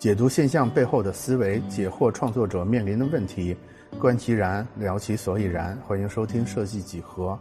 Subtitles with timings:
[0.00, 3.54] 解读现象背后的思维，解惑创作者面临的问题，
[3.98, 5.76] 观其然，聊其所以然。
[5.86, 7.38] 欢迎收听设计几何，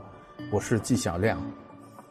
[0.51, 1.41] 我是纪晓亮。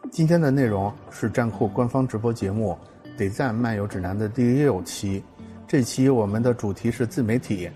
[0.09, 2.75] 今天的内容是站酷官方直播节目
[3.15, 5.23] 《得赞漫游指南》的第六期。
[5.67, 7.69] 这期我们的主题是自媒体，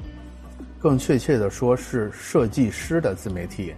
[0.80, 3.72] 更确切的说是设计师的自媒体。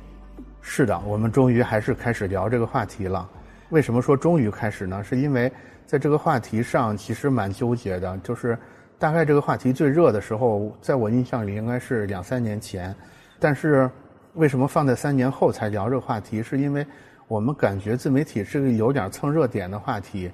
[0.61, 3.29] 是的，我们终于还是开始聊这个话题了。
[3.71, 5.03] 为什么说终于开始呢？
[5.03, 5.51] 是因为
[5.85, 8.57] 在这个话题上其实蛮纠结的，就是。
[8.97, 12.95] 大概这个话题最热的时候，在我印象里应该是两三年前，
[13.39, 13.89] 但是
[14.35, 16.41] 为什么放在三年后才聊这个话题？
[16.41, 16.85] 是因为
[17.27, 20.31] 我们感觉自媒体是个有点蹭热点的话题，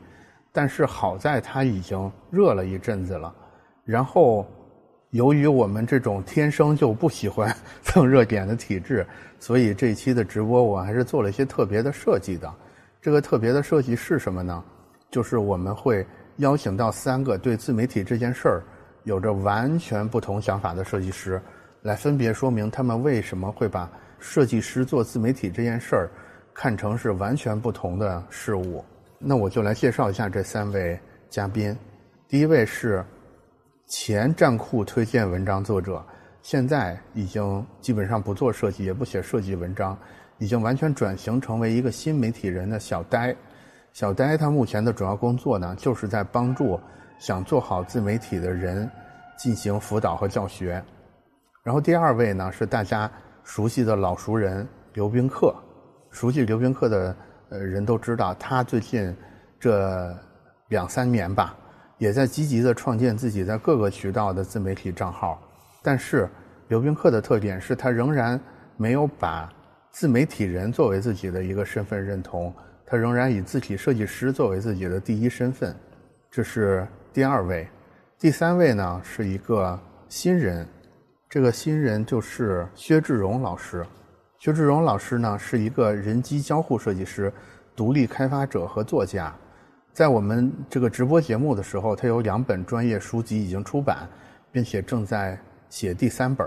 [0.52, 3.34] 但是好在它已经热了一阵子了。
[3.84, 4.46] 然后
[5.10, 9.06] 由于我们这种天生就不喜欢蹭热点的体质，
[9.40, 12.54] 所以这一期的直播我还是做了一些特别的设计的。
[13.02, 14.64] 这个特别的设计是什么呢？
[15.10, 16.06] 就是我们会。
[16.38, 18.64] 邀请到三个对自媒体这件事儿
[19.04, 21.42] 有着完全不同想法的设计师，
[21.82, 26.10] 来分别说明他们为什么会把设计师做自媒体这件事儿
[26.54, 28.84] 看成是完全不同的事物。
[29.18, 31.76] 那我就来介绍一下这三位嘉宾。
[32.28, 33.04] 第一位是
[33.88, 36.04] 前站酷推荐文章作者，
[36.42, 39.98] 现在已经基本上不做设计，也不写设计文章，
[40.38, 43.36] 已经完全转型成为一个新媒体人的小呆。
[43.94, 46.80] 小呆他目前的主要工作呢，就是在帮助
[47.20, 48.90] 想做好自媒体的人
[49.38, 50.82] 进行辅导和教学。
[51.62, 53.12] 然后第二位呢是大家
[53.44, 55.54] 熟悉的老熟人刘宾客，
[56.10, 57.16] 熟悉刘宾客的
[57.50, 59.16] 呃人都知道，他最近
[59.60, 60.16] 这
[60.70, 61.56] 两三年吧，
[61.98, 65.40] 也在积极的创建自己在各个渠道的自媒体账号。
[65.84, 66.30] 但是
[66.70, 68.40] 刘宾客的特点是他仍然
[68.78, 69.52] 没有把
[69.90, 72.54] 自媒体人作为自己的一个身份认同。
[72.92, 75.74] 他仍然以字体设计师作为自己的第一身份，
[76.30, 77.66] 这是第二位。
[78.20, 80.68] 第三位呢是一个新人，
[81.30, 83.86] 这个新人就是薛志荣老师。
[84.40, 87.32] 薛志荣老师呢是一个人机交互设计师、
[87.78, 89.34] 独立开发者和作家。
[89.94, 94.00] 在我们这个直播节目的时候，他有两本专业书籍已经出版，
[94.52, 96.46] 并且正在写第三本。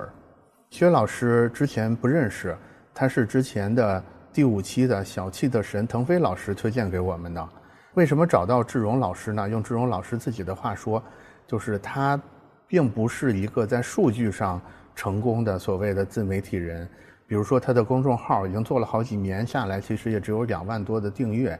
[0.68, 2.54] 薛老师之前不认识，
[2.92, 4.04] 他是之前的。
[4.34, 7.48] 第五期的小气的神腾飞老师推荐给我们的，
[7.94, 9.48] 为什么找到志荣老师呢？
[9.48, 11.00] 用志荣老师自己的话说，
[11.46, 12.20] 就是他
[12.66, 14.60] 并不是一个在数据上
[14.92, 16.88] 成功的所谓的自媒体人。
[17.28, 21.56] 比如说他的公众号已经做了好几年下来，其实也只有两万多的订阅，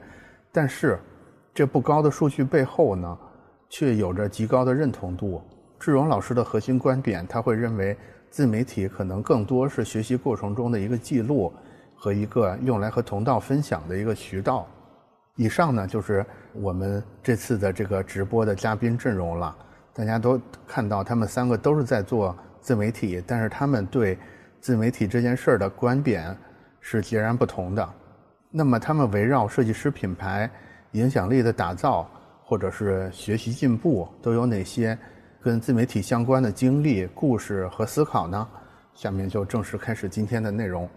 [0.51, 0.99] 但是
[1.55, 3.19] 这不高的数据背后呢，
[3.69, 5.41] 却有着极高的认同度。
[5.79, 7.97] 志荣老师的核心观点，他会认为
[8.31, 11.53] 自媒体可能更多是学习过程中的一个记录。
[11.95, 14.67] 和一个用来和同道分享的一个渠道。
[15.37, 19.57] 以上呢，就是我们这次的这个直播的嘉宾阵容了。
[19.93, 24.19] 大家都看到，他们三个都是在做自媒体，但是他们对
[24.61, 26.37] 自媒体这件事儿的观点
[26.81, 27.89] 是截然不同的。
[28.51, 30.51] 那么，他们围绕设计师品牌
[30.93, 32.09] 影响力的打造，
[32.45, 34.97] 或者是学习进步，都有哪些
[35.41, 38.49] 跟自媒体相关的经历、故事和思考呢？
[38.95, 40.89] 下面就正式开始今天的内容。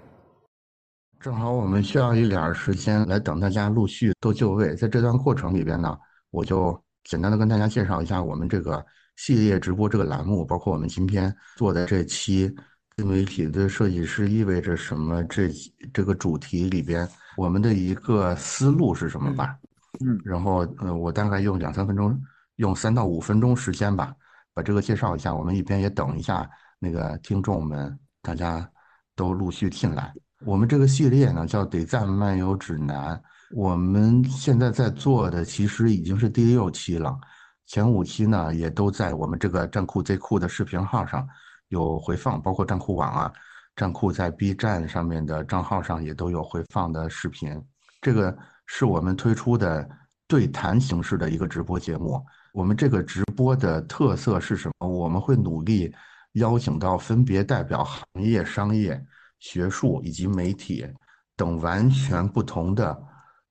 [1.19, 5.97] 正好我们需要一点时间来等大家陆续都就位，在这段过程里边呢，
[6.29, 8.85] 我就简单的跟大家介绍一下我们这个
[9.16, 12.53] 系列直播这个栏目，包括我们今天做的这期
[12.95, 15.50] 自媒体的设计师意味着什么这
[15.91, 19.57] 这个主题里边我们的一个思路是什么吧。
[20.00, 22.16] 嗯，然后呃，我大概用两三分钟，
[22.57, 24.13] 用三到五分钟时间吧，
[24.53, 25.33] 把这个介绍一下。
[25.33, 28.69] 我们一边也等一下那个听众们，大家
[29.16, 30.13] 都陆续进来。
[30.45, 33.15] 我们这个系列呢叫《得赞漫游指南》，
[33.55, 37.17] 我们现在在做的其实已经是第六期了，
[37.65, 41.27] 前五期呢也都在我们这个站酷 Z 酷的视频号上
[41.69, 43.33] 有回放，包括站酷网啊，
[43.75, 47.59] 站酷在 B 站上面的账号上也都有回放的视频。
[47.99, 48.35] 这个
[48.67, 49.89] 是我们推出的
[50.27, 52.23] 对谈形式的一个直播节目。
[52.53, 54.88] 我们这个直播的特色是什么？
[54.88, 55.94] 我们会努力
[56.33, 59.03] 邀请到分别代表行业、商业。
[59.39, 60.88] 学术以及媒体
[61.36, 63.04] 等完全不同的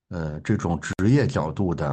[0.09, 1.89] 呃这种职业角度的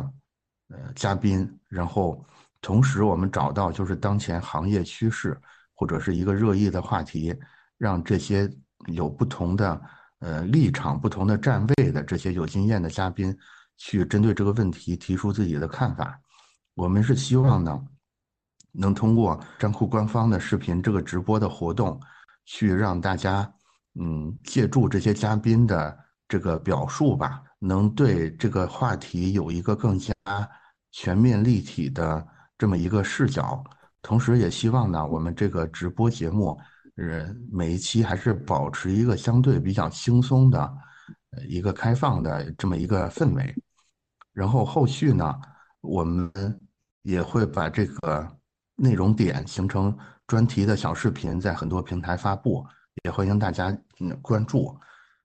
[0.70, 2.26] 呃嘉宾，然后
[2.60, 5.40] 同时我们找到就是当前行业趋势
[5.76, 7.36] 或者是一个热议的话题，
[7.78, 8.52] 让这些
[8.88, 9.82] 有不同的
[10.20, 13.38] 呃立场、不同的站位的这些有经验的嘉宾
[13.78, 16.20] 去针对这个问题提出自己的看法。
[16.74, 17.86] 我们是希望呢，
[18.72, 22.02] 能通过站酷官方的视频这个直播的活动，
[22.46, 23.54] 去让大家。
[24.00, 25.98] 嗯，借助这些嘉宾的
[26.28, 30.14] 这个表述吧，能对这个话题有一个更加
[30.92, 33.64] 全面立体的这么一个视角，
[34.02, 36.60] 同时也希望呢，我们这个直播节目，
[36.96, 40.60] 呃，每一期还是保持一个相对比较轻松的，
[41.32, 43.54] 呃，一个开放的这么一个氛围。
[44.34, 45.36] 然后后续呢，
[45.82, 46.32] 我们
[47.04, 48.28] 也会把这个
[48.76, 49.96] 内容点形成
[50.26, 52.66] 专题的小视频，在很多平台发布，
[53.04, 54.78] 也欢迎大家嗯关注。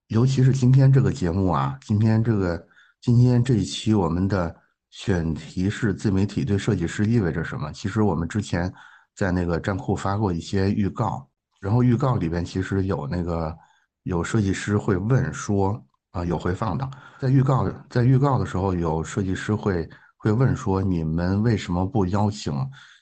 [0.07, 2.67] 尤其是今天这个节目啊，今天这个
[2.99, 4.53] 今天这一期我们的
[4.89, 7.71] 选题是自媒体对设计师意味着什么？
[7.71, 8.73] 其实我们之前
[9.15, 11.29] 在那个站库发过一些预告，
[11.61, 13.55] 然后预告里边其实有那个
[14.01, 15.79] 有设计师会问说
[16.09, 16.89] 啊有回放的，
[17.19, 19.87] 在预告在预告的时候有设计师会
[20.17, 22.51] 会问说你们为什么不邀请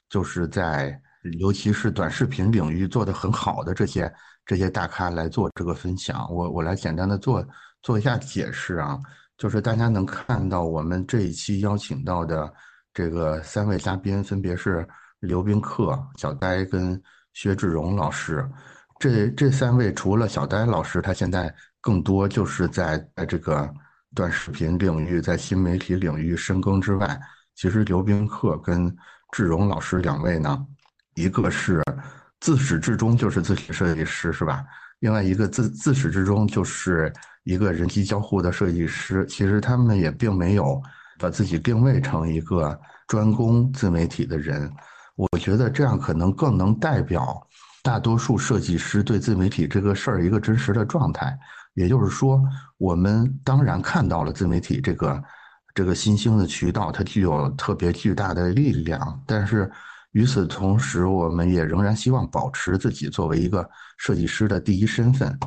[0.10, 1.02] 就是在
[1.40, 4.14] 尤其是短视频领域做得很好的这些。
[4.48, 7.46] 这些大咖来做这个分享，我我来简单的做
[7.82, 8.98] 做一下解释啊，
[9.38, 12.52] 就是大家能看到我们这一期邀请到的
[12.94, 14.88] 这个三位嘉宾，分别是
[15.20, 17.00] 刘宾客、小呆跟
[17.34, 18.50] 薛志荣老师。
[19.00, 23.70] 这这三位除了小呆老师，他现在更多就是在在这个
[24.16, 27.20] 短视频领域、在新媒体领域深耕之外，
[27.54, 28.96] 其实刘宾客跟
[29.34, 30.66] 志荣老师两位呢，
[31.16, 31.84] 一个是。
[32.40, 34.64] 自始至终就是字体设计师，是吧？
[35.00, 37.12] 另外一个自自始至终就是
[37.44, 39.26] 一个人机交互的设计师。
[39.28, 40.82] 其实他们也并没有
[41.20, 44.72] 把自己定位成一个专攻自媒体的人。
[45.16, 47.48] 我觉得这样可能更能代表
[47.84, 51.38] 大多数设计师对自媒体这个事儿一个真实的状态。
[51.74, 52.42] 也就是说，
[52.78, 55.24] 我们当然看到了自媒体这个
[55.74, 59.72] 这个新兴的渠道，它具有特别巨大的力量，但是。
[60.14, 65.38] 与此同时，我们也仍然希望保持自己作为一个设计师的第一身份，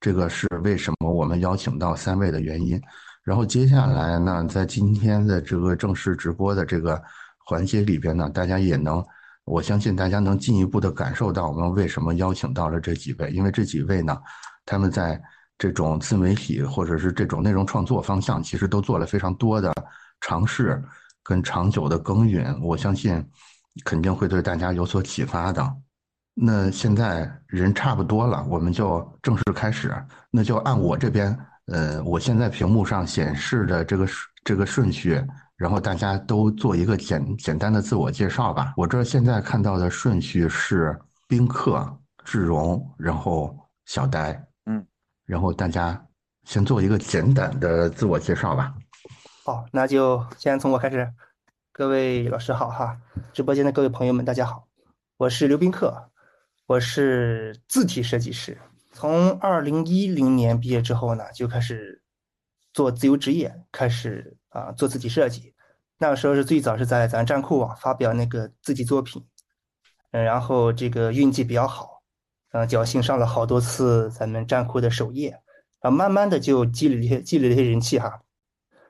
[0.00, 2.80] 这个是为什么我们邀请到三位的原因。
[3.22, 7.00] 然后接下来呢，在今天的这个正式直播的这个
[7.44, 9.04] 环节里边呢，大家也能，
[9.44, 14.18] 我相信大家能进一步的感受到我们为什么邀请到了这几位，因为这几位呢，
[14.64, 15.20] 他们在
[15.58, 19.72] 这种自媒体或者是这种内容创作方向，其实都做了非常多的
[20.22, 20.82] 尝试
[21.22, 23.22] 跟长久的耕耘，我相信。
[23.84, 25.76] 肯定会对大家有所启发的。
[26.34, 29.92] 那现在人差不多了，我们就正式开始。
[30.30, 31.36] 那就按我这边，
[31.66, 34.08] 呃，我现在屏幕上显示的这个
[34.44, 35.20] 这个顺序，
[35.56, 38.72] 然后大家都做一个简简单的自我介绍吧。
[38.76, 40.96] 我这现在看到的顺序是
[41.26, 41.84] 宾客、
[42.24, 44.86] 志荣，然后小呆，嗯，
[45.26, 46.00] 然后大家
[46.44, 48.72] 先做一个简短的自我介绍吧。
[49.44, 51.12] 好，那就先从我开始。
[51.78, 53.00] 各位老师好哈，
[53.32, 54.66] 直播间的各位朋友们大家好，
[55.16, 56.10] 我是刘宾客，
[56.66, 58.58] 我是字体设计师，
[58.90, 62.02] 从二零一零年毕业之后呢，就开始
[62.72, 65.54] 做自由职业，开始啊做字体设计。
[65.98, 69.24] 那个时候是最早是在咱站酷网发表那个字体作品，
[70.10, 72.02] 嗯，然后这个运气比较好，
[72.50, 75.40] 嗯，侥幸上了好多次咱们站酷的首页，
[75.78, 78.20] 啊，慢慢的就积累了一些积累了一些人气哈。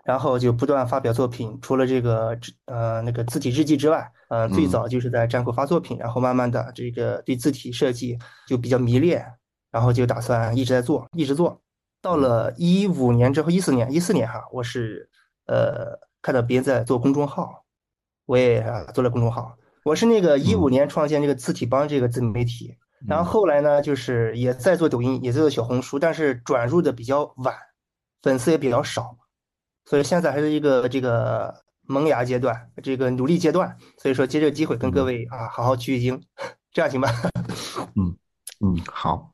[0.08, 2.34] 然后就不断发表作品，除了这个
[2.64, 9.22] 呃那个字体日记之外，呃最早就是在站酷发作品，然后慢慢的这个对字体设计就比较迷恋，
[9.70, 11.60] 然后就打算一直在做，一直做。
[12.00, 15.10] 到了一五年之后，一四年一四年哈，我是
[15.46, 17.66] 呃看到别人在做公众号，
[18.24, 18.64] 我也
[18.94, 22.74] 做了公众号，我是那个一五年创建这个字体帮这个自媒体，
[23.06, 27.54] 然后后来呢就是也在做抖音，也在做小红书，但是转入的比较晚，
[28.22, 29.14] 粉丝也比较少。
[29.88, 33.74] 所以现在还是一个这个萌芽阶段，这个努力阶段。
[33.96, 36.22] 所以说，借这个机会跟各位啊，好好取取经，
[36.70, 37.08] 这样行吧？
[37.96, 38.14] 嗯
[38.60, 39.32] 嗯，好。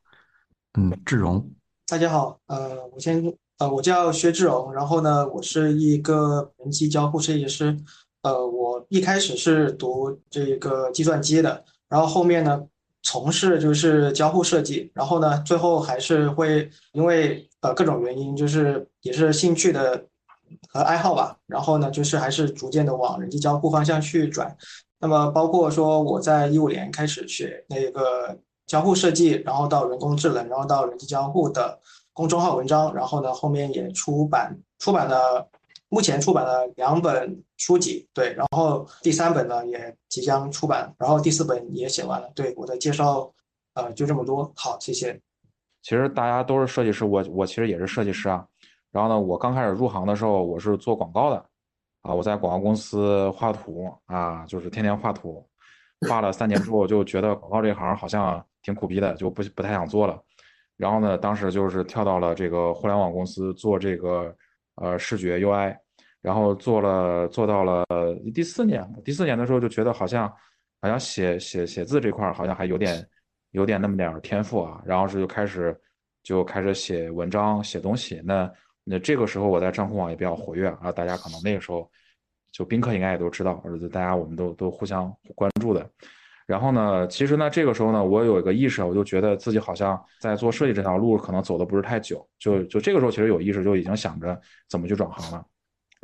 [0.77, 1.51] 嗯，志荣，
[1.87, 2.39] 大家好。
[2.47, 3.21] 呃，我先
[3.57, 7.77] 呃，我叫薛志荣，然后呢，我是一个人机交互设计师。
[8.21, 12.65] 呃，我一开始是读这个计算机的，然后后面呢，
[13.03, 20.07] 从事就是交互设计，然后呢，最后还是会因为呃各种原因，就是也是兴趣的。
[20.67, 24.55] 和爱好吧，然后呢，就是还是逐渐的往人机交互方向去转。
[24.99, 31.79] 那么包括说我在一五年开始学那个交互设计，然后到人工智能，然后到人机交互的
[32.13, 35.47] 公众号文章，然后呢后面也出版出版了，
[35.89, 42.29] 目前出版了两本书籍，对，然后第三本呢也即将出版，然后第四本也写完了。
[42.33, 43.31] 对我的介绍，
[43.75, 44.51] 呃，就这么多。
[44.55, 45.19] 好，谢谢。
[45.83, 48.43] 其实大家都是设计师，我我其实也是设计师啊。
[48.95, 51.45] 然后呢，我刚开始入行的时候，我是做广告的，
[52.01, 55.45] 啊，我在广告公司画图啊，就是天天画图，
[56.07, 60.17] 画了三年之后，就觉得广告这行好像挺苦逼的，就不不太想做了。
[60.77, 64.33] 然后呢，当时就是跳到了这个互联网公司做这个
[64.75, 65.75] 呃视觉 UI，
[66.21, 67.83] 然后做了做到了
[68.33, 70.25] 第四年，第四年的时候就觉得好像，
[70.81, 73.05] 好像写写写字这块好像还有点
[73.51, 75.77] 有点那么点天赋啊，然后是就开始
[76.23, 78.21] 就开始写文章写东西。
[78.23, 78.49] 那
[78.87, 81.89] 那这个时候我在账户网也比较活跃啊，大家可能那个时候
[82.51, 85.89] 就宾客应该也都知道，而且大家我们都都互相关注的。
[86.45, 94.39] 然后呢，其实呢，这个时候呢，我有一个意识，我就觉得自己好像在做设计这条路可能走的不是太久，就就这个时候其实有意识，就已经想着
[94.69, 95.43] 怎么去转行了。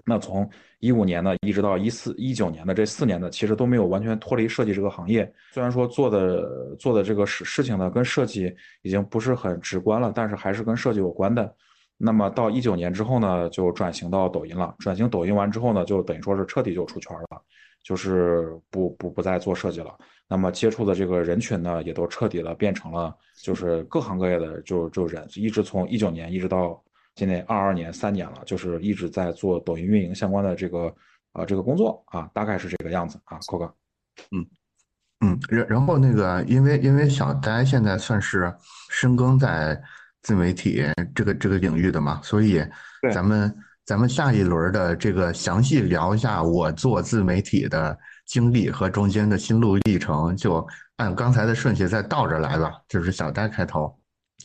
[0.04, 5.32] 那从一五年呢，一直到一四一九年的这四年呢，其实都没有完全脱离设计这个行业。
[5.52, 11.56] 虽然说做的做的这个事事情呢，跟设计已经不是很直观了，但是还是跟设计有关的。
[12.04, 14.74] 那么到一九年之后呢，就转型到抖音了。
[14.80, 17.42] 转型抖音完之后呢，就等于说是彻底就出圈了，
[17.84, 19.96] 就是不不不再做设计了。
[20.28, 26.82] 那么接触的这个人群呢，也都彻底的变成了就是各行各业的就就人，一直从一九年一直到
[27.14, 30.92] 今年二二年三年了，就是一直在做抖音运营相关的这个
[31.34, 33.66] 啊这个工作啊，大概是这个样子啊，寇哥，
[34.32, 34.46] 嗯
[35.20, 38.52] 嗯，然然后那个因为因为小呆现在算是
[38.90, 39.80] 深耕在。
[40.24, 40.84] 自媒体
[41.16, 42.64] 这个这个领域的嘛，所以
[43.14, 47.98] 咱们咱们下一轮的这个详细聊一下我做自媒体的
[48.28, 50.66] 经历和中间的心路历程，就
[50.98, 52.74] 按刚才的顺序再倒着来吧。
[52.88, 53.94] 就是小戴开头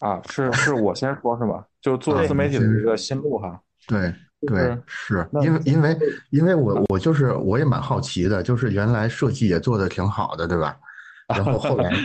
[0.00, 1.64] 啊，是是我先说，是吧？
[1.83, 3.61] 就做自媒体的一个心路哈。
[3.87, 4.12] 对
[4.47, 5.99] 对，是因为因为
[6.30, 10.76] 因为我我就是我也蛮好奇的，就是原来设计也做的挺好的，对吧？
[11.28, 11.92] 然后后来。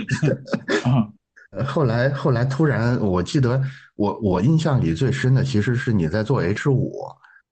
[1.52, 3.62] 呃，后来后来突然，我记得
[3.96, 6.94] 我我印象里最深的其实是你在做 H 五，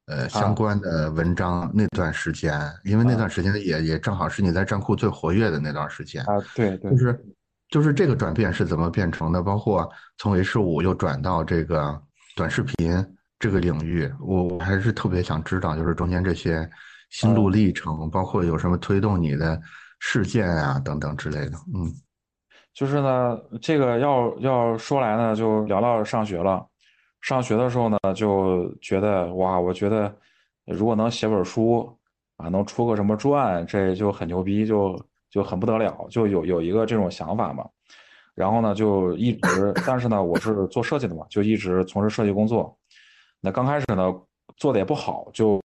[0.06, 7.25] 呃相关的文章那段时间，因为那段时间也也正好是你在站库最活跃的那段时间啊，对对，就是
[7.70, 9.44] 就是这个转变是怎么变成的？
[9.44, 12.01] 包括从 H 五又转到这个
[12.38, 13.06] 短视频
[13.38, 16.70] 这个领域，我我还是特别想知道，就是中间这些
[17.10, 19.60] 心路历程，包括有什么推动你的
[20.00, 21.94] 事件啊等等之类的，嗯。
[22.73, 26.65] 就是呢，这个要要说来呢，就聊到上学了。
[27.21, 30.15] 上学的时候呢，就觉得哇，我觉得
[30.65, 31.93] 如果能写本书
[32.38, 34.97] 啊，能出个什么传，这就很牛逼，就
[35.29, 37.67] 就很不得了，就有有一个这种想法嘛。
[38.35, 42.73] 然后呢，就一直，但是呢，我是做设计的嘛，就一直从事设计工作。
[43.41, 44.13] 那刚开始呢，
[44.55, 45.61] 做的也不好，就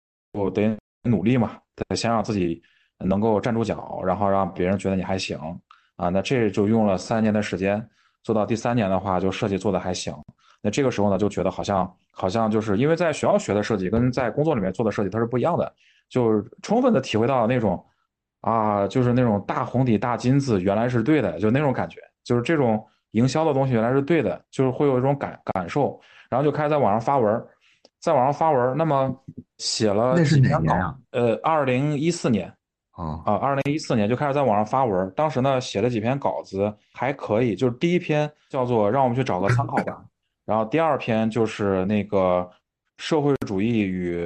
[0.53, 2.61] 得努力嘛，得先让自己
[2.99, 5.39] 能够站住脚，然后让别人觉得你还行。
[5.95, 7.85] 啊，那这就用了三年的时间，
[8.23, 10.13] 做到第三年的话，就设计做的还行。
[10.61, 15.71] 那这个时候呢，就觉得好像好像就是因为在学校学的设计跟在工作里面做的设计它是不一样的，
[16.09, 17.83] 就充分的体会到那种
[18.41, 25.99] 啊，就是那种大红底大金字原来是对的，就那种感觉，就是这种营销的东西原来是对的，就是会有一种感感受，
[26.29, 27.45] 然后就开始在网上发文，
[27.99, 29.15] 在网上发文，那么
[29.59, 30.95] 写了那是哪年啊？
[31.11, 32.51] 呃，二零一四年。
[32.95, 33.35] 啊啊！
[33.35, 37.55] 二零一四年就开始在网上发文，当时呢写了几篇稿子，还可以。
[37.55, 40.03] 就是第一篇叫做“让我们去找个参考吧”，
[40.45, 42.49] 然后第二篇就是那个
[42.97, 44.17] 社会主义与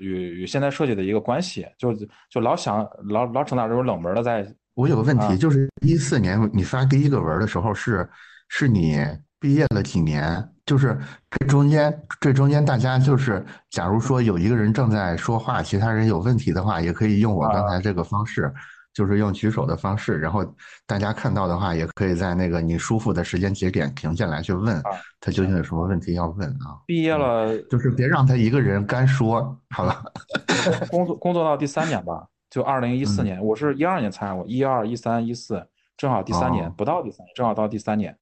[0.00, 1.94] 与与现代设计的一个关系，就
[2.28, 4.22] 就老想老老整点这种冷门的。
[4.22, 8.06] 在我有个问题，就是一四年你发第一个文的时候，是
[8.48, 8.98] 是你
[9.40, 10.46] 毕业了几年？
[10.66, 10.98] 就是
[11.30, 18.50] 这中间，这中间大家就是，假如说有一个人正在说话，其他人有问题的话，也可以用我刚才这个方式，
[18.94, 20.42] 就是用举手的方式，然后
[20.86, 24.82] 大家看到的话，也可以在那个你舒服的时间节点停下来去问
[25.20, 26.80] 他究竟有什么问题要问啊。
[26.86, 30.02] 毕业了，就是别让他一个人干说，好吧？
[30.90, 35.62] 工作工作到第三年吧，就二零一四年，我是一二年参加过，一二一三一四，
[35.96, 38.16] 正好第三年不到第三年，正好到第三年。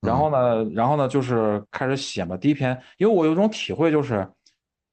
[0.00, 2.36] 然后呢，然后呢，就是开始写嘛。
[2.36, 4.26] 第一篇，因为我有种体会，就是，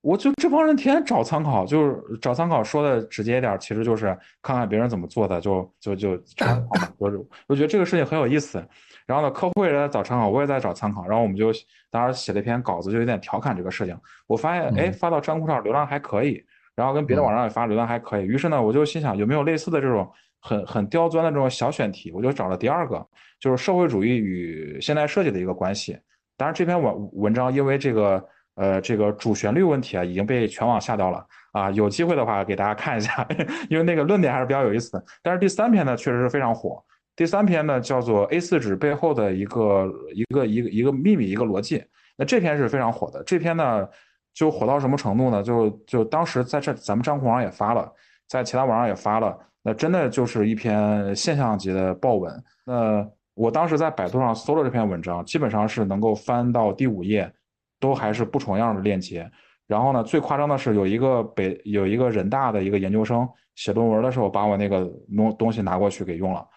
[0.02, 2.62] 我就这帮人天天找参考，就是找参考。
[2.64, 4.08] 说的直接一点，其实就是
[4.42, 6.90] 看看别人怎么做的，就就就 参考嘛。
[6.98, 7.12] 我
[7.48, 8.62] 我觉得这个事情很有意思。
[9.06, 11.08] 然后呢，客户也在找参考，我也在找参考。
[11.08, 11.54] 然后我们就
[11.90, 13.98] 当时写了一篇稿子，就有点调侃这个事情。
[14.28, 16.44] 我发现，哎，发到站库上流量还可以，
[16.76, 18.26] 然后跟别的网站也发流量还可以。
[18.26, 20.12] 于是呢，我就心想，有没有类似的这种？
[20.40, 23.06] 很很刁钻的这种小选题，我就找了第二个，
[23.40, 25.98] 就是社会主义与现代设计的一个关系。
[26.38, 28.24] 当然，这篇文文章因为这个
[28.56, 31.72] 呃这个主旋律问题啊，已经被全网下掉了啊。
[31.72, 33.28] 有机会的话给大家看一下，
[33.70, 35.04] 因为那个论点还是比较有意思的。
[35.24, 36.84] 但是第三篇呢，确实是非常火。
[37.16, 41.84] 第三篇呢叫做 A4 纸背后的一个一个一个一个秘密一个逻辑。
[42.16, 43.24] 那这篇是非常火的。
[43.24, 43.88] 这篇呢
[44.36, 45.42] 就火到什么程度呢？
[45.42, 47.92] 就就当时在这咱们账户上也发了，
[48.28, 49.36] 在其他网上也发了。
[49.68, 52.32] 那真的就是一篇现象级的爆文。
[52.64, 57.30] 那我当时在百度上搜了这篇文章，基本上是能够翻到第五页，
[57.78, 59.30] 都还是不重样的链接。
[59.68, 66.48] 然后呢，最夸张的是有一个北有一个人大的一个研究生写论文的时候，把我那个东东西拿过去给用了。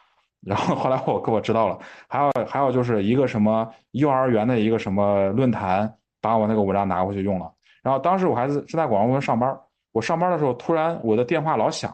[0.43, 1.77] 然后后来我给我知道了，
[2.07, 7.53] 还有还有就是一个什么幼儿园的一个什么论坛，把我那个文章拿过去用了。
[7.83, 9.59] 然后当时我还是是在广告公司上班，
[9.91, 11.93] 我上班的时候突然我的电话老响，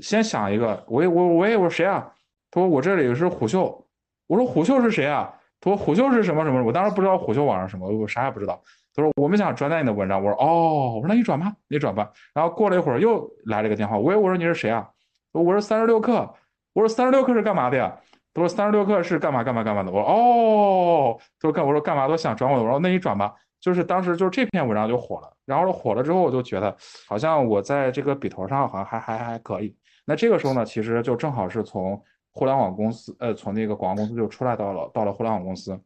[0.00, 2.10] 先想一个，我我喂我说谁啊？
[2.50, 3.86] 他说我这里是虎嗅，
[4.26, 5.32] 我说虎嗅是谁啊？
[5.60, 6.62] 他说虎嗅是什么什么？
[6.62, 8.60] 我当时不知道虎嗅网上什么，我啥也不知道。
[8.94, 12.10] 他说我们想转载你的文章，我说哦，我说那你转吧，你转吧。
[12.32, 14.88] 然后过了一会儿又来了一个电话，喂，我说你是谁啊？
[15.32, 16.30] 我说三十六氪，
[16.74, 17.98] 我说三十六氪是干嘛的呀？
[18.32, 19.90] 他说三十六氪是干嘛干嘛干嘛的。
[19.90, 23.34] 我说哦，他说干我说干嘛都想转我的，我说那你转吧。
[23.64, 26.76] 就是当时就是这篇文章就火了，然后火了之后我就觉得
[27.08, 29.74] 好像我在这个笔头上好像还还还可以。
[30.04, 31.98] 那这个时候呢，其实就正好是从
[32.30, 35.80] 互联网公司呃从那个广告公司就出来到了到了互联网公司。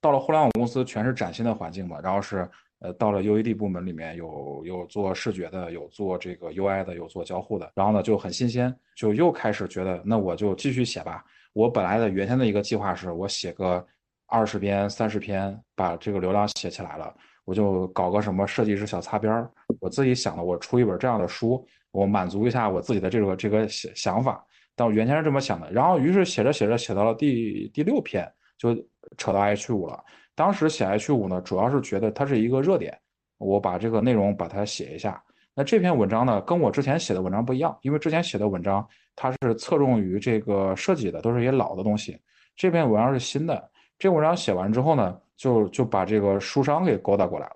[0.00, 1.98] 到了互联网公司，全是崭新的环境嘛。
[2.00, 7.68] 然后是，呃，到了 UED 部门里面，有有做视觉的，有做这个 UI 的，有做交互的。
[7.74, 11.24] 然后呢，就很新鲜，就又开始觉得，那我就继续写吧。
[11.52, 13.84] 我本来的原先的一个计划是，我写个
[14.28, 17.12] 二十篇、三十篇，把这个流量写起来了，
[17.44, 19.50] 我就搞个什么设计师小擦边儿。
[19.80, 24.44] 我自己想的，我出一本这样的书，我满足一下我自己的这个这个想想法。
[24.76, 25.68] 但我原先是这么想的。
[25.72, 28.76] 然后于是写着写着，写到了第第六篇，就。
[29.16, 30.04] 扯到 H 五了，
[30.34, 32.94] 当时写 H 五呢，主要是觉得它是一个热点，
[33.38, 35.22] 我把这个内容把它写一下。
[35.54, 42.20] 那这篇文章呢，跟我之前写的文章不一样，因为之前写的文章它是侧重于这个设计的，都是一些老的东西。
[42.54, 43.70] 这篇文章是新的。
[43.98, 47.54] 这文章写完之后呢，就就把这个书商给勾搭过来了。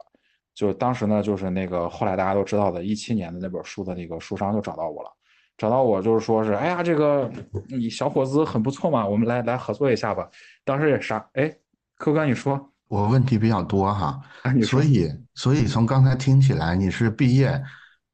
[0.54, 5.10] 就当时呢，就是那个后来大家都知道的，一七年的那本书的那个书商就找到我了，
[5.56, 7.30] 找到我就是说是，哎呀，这个
[7.68, 10.28] 你小伙子很不错嘛，我们来来合作一下吧。
[10.64, 11.26] 当时也啥？
[11.32, 11.50] 哎，
[11.96, 14.20] 客官，你说我问题比较多哈，
[14.64, 17.62] 所以所以从刚才听起来，你是毕业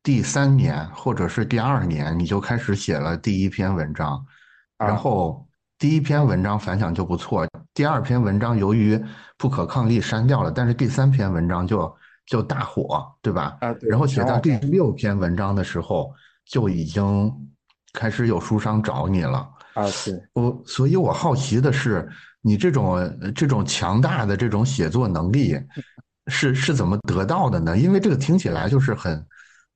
[0.03, 4.25] 第三年或者是第二年，你就开始写了第一篇文章，
[4.79, 5.45] 然后
[5.77, 7.45] 第一篇文章反响就不错，
[7.79, 9.01] 第二篇文章由于
[9.37, 13.57] 不可抗力删掉了，但是第三篇文章就就大火，对吧？
[13.61, 16.13] 啊，然后写到第六篇文章的时候，
[16.45, 17.33] 就已经
[17.93, 22.09] 开始有书商找你了啊，是我，所以我好奇的是。
[22.41, 25.57] 你这种这种强大的这种写作能力，
[26.27, 27.79] 是是怎么得到的呢？
[27.79, 29.25] 因为这个听起来就是很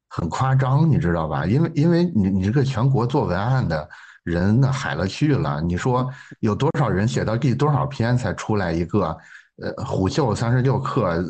[0.09, 1.47] 很夸张，你知道吧？
[1.47, 3.89] 因为因为你你这个全国做文案的
[4.25, 6.09] 人那海了去了，你说
[6.41, 9.17] 有多少人写到第多少篇才出来一个
[9.57, 11.25] 呃虎嗅三十六氪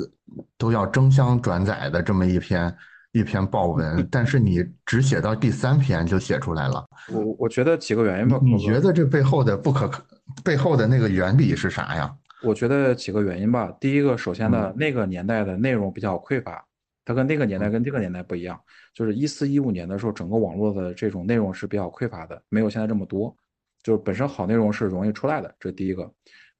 [0.59, 2.74] 都要争相转载的这么一篇
[3.12, 4.07] 一篇报文？
[4.11, 6.85] 但是你只写到第三篇就写出来了。
[7.11, 8.38] 我我觉得几个原因吧。
[8.42, 10.02] 你觉得这背后的不可可？
[10.44, 12.11] 背后的那个原理是啥呀？
[12.42, 13.70] 我觉得几个原因吧。
[13.78, 16.64] 第一个，首先呢，那个年代的内容比较匮乏，
[17.05, 18.59] 它跟那个年代跟这个年代不一样。
[18.92, 23.35] 就是一四一五年的时候，整个网络的这种内容是比较匮乏的，没有现在这么多。
[23.83, 26.11] 就是本身好内容是容易出来的，这第一个。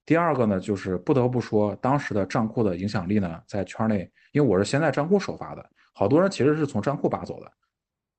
[0.05, 7.53] 第二个呢，就是不得不说，当时的账库的影响力呢，在圈内，因为我是先在账库首发的，好多人其实是从账库扒走的。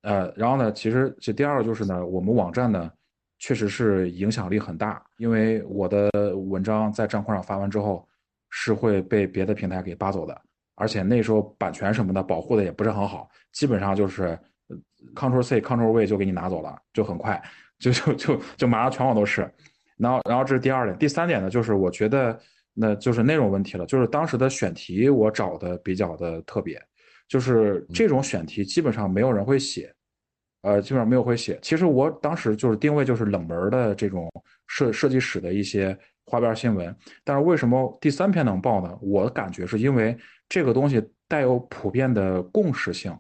[0.04, 2.92] 呃，然后呢，其实这第二个就是呢，我们网站呢。
[3.40, 8.08] 确实是影响力很大，因为我的文章在账户上发完之后，
[8.52, 10.42] 是会被别的平台给扒走的，
[10.76, 14.38] 而且那时候版权什么的保护的也不是很好，基本上就是
[15.16, 17.42] Ctrl C Ctrl V 就给你拿走了，就很快，
[17.80, 19.50] 就就就就马上全网都是。
[19.96, 22.38] 然后然后这是第二点，第三点呢，就是我觉得
[22.74, 26.82] 那就是内容问题了，就是当时的选题我找的比较的特别，
[27.28, 29.94] 就是这种选题基本上没有人会写。
[30.64, 31.60] 呃，基本上没有会写。
[31.62, 34.32] 其实我当时就是定位就是冷门的这种
[34.68, 36.96] 设设计史的一些花边新闻。
[37.26, 38.98] 但是为什么第三篇能爆呢？
[39.02, 43.14] 我感觉是因为这个东西带有普遍的共识性，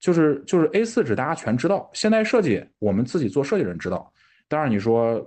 [0.00, 4.10] 就是就是 A4 纸大家全知道，现代设计我们自己做设计人知道。
[4.48, 5.24] 当然你说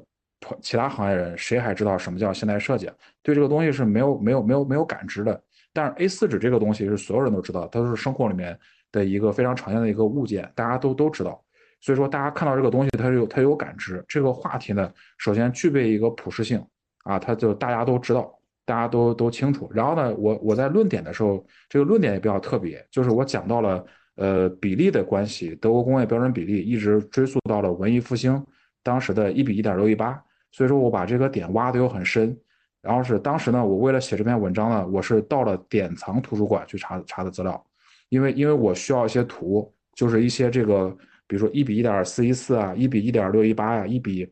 [0.61, 2.91] 其他行业人谁还知道什么叫现代设计？
[3.21, 5.41] 对这个东西是没有没有没有没有感知的。
[5.71, 8.59] 但是 A4 纸这个东西是所有人都知道，它都是生活里面
[8.91, 11.41] 的一个非常常见的一个物件，大家都都知道。
[11.81, 14.03] 所以说，大家看到这个东西，它有它有感知。
[14.07, 16.65] 这个话题呢，首先具备一个普适性
[17.03, 18.33] 啊，它就大家都知道，
[18.65, 19.69] 大家都都清楚。
[19.73, 23.83] 然后呢，我我在论点的时候，这个论点也比较特别，就是我讲到了
[24.15, 28.43] 呃比例的关系，德国工业标准比例一直追溯到了文艺复兴
[28.81, 30.21] 当时的一比一点六一八。
[30.51, 32.37] 所以说我把这个点挖的又很深。
[32.81, 37.65] 然后是当时呢，我为了写这篇文章呢，我是到了典藏图书馆去查查的资料，
[38.09, 40.95] 因为因为我需要一些图，就是一些这个。
[41.25, 44.29] 比如说一比一点四一四啊，一比一点六一八呀，一比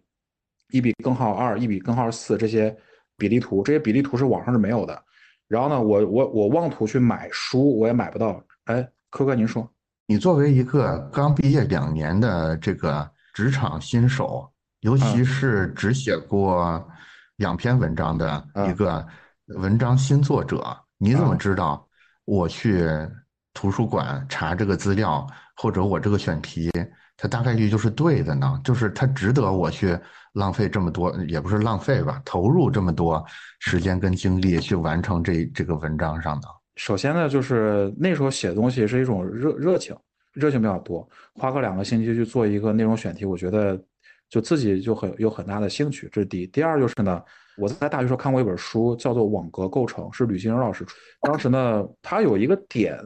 [0.72, 2.76] 一比根号二，一比根号四这些
[3.18, 5.04] 比例图，这些比例图是网上是没有的。
[5.48, 9.70] 然后呢，我我我妄图去买书，我也买不到哎，柯哥您说，
[10.08, 16.84] 你作为一个刚毕业两年的这个职场新手，尤其是只写过
[17.36, 19.06] 两篇文章的一个
[19.58, 20.66] 文章新作者，
[20.98, 21.86] 你怎么知道
[22.24, 22.90] 我去
[23.54, 26.72] 图书馆查这个资料，或者我这个选题，
[27.18, 28.60] 它大概率就是对的呢？
[28.64, 30.00] 就是它值得我去
[30.36, 33.22] 浪费这么多，也不是浪费吧，投入这么多
[33.60, 36.48] 时间跟精力去完成这这个文章上的。
[36.76, 39.96] 首先呢，就是那时候写东西是一种热热情，
[40.34, 43.80] 热情比较多，花个两个星期去做一个内容选题，我觉得
[44.30, 46.48] 就自己就很有很大的兴趣，这是第一。
[46.48, 47.22] 第二就是呢，
[47.58, 50.96] 我在大学时候看过一本书，叫做《网格构成》，是吕金荣老师出。
[51.22, 52.98] 当时呢，他有一个点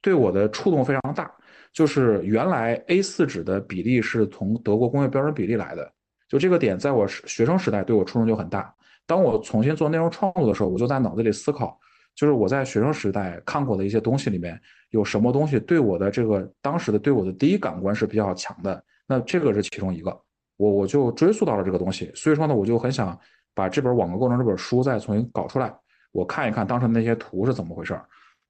[0.00, 1.30] 对我的触动非常大，
[1.72, 5.92] 就是原来 A4 纸的比例是从德国工业标准比例来的，
[6.28, 8.72] 就这个点在我学生时代对我触动就很大。
[9.06, 11.78] 当我重新做内容创作的时候，我就在脑子里思考。
[12.18, 20.10] 就是我在学生时代看过的一些东西里面，有什么东西对我的这个当时的对我的第一感官是比较强的，那这个是其中一个，
[20.56, 23.16] 我我就追溯到了这个东西，所以说呢，我就很想
[23.54, 25.72] 把这本网络构成这本书再重新搞出来，
[26.10, 27.96] 我看一看当时那些图是怎么回事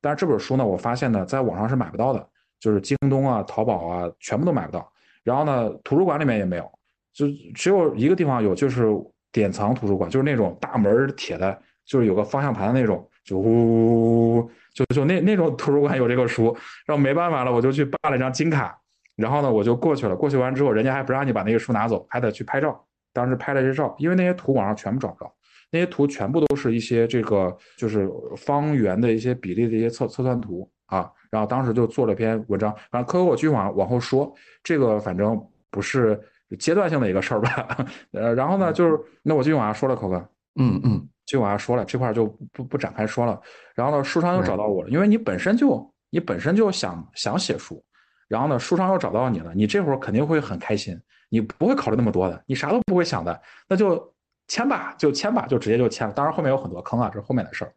[0.01, 2.27] 但是这本书呢，我发现呢，在网上是买不到的，
[2.59, 4.91] 就是京东啊、淘宝啊，全部都买不到。
[5.23, 6.73] 然后呢，图书馆里面也没有，
[7.13, 8.87] 就只有一个地方有，就是
[9.31, 13.07] 典藏图书馆，就是那种大门铁的，就是有个方向盘的那种。
[13.29, 18.75] 就呜，就就那那种图书馆有这个书，然后没办法了，我就去办了一张金卡，
[19.17, 20.17] 然后呢，我就过去了。
[20.17, 22.83] 过去完之后，人家还不让你把那个书拿走，还得去拍照。
[23.13, 25.31] 当时拍了一些照，因为那些图网上全部找不着，
[25.71, 31.11] 那些图全部都是一些这个就是方圆的一些比例的一些测测算图啊。
[31.31, 35.39] 然后当时就做了篇文章，反正科科我继续往往后说，这个反正
[35.71, 36.19] 不是
[36.59, 37.77] 阶段性的一个事儿吧。
[38.13, 40.17] 呃，然后呢，就是那我继续往下说了，口哥，
[40.59, 41.09] 嗯嗯。
[41.29, 43.39] 就往下说了，这块就不不展开说了。
[43.75, 47.85] 然后呢，书商又找到我了，因为你本身就你本身就想想写书，
[48.29, 53.39] 然后呢，书商又找到你了，你这会儿肯定会很开心，你不会考虑那么多的，你啥都不会想的，
[53.69, 54.13] 那就
[54.49, 56.15] 签吧，就签吧，就直接就签了。
[56.15, 57.73] 当然后面有很多坑啊，这是后面的事儿。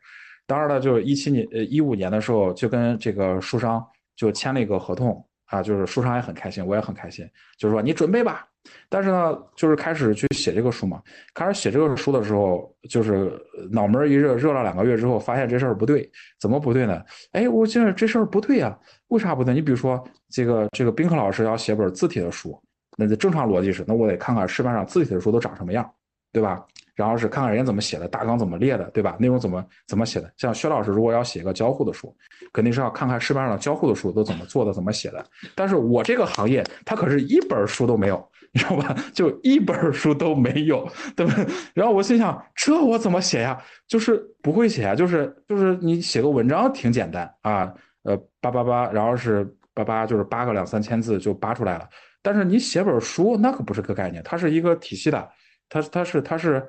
[0.48, 3.86] 当然了，就一七年呃一五年的时候，就跟这个书商
[4.16, 8.48] 就签了一个合同啊，就是书商也很开心，我也很开心，就是说你准备吧。
[8.90, 11.02] 但是呢，就是开始去写这个书嘛。
[11.34, 13.32] 开始写这个书的时候，就是
[13.72, 16.10] 脑门一热，热了两个月之后，发现这事儿不对。
[16.40, 17.02] 怎么不对呢？
[17.32, 18.78] 哎，我觉得这事儿不对呀。
[19.08, 19.54] 为啥不对？
[19.54, 22.62] 你比如说，这个这个宾客老师要写本字体的书，
[22.98, 25.90] 那正常逻辑是，那我得看看市面上字体的书都长什么样，
[26.32, 26.64] 对吧？
[26.94, 29.16] 然后是看看人家怎么写的，大纲怎么列的，对吧？
[29.20, 30.32] 内容怎么怎么写的？
[30.38, 32.16] 像薛老师如果要写一个交互的书，
[32.54, 35.26] 肯定是要看看市面上交互的书都怎么做的，怎么写的。
[35.56, 38.31] 但是我这个行业，它可是一本书都没有。
[38.54, 38.94] 你知道吧？
[39.14, 40.86] 就一本书都没有，
[41.16, 41.34] 对吧？
[41.74, 43.58] 然后我心想，这我怎么写呀？
[43.88, 51.88] 就是不会写啊，就是就是你写个文章挺简单啊，呃，八八八，然后是八八，就是八个两三千字就扒出来了。
[52.22, 55.30] 但是你写本书，那可不是个概念，它是一个体系的，
[55.70, 56.68] 它它是它是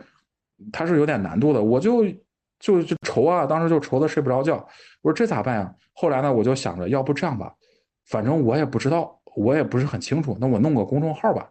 [0.73, 1.61] 它是有点难度的。
[1.61, 2.05] 我就
[2.61, 4.57] 就就愁啊，当时就愁的睡不着觉。
[5.03, 5.75] 我说这咋办呀？
[5.95, 7.53] 后来呢，我就想着，要不这样吧，
[8.07, 11.51] 反正我也不知道，我也不是很清楚，那我弄个公众号吧。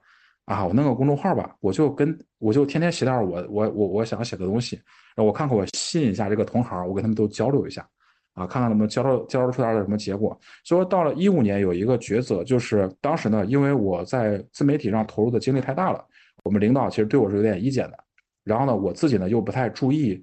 [0.52, 4.76] 啊，我弄个公众号吧，我就跟我就天天写点我我我我想写的东西，
[5.16, 7.88] 然后我看看我吸引一下这个同行，我跟他们都交流一下，
[8.34, 10.38] 啊，看看能不能交流交流出点什么结果。
[10.66, 16.04] 所以说到了一五年有一个抉择，就是当时呢，因为我在自媒体上投入的精力太大了，
[16.44, 17.98] 我们领导其实对我是有点意见的，
[18.44, 20.22] 然后呢，我自己呢又不太注意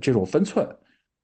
[0.00, 0.66] 这种分寸，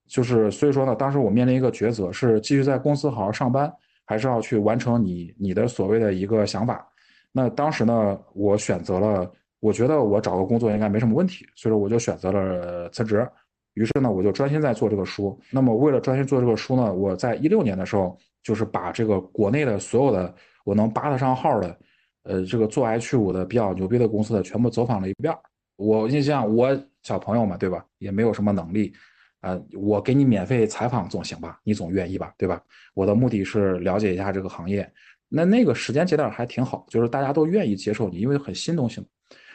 [0.07, 3.73] 就是所以说呢，当时我面临一个抉择，是继续在公司好好上班，
[4.05, 6.87] 还是要去完成你你的所谓的一个想法。
[7.35, 13.27] 那当时呢，我选择了，我觉得我找个工作应该没什么问题，所以说我就选择了辞职。
[13.73, 15.37] 于是呢，我就专心在做这个书。
[15.49, 20.31] 那么为了专心做这个书呢，我在一六年的时候，就是把这个国内的所有的
[20.63, 21.79] 我能扒得上号的，
[22.21, 25.35] 呃，这个做 H 五的比较牛逼的公司的全部走访了一遍。
[25.75, 27.83] 我印象，我小朋友嘛，对吧？
[27.97, 28.93] 也没有什么能力，
[29.39, 31.59] 啊，我给你免费采访总行吧？
[31.63, 32.31] 你总愿意吧？
[32.37, 32.61] 对吧？
[32.93, 34.87] 我的目的是了解一下这个行业。
[35.35, 39.03] 那那个时间节点还挺好，就是大家都愿意接受你，因为很新东西。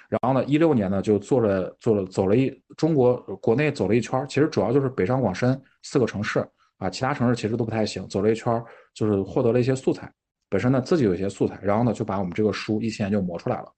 [0.08, 6.44] 然后呢，一六年呢就做了做了走了一中国国内走了一圈，其实主要就是北上广深四个城市
[6.78, 8.04] 啊，其他城市其实都不太行。
[8.08, 8.60] 走了一圈，
[8.92, 10.12] 就是获得了一些素材，
[10.48, 13.72] 本身呢自己有一些素材，然后呢就把我们这个书一七年就磨出来了。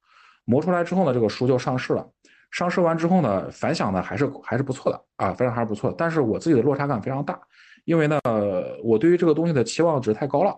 [0.47, 2.09] 磨出来之后呢，这个书就上市了。
[2.51, 5.95] 上市完之后呢，反响呢还是还是不错的啊，反响还是不错。
[5.99, 7.39] 但是我自己的落差感非常大，
[7.85, 8.19] 因为呢
[8.83, 10.57] 我对于这个东西的期望值太高了。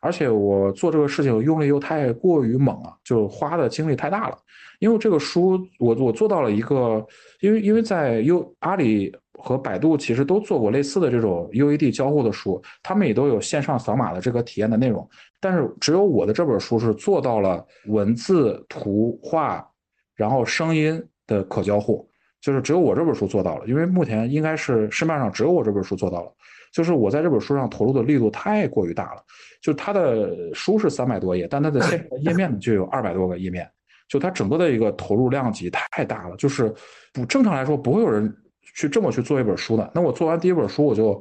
[0.00, 4.38] 而且我做这个事情用力又太过于猛了，就花的精力太大了。
[4.78, 7.04] 因为这个书，我我做到了一个，
[7.40, 15.08] 因为因为在优阿里和百度其实都做过类似的这种 UED 交互的书，他们也都有线上扫码的这个体验的内容。
[15.40, 19.68] 但是只有我的这本书是做到了文字、图画，
[20.14, 22.08] 然后声音的可交互，
[22.40, 23.66] 就是只有我这本书做到了。
[23.66, 26.32] 因为目前应该是市面上只有我这本书做到了。
[26.78, 29.20] 就是我在这本书上投入的力度太过于大了，
[29.60, 33.68] 就它的书是三百多页，但它的线上 页面就有二百多个页面，
[34.08, 36.36] 就它整个的一个投入量级太大了。
[36.36, 36.72] 就是
[37.12, 38.32] 不正常来说，不会有人
[38.76, 39.90] 去这么去做一本书的。
[39.92, 41.20] 那我做完第一本书，我就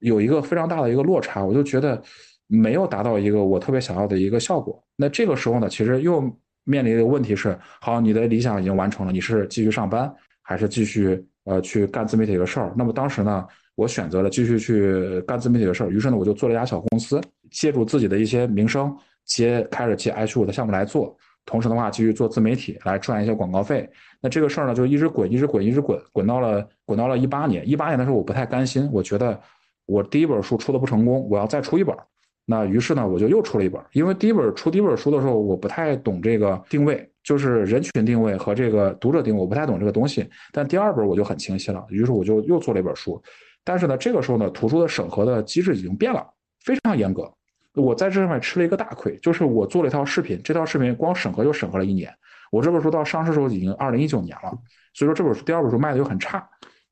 [0.00, 2.02] 有一个非常大的一个落差，我就觉得
[2.48, 4.82] 没有达到一个我特别想要的一个效果。
[4.96, 6.20] 那这个时候呢，其实又
[6.64, 12.74] 面临的问题是：好，你的理想已经完成了，你是继续上班，还是继续呃去干自媒体的事儿？
[12.76, 13.46] 那么当时呢？
[13.74, 23.88] 我选择了继续去干自媒体的事儿，于是呢，我就做了一家小公司，借助自己的一些名声接开始接 H 五的项目来做，同时的话继续做自媒体来赚一些广告费。
[24.20, 27.66] 那这个事儿呢，就一直滚，一直滚，一直滚，滚到了滚到了一八年。
[27.66, 29.40] 一八年的时候，我不太甘心，我觉得
[29.86, 31.96] 我第一本书出的不成功，我要再出一本。
[32.44, 33.80] 那于是呢，我就又出了一本。
[33.92, 40.28] 因为第一本出第一本书的时候，我不太懂这个定位，就是人群定位和这个读者定位，我不太懂这个东西。
[40.52, 43.22] 但第二本我就很清晰了，于是我就又做了一本书。
[43.64, 46.26] 但是呢，这个时候呢，图书的审核的机制已经变了，
[46.64, 47.30] 非常严格。
[47.74, 52.12] 我在这上面吃了一个大亏，就是我做了一套视频，这套视频光审核就审核了一年。
[52.50, 54.50] 我这本书到上市时候已经二零一九年了，
[54.92, 56.44] 所以说这本书第二本书卖的就很差。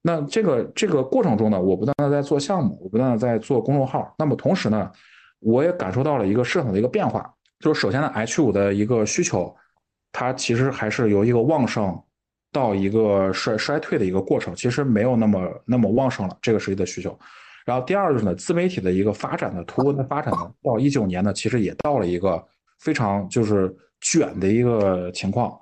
[0.03, 4.15] 那这个这个过程中呢，我不断的在做项目，我不断的在做公众号。
[4.17, 4.89] 那么同时呢，
[5.41, 7.29] 我也感受到了一个市场的一个变化，
[7.59, 9.55] 就是首先呢，H 五的一个需求，
[10.13, 12.01] 它其实还是由一个旺盛。
[12.53, 17.19] 到一个衰衰退的一个过程，其实没有那么那么旺盛了，这个是一个需求。
[17.65, 22.43] 然后第二就是呢，自媒体的一个发展的图文的发展呢，到一九年呢，其实也到了一个
[22.81, 25.55] 非常就是卷的一个情况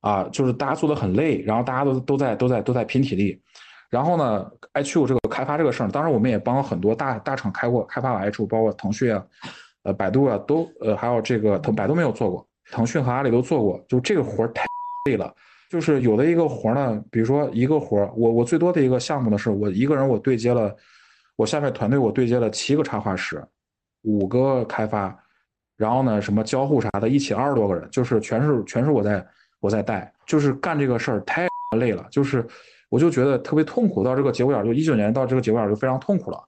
[0.00, 3.40] 啊，就是大家做的很累，然后大家都都在都在都在拼体力。
[3.88, 9.24] 然后呢，H 五这个开发这个事儿，当然我们也帮很多大大厂开过开发过 H 五，包括腾讯啊、
[9.84, 14.66] 呃百度啊，都呃还有这个腾百度没有做过，腾讯和阿里都做过，就这个活儿太
[15.08, 15.32] 累了。
[15.70, 20.74] 就是有的一个活呢，比如说一个活我我最多的一个项目呢，是我一个人我对接了，
[21.36, 23.44] 我下面团队我对接了七个插画师，
[24.02, 25.16] 五个开发，
[25.76, 29.26] 然后呢什么交互啥的，一起二十多个人，就是全是全是我在
[29.60, 32.46] 我在带，就是干这个事儿太累了，就是
[32.88, 36.38] 我就觉得特别痛苦，到这个节骨眼就一九年到这个节骨眼就非常痛苦了，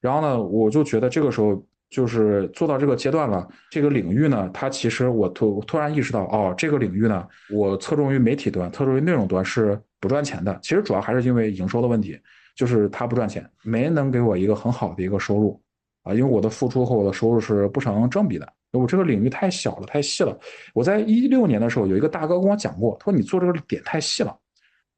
[0.00, 1.60] 然后呢我就觉得这个时候。
[1.88, 10.58] 就是做到这个阶段了，这个领域呢，它其实我突突然意识到，哦，这个领域呢，我侧重于媒体端，侧重于内容端是不赚钱的。
[10.62, 12.18] 其实主要还是因为营收的问题，
[12.56, 15.60] 就是它不赚钱，没能给我一个很好的一个收入
[16.02, 18.52] 啊，因为我的付出和我的收入是不成正比的。
[18.72, 20.38] 我这个领域太小了，太细了。
[20.74, 24.36] 我在一六年的时候，有一个大哥跟我讲过，他说你做这个点太细了，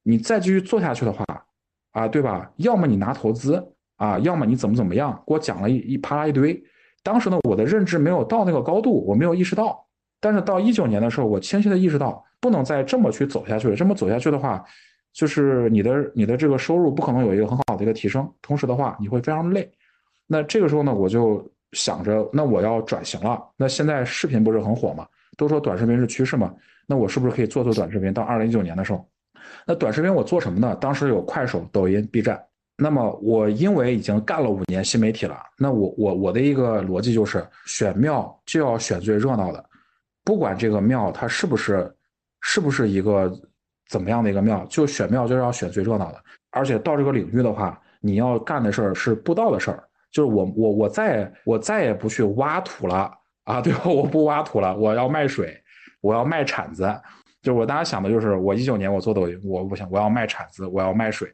[0.02, 1.24] 你再继续做下去的话，
[1.92, 2.50] 啊，对吧？
[2.56, 3.64] 要么你拿投资
[3.96, 6.60] 啊，要么你怎么怎么样，给我讲了一一啪啦一堆。
[7.08, 9.82] 当时呢，我的认知没有到那个高度，我没有意识到。
[10.20, 13.74] 但是到一九年的时候，我清晰的意识到，不能再这么去走下去了。
[13.74, 14.62] 这么走下去的话，
[15.14, 18.30] 就是你的你的这个收入不可能有一个很好的一个提升。
[18.42, 19.72] 同时的话，你会非常累。
[20.26, 23.42] 那这个时候呢，我就想着，那我要转型了。
[23.56, 25.06] 那现在视频不是很火嘛？
[25.38, 26.54] 都说短视频是趋势嘛？
[26.86, 28.12] 那我是不是可以做做短视频？
[28.12, 29.02] 到二零一九年的时候，
[29.66, 30.76] 那短视频我做什么呢？
[30.78, 32.38] 当时有快手、抖音、B 站。
[32.80, 39.64] 那么我因为已经干了五年新媒体了，那我我我的一个逻辑就是选庙就要选最热闹的，
[40.22, 41.92] 不管这个庙它是不是
[42.40, 43.32] 是不是一个
[43.88, 46.22] 怎么样的一个庙，就选庙就要选最热闹的。
[46.50, 53.12] 而且到这个领域的话，你要干的事儿是布道的事儿，就是我我我再我再也不去挖土了
[53.42, 53.80] 啊，对吧？
[53.86, 55.60] 我不挖土了，我要卖水，
[56.00, 56.88] 我要卖铲子。
[57.42, 61.28] 就我当时想的就是，我一九年我做抖音，我不行，我要卖铲子，我要卖水。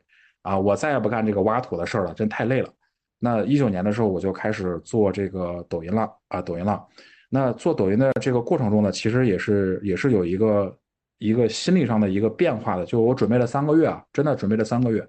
[0.45, 2.69] 啊，我再也不干这个挖土的事儿了，真太累了。
[3.19, 6.87] 那一九年的时候，我就开始做这个抖音了啊，抖音了。
[7.31, 10.79] 那做抖音的这个过程中呢，其实也是也是有一个
[11.19, 12.85] 一个心理上的一个变化的。
[12.85, 15.05] 就我准备了三个月啊，真的准备了三个月，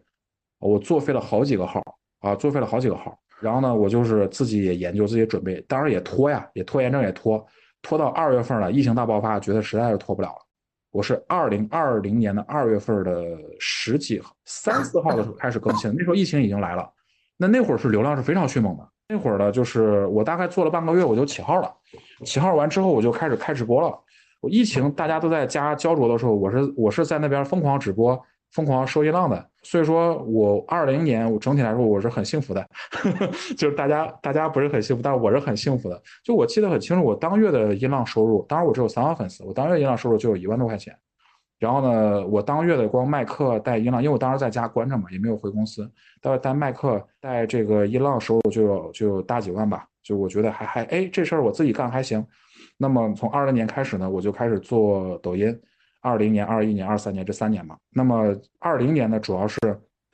[0.59, 1.83] 我作废了好几个号
[2.21, 3.19] 啊，作废了好几个号。
[3.41, 7.45] 然后呢，我就是自己也研究，自己准备，当然也拖呀，也拖延症也拖，
[7.81, 10.44] 拖到二月份了，疫情大爆发，觉得实在是拖不了了。
[10.95, 16.89] 我是二零二零年的二月份的十几号、三四号的时候开始更新，那时候疫情已经来了，
[17.35, 18.89] 那那会儿是流量是非常迅猛的。
[19.09, 21.69] 那会儿呢，就是我大概做了半个月，我就起号了，
[22.23, 23.93] 起号完之后我就开始开直播了。
[24.39, 28.17] 我疫情大家都在家焦灼的时候，我是我是在那边疯狂直播。
[28.51, 32.65] 疯狂收音浪的，所以说我二零年我整体来说我是很幸福的，
[33.57, 36.01] 就是大家大家不是很幸福，但我是很幸福的。
[36.23, 40.95] 就我记得很清楚，我当月的音浪收入，当然我只有三万粉丝，我当月音浪收入就有一万多块钱，
[41.59, 52.25] 然后呢，我当月的光卖课带音浪，因为我当时在家关着嘛，也没有回公司，但是带卖课带这个音浪收入就有就有大几万吧，就我觉得还还哎这事儿我自己干还行。
[52.77, 55.57] 那么从二零年开始呢，我就开始做抖音，
[56.05, 57.75] 二零年、二一年、二三年这三年嘛。
[57.89, 59.57] 那么二零年呢，主要是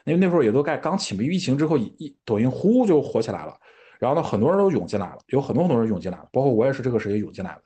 [0.06, 3.54] 因为那时候也都该刚起嘛，疫情之后一抖音呼就火起来了，
[3.99, 7.62] 然后呢很多人都涌进来了，有很多很多人涌进来了，包括我也是这个时间涌进来的。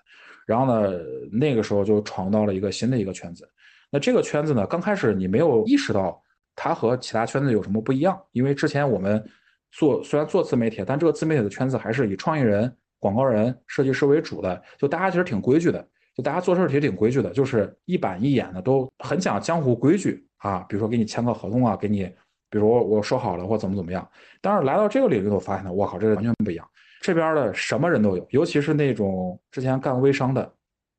[0.48, 1.00] 然后呢，
[1.32, 3.48] 那个时候就闯到了一个新的一个圈子。
[3.92, 6.22] 那这个圈子呢，刚开始你没有意识到
[6.56, 9.24] 它和其他圈子有什么不一样，因为之前我们
[9.72, 20.66] 做虽然做自媒体，但这个自媒体的圈子还是以创意人、广告人、设计师为主的，就大家其实挺规矩的，就大家做事其实挺规矩的，就是一板一眼的，都很讲江湖规矩啊。
[20.70, 22.06] 比如说给你签个合同啊，给你，
[22.50, 24.08] 比如我说好了或怎么怎么样。
[24.42, 26.66] 但是来到这个领域，我发现呢，我靠，这个完全不一样。
[27.02, 30.50] 这边的什么人都有，尤其是那种之前干微商的，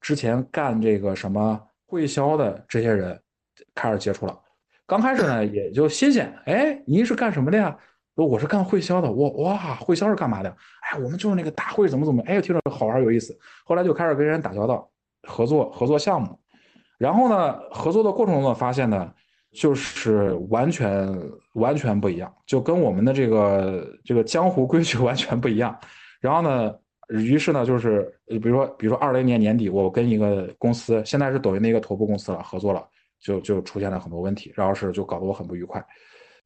[0.03, 3.19] 之前干这个什么会销的这些人，
[3.75, 4.39] 开始接触了。
[4.87, 7.77] 刚开始呢也就新鲜，哎，您是干什么的呀？
[8.15, 9.11] 我是干会销的。
[9.11, 10.57] 我哇，会销是干嘛的？
[10.83, 13.37] 哎，我们就是那个大会怎么怎么，哎，听着好玩有意思。
[13.65, 14.89] 后来就开始跟人打交道，
[15.27, 16.39] 合作合作项目。
[16.99, 19.13] 然后呢，合作的过程中，发现呢，
[19.53, 21.07] 就是完全
[21.55, 25.79] 完全不一样，就跟我们的这个这个江湖规矩 完全不一样。
[26.21, 26.75] 然后呢，
[27.09, 32.83] 于是呢，就是比如说，比如说二零年年底，我跟一个公司，现在是抖音的一个头部公司了，合作了，
[33.21, 35.85] 就就出现了很多问题，然后是就搞得我很不愉快。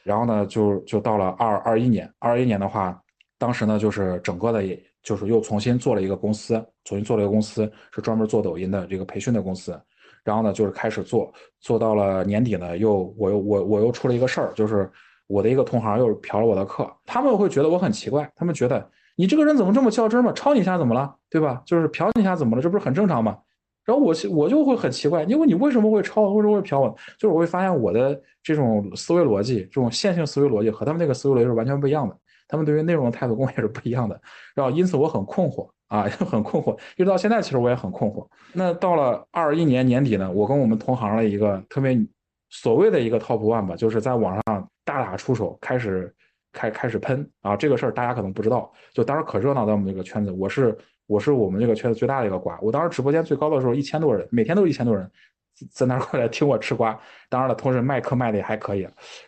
[0.02, 3.00] 然后呢，就就到了二二一年，二一年的话，
[3.38, 9.78] 当时呢，就是整个的，也就是又重新做了一个公司，重新做了一个公司，是专门做抖音的这个培训的公司。
[10.22, 14.90] 然后呢，就是开始做，做到了年底呢，又我又我我又出了一个事儿，就是
[15.26, 18.90] 我的一个同行又嫖了我的课，他们会觉得我很奇怪，他们觉得。
[19.16, 20.32] 你这个人怎么这么较真嘛？
[20.32, 21.14] 抄你一下怎么了？
[21.28, 21.62] 对吧？
[21.66, 22.62] 就是嫖你一下怎么了？
[22.62, 23.36] 这不是很正常吗？
[23.84, 26.22] 然后我我就会很奇怪，因为你为什么会抄？
[26.30, 26.88] 为什么会嫖我？
[27.18, 32.16] 就是我会发现我的这种思维逻辑，这种线性思维逻辑和他们那个思维逻辑是完全不一样的。
[32.50, 34.20] 他们对于内容的态度跟我也是不一样的。
[34.54, 38.26] 然后因此我很困惑啊， 很困惑，一直到现在其实我也很困惑。
[38.52, 41.98] 那到了二一年年底呢，我跟我们同行的一个特别
[42.48, 46.14] 所谓的一个 top one 吧，就是在网上大打出手，开始。
[46.52, 52.58] 开开始喷啊，这个事儿大家可能不知道，就当时可热闹在我们这个圈子，我是我是我们这个圈子最大的一个瓜。
[52.60, 55.08] 我当时直播间最高的时候一千多人，每天都一千多人
[55.70, 56.98] 在那儿过来听我吃瓜。
[57.28, 58.80] 当然了，同时卖课卖的也还可以。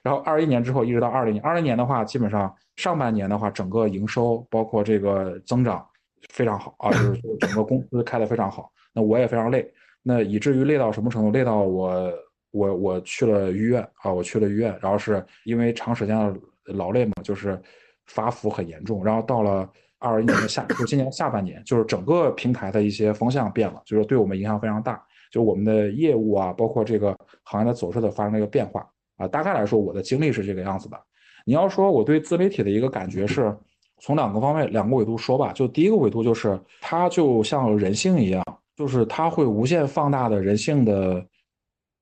[0.02, 5.86] 然后二一年之后一直到二零年，二零年的话，基本上上半年的话，整个营收包括这个增长
[6.30, 8.70] 非常好啊，就是整个公司开的非常好。
[8.92, 9.70] 那我也非常累，
[10.02, 11.30] 那以至于累到什么程度？
[11.30, 12.12] 累到我
[12.50, 16.34] 我我去了医院啊，我去了医院，然后是因为长时间的。
[16.66, 17.60] 劳累嘛，就是
[18.06, 29.26] 发福很严重，然后到了二一年的下，就今年下半年，就是整个平台的一些风向变了，就是对我们影响非常大，就我们的业务啊，包括这个行业的走势的发生了一个变化啊。
[29.26, 30.96] 大概来说，我的经历是这个样子的。
[31.44, 33.56] 你要说我对自媒体的一个感觉是，
[34.00, 35.52] 从两个方面、两个维度说吧。
[35.52, 38.44] 就第一个维度就是，它就像人性一样，
[38.76, 41.26] 就是它会无限放大的人性的、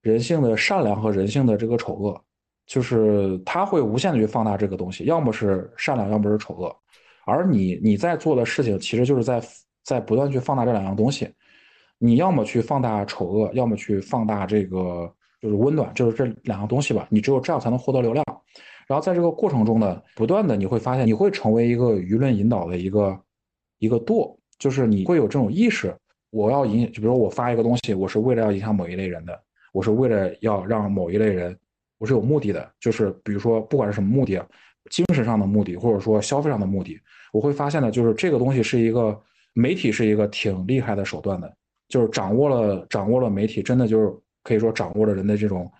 [0.02, 2.20] 人性的善良和人性的这个丑恶。
[2.66, 6.76] 就是它会无限的去放大这个东西，要么是善良，要么是丑恶，
[7.26, 9.42] 而你你在做的事情，其实就是在
[9.82, 11.28] 在不断去放大这两样东西。
[11.98, 17.08] 你要么去放大丑恶，要么去放大这个就是温暖，就是这两样东西吧。
[17.10, 18.24] 你只有这样才能获得流量。
[18.90, 23.16] 然后在这个过程中呢，不断的你会发现，你会成为一个舆论引导的一个
[23.78, 25.94] 一个舵，就是你会有这种意识，
[26.30, 29.40] 我要影，就比如说我发一个东西，我是为了要影响某一类人的，
[29.72, 31.56] 我是为了要让某一类人。
[31.98, 34.44] 我是有目的的，就是比如说，不管是什么目的，
[34.90, 36.98] 精神上的目的，或者说消费上的目的，
[37.32, 39.16] 我会发现呢，就是这个东西是一个
[39.52, 41.54] 媒体是一个挺厉害的手段的，
[41.88, 45.70] 就是掌握了掌握了媒体，真的就是可以说掌握了人的这种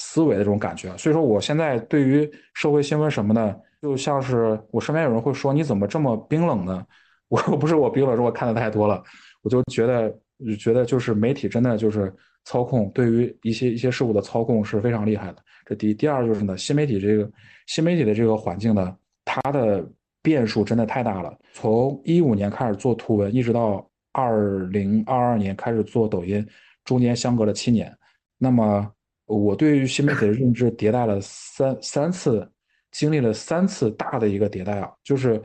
[0.00, 0.96] 思维的这种感觉。
[0.96, 6.86] 所以说，我现在对于社会新闻什么的，就像是我身边有人会说，你怎么这么冰冷呢？
[7.28, 9.02] 我说不是我冰冷，是我看的太多了，
[9.42, 10.18] 我就觉得
[10.58, 15.36] 觉得就是媒体真的就是操控，对于一些一些事物的操控是非常厉害的。
[15.66, 17.30] 这第一，第二就是呢，新媒体这个
[17.66, 19.84] 新媒体的这个环境呢，它的
[20.22, 21.36] 变数真的太大了。
[21.52, 26.46] 从一五年开始做图文，一直到二零二二年开始做抖音，
[26.84, 27.94] 中间相隔了七年。
[28.38, 28.90] 那么
[29.28, 32.50] 我对于新媒体的认知迭代了三三次，
[32.90, 34.90] 经历了三次大的一个迭代啊。
[35.04, 35.40] 就是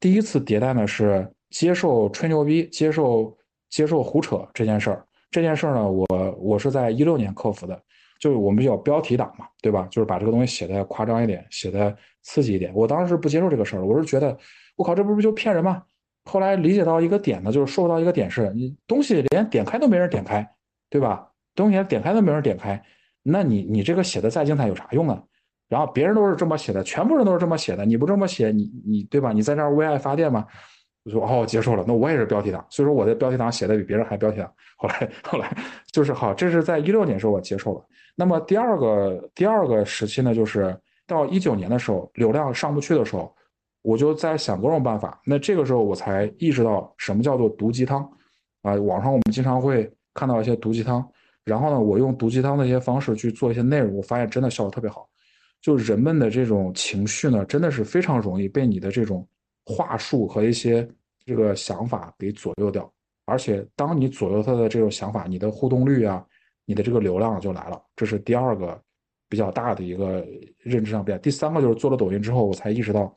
[0.00, 3.36] 第一次迭代呢是接受吹牛逼、接受
[3.68, 5.04] 接受胡扯这件事儿。
[5.30, 6.06] 这件事儿呢，我
[6.38, 7.78] 我是在一六年克服的。
[8.20, 9.86] 就是我们叫标题党嘛，对吧？
[9.90, 12.72] 就是把这个东西写的夸张一点，写的刺激一点。
[12.72, 14.34] 我当时不接受这个事儿，我是觉得，
[14.76, 15.82] 我靠，这不是就骗人吗？
[16.24, 20.48] 后来理解到一个点呢，就是说到一个点是，你东西连点开都没人点开，
[20.88, 21.28] 对吧？
[21.54, 22.82] 东西连点开都没人点开，
[23.24, 25.20] 那你你这个写的再精彩有啥用啊？
[25.68, 29.32] 然后别人都是这么写的，全部人都是这么写的，你不这么写，你你对吧？
[29.32, 30.46] 你在这儿为爱发电吗？
[31.04, 34.52] 我说哦，接受了，那我也是标题党，所以说我在标题党写的比别人还标题党。
[34.76, 35.56] 后来后来
[35.90, 37.84] 就是好，这是在一六年时候我接受了。
[38.14, 43.34] 那么第二个第二个时期呢，就是到一九年的时候，流量上不去的时候，
[43.82, 45.20] 我就在想各种办法。
[45.24, 48.02] 那这个时候我才意识到什么叫做毒鸡汤
[48.62, 48.74] 啊！
[48.74, 51.06] 网上我们经常会看到一些毒鸡汤，
[51.44, 55.08] 然后呢，我用毒鸡汤的一些方式去做一些内容，我发现真的效果特别好。
[55.60, 59.26] 就人们的这种情绪呢，真的是非常容易被你的这种。
[59.66, 60.86] 话术和一些
[61.24, 62.92] 这个想法给左右掉，
[63.24, 66.22] 而且当你左右他的这种想法，你的互动率啊，
[66.66, 67.82] 你的这个流量就来了。
[67.96, 68.78] 这是第二个
[69.26, 70.22] 比较大的一个
[70.58, 71.18] 认知上变。
[71.22, 73.10] 第三个就是做了抖音之后，我才意识到，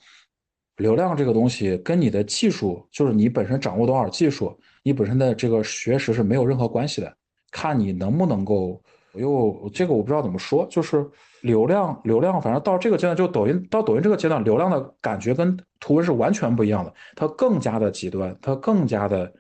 [0.78, 7.16] 流量这个东西跟你的技术，就是你本身掌握多少技术，你本身的这个学识是没有任何关系的，
[7.52, 8.82] 看你能不能够。
[9.14, 11.04] 又这个我不知道怎么说，就是
[11.41, 19.32] 流量流量，反正到这个阶段，就抖音到抖音这个阶段，流量的感觉跟图文是完全不一样的，它更加的极端，它更加的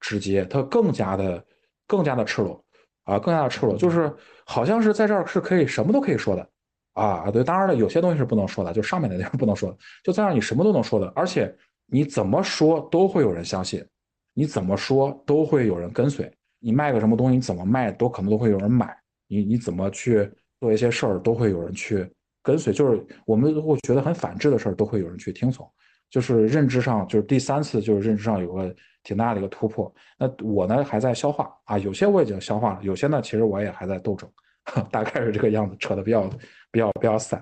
[0.00, 1.44] 直接，它更加的
[1.86, 2.64] 更加的赤裸
[3.04, 4.10] 啊，更加的赤裸，就是
[4.46, 6.48] 好像是在这儿是可以什么都可以说的
[6.94, 11.54] 啊，对，当然了，有些东西是不能说的，就上面的内容不能说的，就在这儿你什么都能说的，而且
[11.84, 13.84] 你怎么说都会有人相信，
[14.32, 16.32] 你怎么说都会有人跟随，
[16.66, 18.92] 你卖个什么东西，你怎么卖都可能都会有人买。
[19.28, 22.10] 你你怎么去做一些事儿，都会有人去
[22.42, 22.72] 跟随。
[22.72, 25.64] 就是我们如果觉得很反智的事儿，都会有人去听从。
[26.10, 29.94] 就是认知上，就是第三次，就是认知上有个挺大的一个突破。
[30.18, 34.28] 那我呢还在消化啊，有些我已经消化了，有些呢其实我也还在斗争，
[34.90, 36.28] 大概是这个样子，扯的比较
[36.72, 37.40] 比较比较散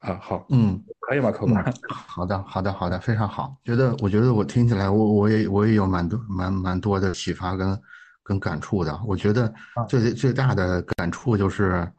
[0.00, 0.18] 啊。
[0.20, 1.64] 好，嗯，可以吗，客官？
[1.88, 3.56] 好的，好的，好的，非常好。
[3.64, 7.80] 觉得我觉得我听起来，我我也我也有蛮多蛮蛮多的启发跟。
[8.28, 9.50] 跟感触的，我觉得
[9.88, 11.90] 最最大的感触就是，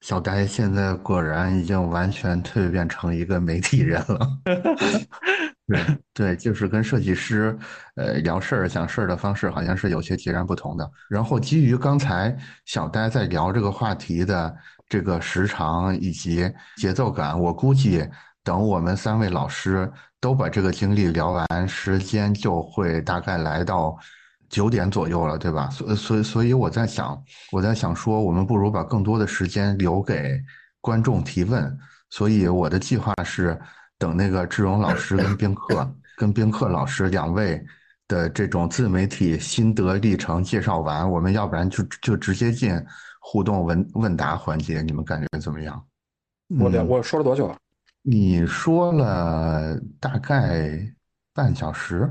[0.00, 4.26] 小呆现在果然已经完全蜕变成一个媒体人了。
[5.68, 7.58] 对对，就是跟设计师，
[7.96, 10.90] 呃，聊事儿、想事儿的方式好像是有些截然不同的。
[11.10, 14.56] 然后基于刚才小呆在聊这个话题的
[14.88, 18.08] 这个时长以及节奏感，我估计
[18.42, 23.94] 等我们三位老师都把这个经历聊完，时间就会大概来到。
[24.48, 25.68] 九点左右了，对吧？
[25.70, 27.22] 所所以所以我在想，
[27.52, 30.40] 我在想说，我们不如把更多的时间留给
[30.80, 31.78] 观众提问。
[32.10, 33.58] 所以我的计划是，
[33.98, 37.62] 等那个志荣老师跟宾客跟宾客老师两位
[38.06, 42.72] 的这种自媒体心得历程介绍完，我们要不然就就直接进
[43.20, 44.82] 互动问问答环节。
[44.82, 45.84] 你们感觉怎么样？
[46.60, 47.58] 我两我说了多久啊？
[48.02, 50.78] 你说了大概
[51.34, 52.08] 半小时。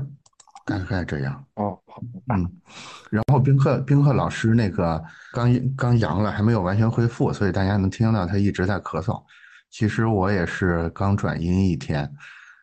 [0.66, 2.02] 大概这样哦，好
[2.34, 2.60] 嗯，
[3.08, 5.02] 然后宾客宾客老师那个
[5.32, 9.22] 刚刚阳了，还没有完全恢复，所以大家能听到他一直在咳嗽。
[9.70, 12.12] 其实我也是刚转阴一天，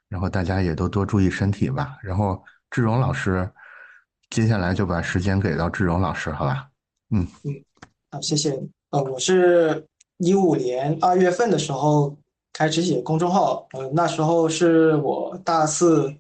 [0.10, 1.98] 然后大家也都多注意身体吧。
[2.04, 3.50] 然后志荣老师，
[4.32, 6.68] 接下来就把时间给到志荣老师，好吧？
[7.12, 7.54] 嗯嗯，
[8.12, 8.52] 好，谢谢。
[8.90, 9.88] 呃，我是
[10.18, 12.18] 一五年二月份的时候
[12.52, 16.14] 开始写公众号，呃，那时候是我大四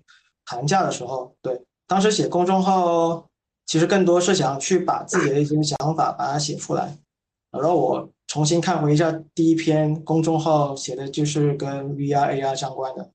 [0.45, 1.61] 寒假的时候，对。
[1.93, 3.23] 当时写公众号，
[3.67, 6.97] 其实更多是想去把自己的一些想法把它写出来。
[7.51, 13.07] 然后我重新看回一下第一篇公众号，写的就是跟 VR、AR 相关的。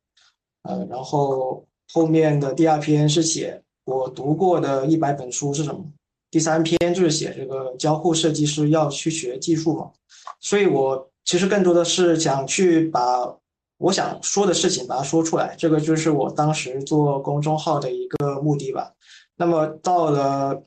[0.63, 5.85] 呃，然后后面的第二篇是写我读过的一百本书是什么。
[6.31, 9.91] 第三篇就是写这个交互设计师要去学技术嘛。
[10.39, 13.35] 所以我其实更多的是想去把。
[13.79, 18.93] 我想说的事情，把它说出来，这个就是我当时做公众号的一个目的吧。
[19.37, 20.65] 那么到了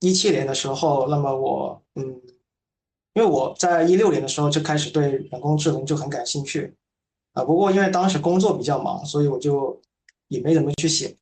[0.00, 2.04] 一七年的时候，那么我嗯，
[3.12, 6.74] 因为我在一六年的时候就开始对人工智能就很感兴趣
[7.34, 7.44] 啊。
[7.44, 9.78] 不过因为当时工作比较忙，所以我就
[10.28, 11.14] 也没怎么去写。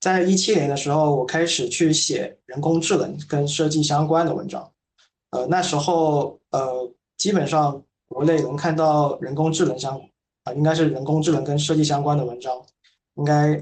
[0.00, 4.68] 在一七年的时候，我开始去写人工智能跟设计相关的文章。
[5.30, 10.00] 呃，那时候呃，基本上国内能看到人工智能相。
[10.46, 12.64] 啊，应该是人工智能跟设计相关的文章，
[13.16, 13.60] 应该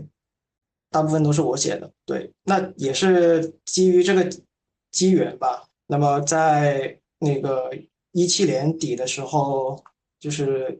[0.90, 1.90] 大部分都是我写的。
[2.04, 4.30] 对，那也是基于这个
[4.92, 5.66] 机缘吧。
[5.86, 7.74] 那么在那个
[8.12, 9.82] 一七年底的时候，
[10.20, 10.78] 就是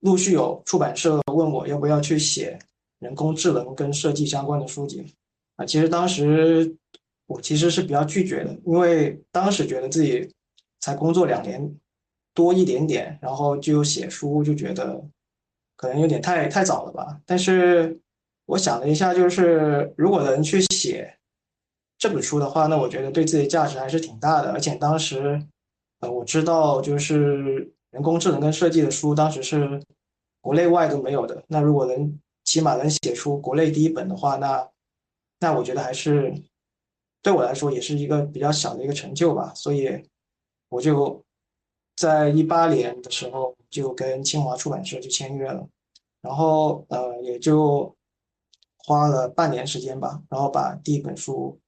[0.00, 2.58] 陆续有出版社问我要不要去写
[3.00, 5.14] 人工智能跟设计相关的书籍。
[5.56, 6.74] 啊，其实当时
[7.26, 10.26] 我其实是比较拒绝的，因为当时觉得自己
[10.80, 11.78] 才工作两年
[12.32, 15.04] 多一点点，然后就写书，就觉得。
[15.76, 18.00] 可能有点太太早了吧，但是
[18.46, 21.16] 我想了一下，就是如果能去写
[21.98, 24.52] 这本书的话，那我觉得对自己价值还是挺大的。
[24.52, 25.40] 而且当时
[26.00, 29.82] 呃，我知道就是人工智能跟设计的书，当时是
[30.40, 31.42] 国内外都没有的。
[31.48, 34.68] 那如果能起码能写出国内第一本的话，那
[35.40, 36.34] 那我觉得还是
[37.22, 39.52] 对我来说也是一个比较小的一个成就吧。
[39.54, 40.02] 所以
[40.68, 41.24] 我就
[41.96, 45.66] 在一八年的时候就跟清华出版社就签约了，
[46.22, 47.92] 然后呃也就
[48.76, 51.58] 花了半年时间吧，然后把第一本书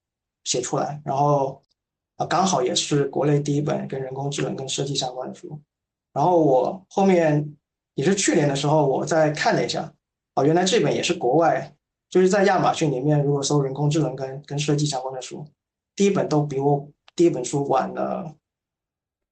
[0.45, 1.61] 写出来，然后
[2.15, 5.61] 啊刚好也是国内第一本跟人工智能跟设计相关的书。
[6.13, 7.57] 然后我后面
[7.95, 9.93] 也是去年的时候，我再看了一下。
[10.37, 11.75] 哦，原来这本也是国外，
[12.09, 15.45] 就是在亚马逊里面，如果搜人工智能跟跟设计相关的书，
[15.97, 18.33] 第一本都比我第一本书晚了，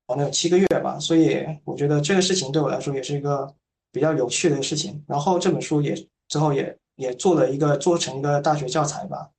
[0.07, 0.99] 可能有七个月吧。
[0.99, 3.53] 所以我觉得这个事情对我来说也是一个
[3.93, 5.03] 比较有趣的事情。
[5.07, 5.95] 然后这本书也
[6.29, 9.31] 之后也也做了一个做成一个大学教材吧。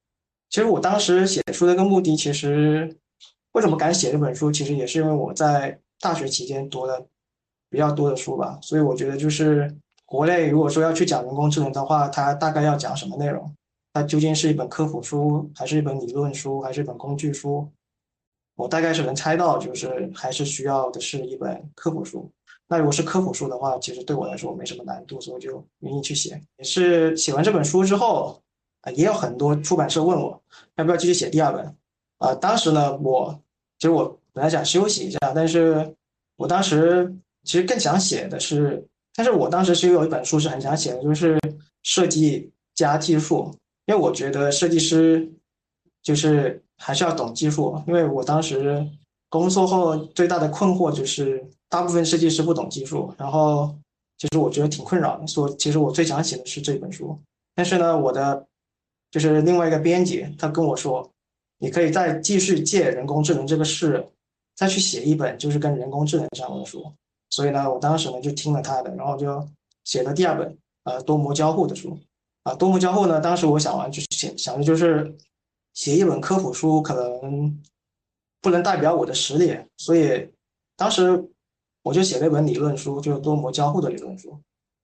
[0.50, 2.98] 其实我当时写书的一个目的，其实
[3.54, 7.06] 为什么敢写这本书，其实也是因为我在大学期间读了
[7.70, 8.58] 比较多的书吧。
[8.62, 9.76] 所以我觉得就是。
[10.08, 13.52] 国内如果说要去讲人工智能的话，它大概要讲什么内容？
[13.92, 17.68] 它究竟是一本科普书，还是一本理论书，还是一本工具书？
[18.56, 22.30] 我大概是能猜到，就是还是需要的是一本科普书。
[22.68, 26.42] 那如果是科普书的话，其实对我来说没什么难度，所以我就愿意去写。
[26.58, 28.42] 也是写完这本书之后，
[28.82, 30.42] 啊，也有很多出版社问我
[30.76, 31.76] 要不要继续写第二本。
[32.18, 33.40] 啊，当时呢，我
[33.78, 35.94] 其实我本来想休息一下，但是
[36.38, 38.86] 我当时其实更想写的是。
[39.18, 41.40] 但是我当时其实有一本书是很想写的，就是
[41.84, 43.50] 设计加技术，
[43.86, 45.32] 因为我觉得设计师
[46.04, 48.88] 就是还是要懂技术，因为我当时
[49.30, 53.74] 工作后最大的困惑就是大部分设计师不懂技术，然后
[54.18, 57.18] 其实我觉得挺困扰的，所以其实我最想写的是这本书。
[57.54, 58.46] 但是呢，我的
[59.12, 61.10] 就是另外一个编辑他跟我说，
[61.58, 64.06] 你可以再继续借人工智能这个事，
[64.56, 66.86] 再去写一本就是跟人工智能相关的书。
[67.30, 69.46] 所以呢，我当时呢就听了他的，然后就
[69.84, 71.98] 写了第二本呃多模交互的书
[72.44, 72.54] 啊。
[72.56, 75.14] 多模交互呢，当时我想完就是写想的就是
[75.76, 77.62] 写一本科普书，可能
[78.42, 80.28] 不能代表我的实力，所以
[80.76, 81.24] 当时
[81.84, 84.36] 我就写了一本理论书，就是多模交互的理论书。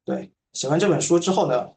[0.05, 1.67] 对，写完这本书之后呢，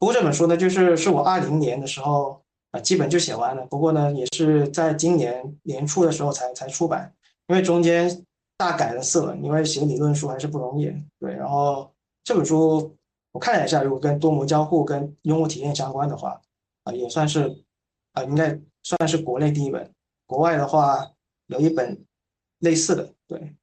[0.00, 2.42] 不过这本书呢就是是我二零年的时候
[2.72, 7.14] 啊基本就写完了，不过呢也是在今年年初的时候才才出版，
[7.46, 8.24] 因为中间。
[8.58, 10.84] 大改了四轮，因为写理论书还是不容易。
[11.18, 11.90] 对，然后
[12.22, 12.96] 这本书
[13.32, 16.40] 我看了一下，如果跟多模交互、跟用户体验相关的话，
[16.84, 17.64] 啊，也算是
[18.12, 19.90] 啊，应该算是国内第一本。
[20.26, 21.10] 国外的话
[21.46, 22.04] 有一本
[22.60, 23.54] 类似的，对，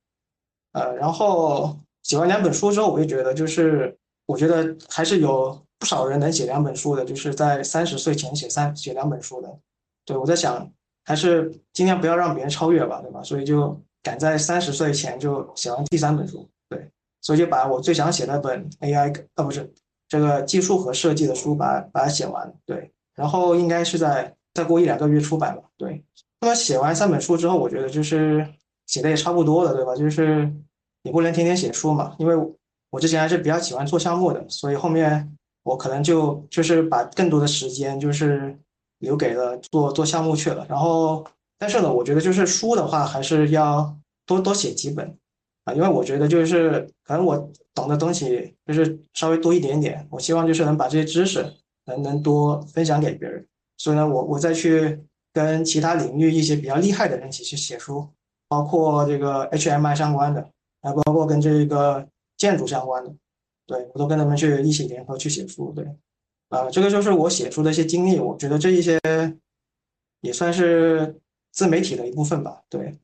[0.74, 9.60] 呃，然后写完两本书之后，我就觉得，就是我觉得还是有不少人能写两本书的，就是在三十岁前写三写两本书的。
[10.06, 10.72] 对我在想，
[11.06, 13.22] 还是尽量不要让别人超越吧，对吧？
[13.24, 13.80] 所以就。
[14.02, 16.90] 赶在三十岁前就写完第三本书，对，
[17.20, 19.70] 所以就把我最想写的本 AI 呃不是
[20.08, 26.04] 这个技术和设计的书把把它写完，对，然后应该是在再过一两个月出版吧，对。
[26.42, 28.46] 那么写完三本书之后，我觉得就是
[28.88, 29.96] 写的也差不多了，对吧？
[29.96, 30.52] 就是
[31.04, 32.36] 你不能天天写书嘛，因为
[32.90, 38.60] 我之前还是比较喜欢做项目的，所以后面我可能就就是把更多的时间就是
[39.00, 41.26] 留给了做做项目去了，然后。
[41.62, 43.94] 但是呢，我觉得就是书的话，还是要
[44.26, 45.14] 多多写几本
[45.66, 51.46] 啊，因为我觉得就是可能我懂的东西就是稍微多一点点，我希望就是能把这些知识
[51.84, 53.46] 能能多分享给别人，
[53.80, 55.00] 所以呢，我我再去
[55.34, 58.08] 跟其他领域一些比较厉害的人一起去写书，
[58.48, 60.48] 包括这个 HMI 相关的，
[60.84, 62.08] 还包括跟这个
[62.38, 63.12] 建筑相关的，
[63.66, 65.84] 对我都跟他们去一起联合去写书，对，
[66.50, 69.00] 啊，这个就是我写书的一些经历，我觉得这一些
[70.22, 71.16] 也算是。
[71.52, 72.96] 自媒体的一部分吧，对。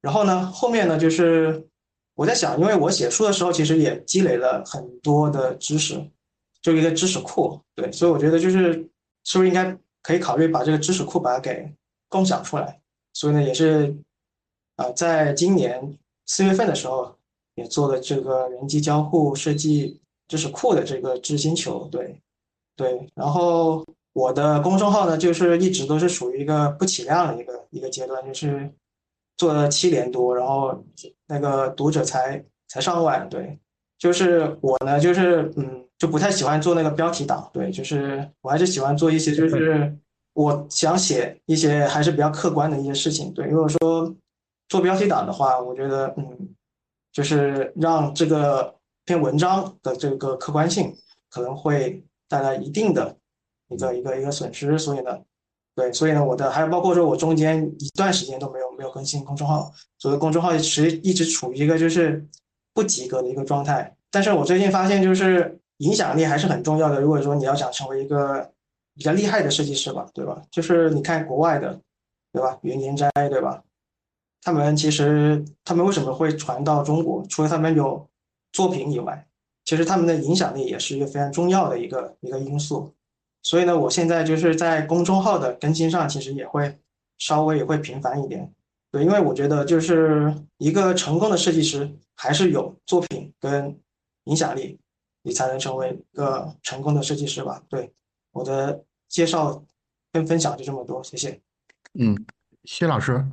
[0.00, 1.64] 然后呢，后面呢，就是
[2.16, 6.04] 我在想，因为我写书的时候，其实也积累了很多的知识，
[6.60, 7.90] 就一个知识库，对。
[7.92, 8.72] 所以我觉得，就是
[9.22, 11.72] 是不是应该可以考虑把这个知识库把它给
[12.08, 12.80] 共享出来？
[13.12, 13.96] 所以呢，也是
[14.76, 17.16] 啊，在今年四月份的时候，
[17.54, 22.20] 也做了这个人机交互设计知识库的这个知星球，对，
[22.76, 23.08] 对。
[23.14, 23.84] 然后。
[24.14, 28.70] 我的公众号呢，就是一直都是属于一个不起量的一个一个阶段，就是
[29.38, 30.84] 做了七年多，然后
[31.26, 33.26] 那个读者才才上万。
[33.30, 33.58] 对，
[33.98, 37.48] 就是我呢，就是嗯，就不太喜欢做那个标题党。
[37.52, 39.96] 对，就是我还是喜欢做一些，就是
[40.32, 43.32] 我想写一些还是比较客观的一些事情。
[43.32, 44.12] 对，如果说
[44.68, 46.48] 做标题党的话，我觉得嗯，
[47.12, 48.74] 就是让这个
[49.04, 50.92] 篇文章的这个客观性
[51.30, 53.16] 可能会带来一定的。
[53.68, 55.18] 一个一个一个损失，所以呢，
[55.74, 62.26] 对，所以呢，我的还有包括说我中间一段时间都没有没没有更新公众号，所以公众号其实一直处于一个就是
[62.74, 63.96] 不及格的一个状态。
[64.10, 67.00] 但是我最近发现，就是影响力还是很重要的。
[67.00, 68.48] 如果说你要想成为一个
[68.94, 70.40] 比较厉害的设计师吧，对吧？
[70.50, 71.80] 就是你看国外的，
[72.32, 72.56] 对吧？
[72.62, 73.62] 袁研斋，对吧？
[74.42, 77.24] 他们其实他们为什么会传到中国？
[77.28, 78.08] 除了他们有
[78.52, 79.26] 作品以外，
[79.64, 82.92] 其实他们的影响力也是一个非常重要的一个一个因素。
[83.42, 86.78] 所以呢，我现在就是在公众号的更新上，其实也会
[87.18, 88.52] 稍微也会频繁一点。
[88.92, 93.76] 对，因为我觉得就是一个成功的设计师，还是有作品跟
[94.24, 94.78] 影响力，
[95.22, 97.62] 你才能成为一个成功的设计师吧？
[97.68, 97.92] 对，
[98.32, 99.62] 我的介绍
[100.12, 101.40] 跟分享就这么多，谢谢。
[101.98, 102.16] 嗯，
[102.64, 103.24] 薛老师，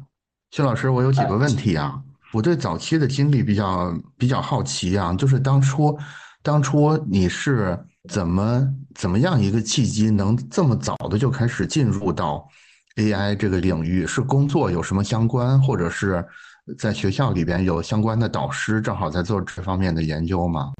[0.52, 2.02] 薛老师，我有几个问题啊。
[2.32, 5.98] 我对早期的经历比较比较好奇啊，就是当初
[6.44, 7.78] 当初你是
[8.08, 12.48] 怎么怎么样一个契机，能这么早的就开始进入到
[12.98, 14.06] AI 这个领域？
[14.06, 16.26] 是工作有什么相关，或者是？
[16.78, 20.72] 在学校里边有相关的导师，正好在做这方面的研究吗？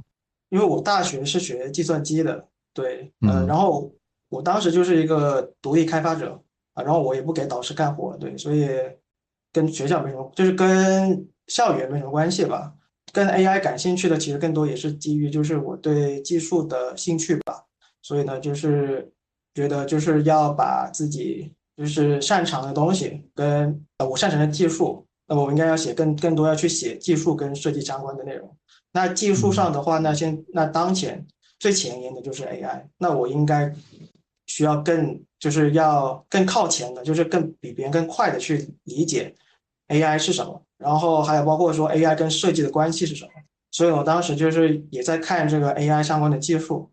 [0.50, 3.92] 因为我大学是学计算机的，对，嗯，然后
[4.30, 6.42] 我当时就是一个独立开发者
[6.74, 8.68] 啊，然后我也不给导师干活，对，所以
[9.52, 12.74] 跟学校没什么，就是跟校园没什么关系吧。
[13.12, 17.64] 跟 AI 感兴趣的，其实更多也是基于就是我对技术的兴趣吧。
[18.04, 19.12] 所以呢，就是
[19.56, 25.04] 觉得就是要把自己就是擅长的东西跟呃我擅长的技术。
[25.28, 28.56] 那么我应该要写更更多，要去写技术跟设计相关的内容。
[28.92, 31.26] 那技术上的话，那先那当前
[31.60, 32.86] 最前沿的就是 AI。
[32.98, 33.74] 那我应该
[34.48, 39.34] 需要更就是要更靠前的，就是更比别人更快的去理解
[39.90, 40.62] AI 是什么。
[40.78, 43.32] 然后还有包括说 AI 跟设计的关系是什么。
[43.72, 46.90] 所以我当时就是也在看这个 AI 相关的技术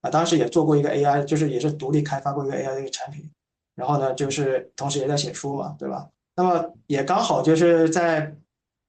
[0.00, 3.30] 啊，当时也做过一个 AI，就是也是独立开发过一个 AI 的一个产品。
[3.74, 6.08] 然后呢，就是同时也在写书嘛，对吧？
[6.36, 8.34] 那么也刚好就是在，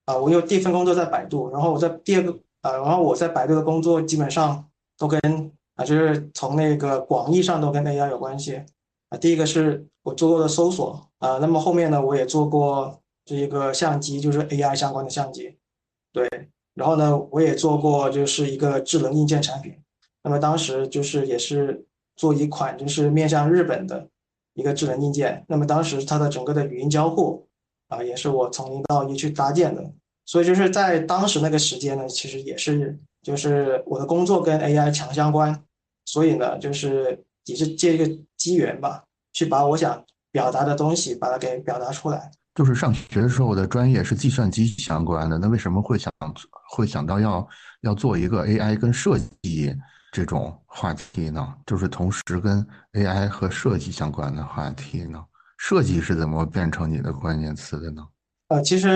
[0.04, 4.64] 啊，我有第一份工作在百度，然后我在第二个，啊，然后我在百度的工作基本上
[4.98, 5.20] 都跟
[5.76, 8.56] 啊，就是从那个广义上都跟 AI 有关系，
[9.10, 15.56] 啊，第一个是我做过的搜索，啊，那么后面呢，我也做过这一个相机，就是 AI 相关的相机，
[16.12, 16.28] 对，
[16.74, 19.74] 然后呢，我也做过就是一个智能硬件产品，
[20.24, 21.86] 那么当时就是也是
[22.16, 24.08] 做一款就是面向日本的。
[24.58, 27.46] 一个智能硬件，那么当时它的整个的语音交互
[27.88, 29.84] 啊，也是我从零到一去搭建的，
[30.26, 35.64] 所以就是在当时那个时间呢，其实也是就是我的工作跟 AI 强相关，
[36.04, 38.06] 所以呢，就是也是借一个
[38.36, 39.02] 机缘吧，
[39.32, 42.30] 去把我想表达的东西把它给表达出来。
[42.54, 46.12] 就是上学的时候我的专业是计算机相关的，那为什么会想
[46.70, 47.48] 会想到要
[47.82, 49.74] 要做一个 AI 跟设计？
[50.12, 55.22] 这种话题呢，就是同时跟 AI 和设计相关的话题呢。
[55.58, 58.02] 设计是怎么变成你的关键词的呢？
[58.48, 58.88] 呃，其实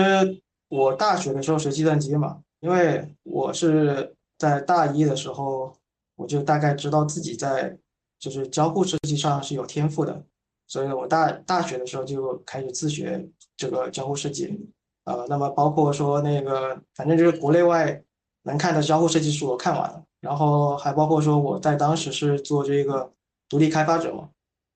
[0.71, 5.75] 我大学的时候学计算机嘛，因为我是在大一的时候，
[6.15, 7.77] 我就大概知道自己在
[8.17, 10.23] 就是交互设计上是有天赋的，
[10.67, 14.65] 所以我大大学的时候就开始自学这个交互设计。
[15.03, 18.01] 呃，那么包括说那个，反正就是国内外
[18.43, 20.01] 能看的交互设计书我看完了。
[20.21, 23.11] 然后还包括说我在当时是做这个
[23.49, 24.29] 独立开发者嘛，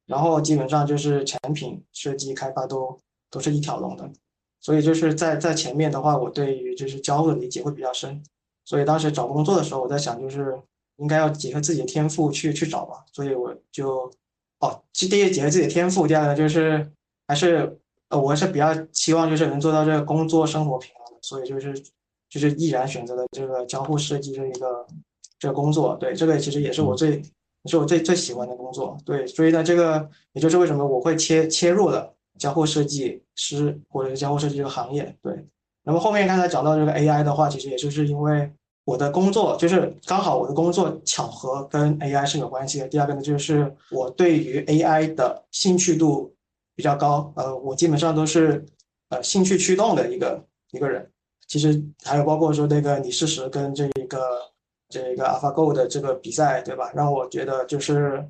[0.07, 2.99] 然后基本上就是产品设计开发都
[3.31, 4.11] 都是一条龙的，
[4.65, 8.19] 所以就是在在前面的话，我对于就是交互的理解会比较深，
[8.63, 10.59] 所以当时找工作的时候，我在想就是
[10.95, 14.11] 应该要结合自己的天赋去去找吧，所以我就
[14.61, 16.91] 哦，第一结合自己的天赋，第二个就是
[17.27, 17.77] 还是
[18.09, 21.79] 呃我是比较期望就是能做到这个工作生活平衡的，所以就是
[22.27, 24.87] 就是毅然选择了这个交互设计这一个。
[25.37, 27.21] 这个工作，对这个其实也是我最，
[27.65, 35.33] 是我最最喜欢的工作，对，所以呢，这个也就是为什么我会切切入了交互设计师或者是交互设计这个行业，对。
[35.83, 38.51] 那么后面刚才讲到这个 AI 的话，其实也就是因为
[38.85, 42.87] 我的工作就是刚好我的工作巧合跟 AI 是有关系的。
[42.87, 46.33] 第二个呢，就是我对于 AI 的兴趣度
[46.75, 48.65] 比较高，呃，我基本上都是
[49.09, 51.09] 呃兴趣驱动的一个一个人。
[51.47, 54.19] 其实还有包括说那个李世石跟这一个。
[54.87, 56.91] 这一个 AlphaGo 的这个比赛，对吧？
[56.93, 58.23] 让我觉得就是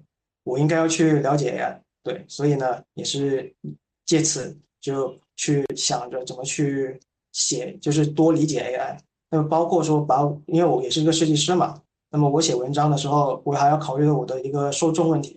[0.46, 3.54] 我应该要去了解 AI，对，所以呢，也是
[4.06, 7.00] 借此就去想着怎么去
[7.32, 8.98] 写，就是多理解 AI。
[9.30, 11.82] 那么包括说把，因为我也是一个设计师嘛，
[12.12, 15.32] 那么我写文章的时候，我还要考虑到我的一个受众问题，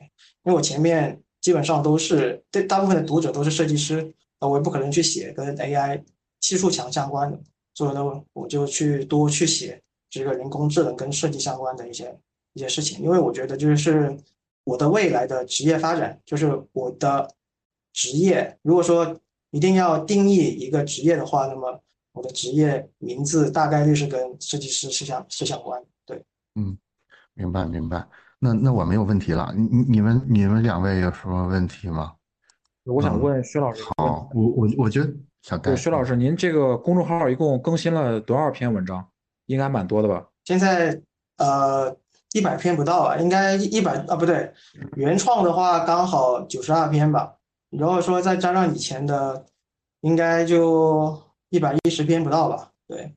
[0.44, 6.02] 因为我前面基本上都是对大部分的读者都是设计师，那我也不可能去写跟 AI
[6.40, 7.40] 技术强相关的，
[7.74, 9.80] 所以呢，我就去多去写。
[10.10, 12.18] 这个人工智能跟设计相关的一些
[12.54, 14.16] 一些事情，因为我觉得就是
[14.64, 17.30] 我的未来的职业发展，就是我的
[17.98, 19.18] 职业，如果说
[19.50, 21.82] 一定要定义一个职业的话，那么
[22.12, 25.82] 我的职业名字大概率是跟设计师是相是相关。
[26.06, 26.24] 对，
[26.54, 26.78] 嗯，
[27.34, 28.06] 明白明白。
[28.38, 29.52] 那那我没有问题了。
[29.56, 32.12] 你你你们你们两位有什么问题吗？
[32.84, 33.82] 我想问薛老师。
[33.96, 35.72] 好，我我我觉得小戴。
[35.72, 39.04] 对，薛老师，您这个公众号一共更新了多少篇文章？
[39.46, 40.24] 应该蛮多的吧？
[40.44, 41.02] 现在
[41.38, 41.96] 呃
[42.32, 43.16] 一百篇不到吧？
[43.16, 44.52] 应该一百啊不对，
[44.94, 47.34] 原创的话刚好九十二篇吧。
[47.70, 49.44] 如果说再加上以前的，
[50.00, 52.70] 应该就一百一十篇不到吧？
[52.86, 53.12] 对。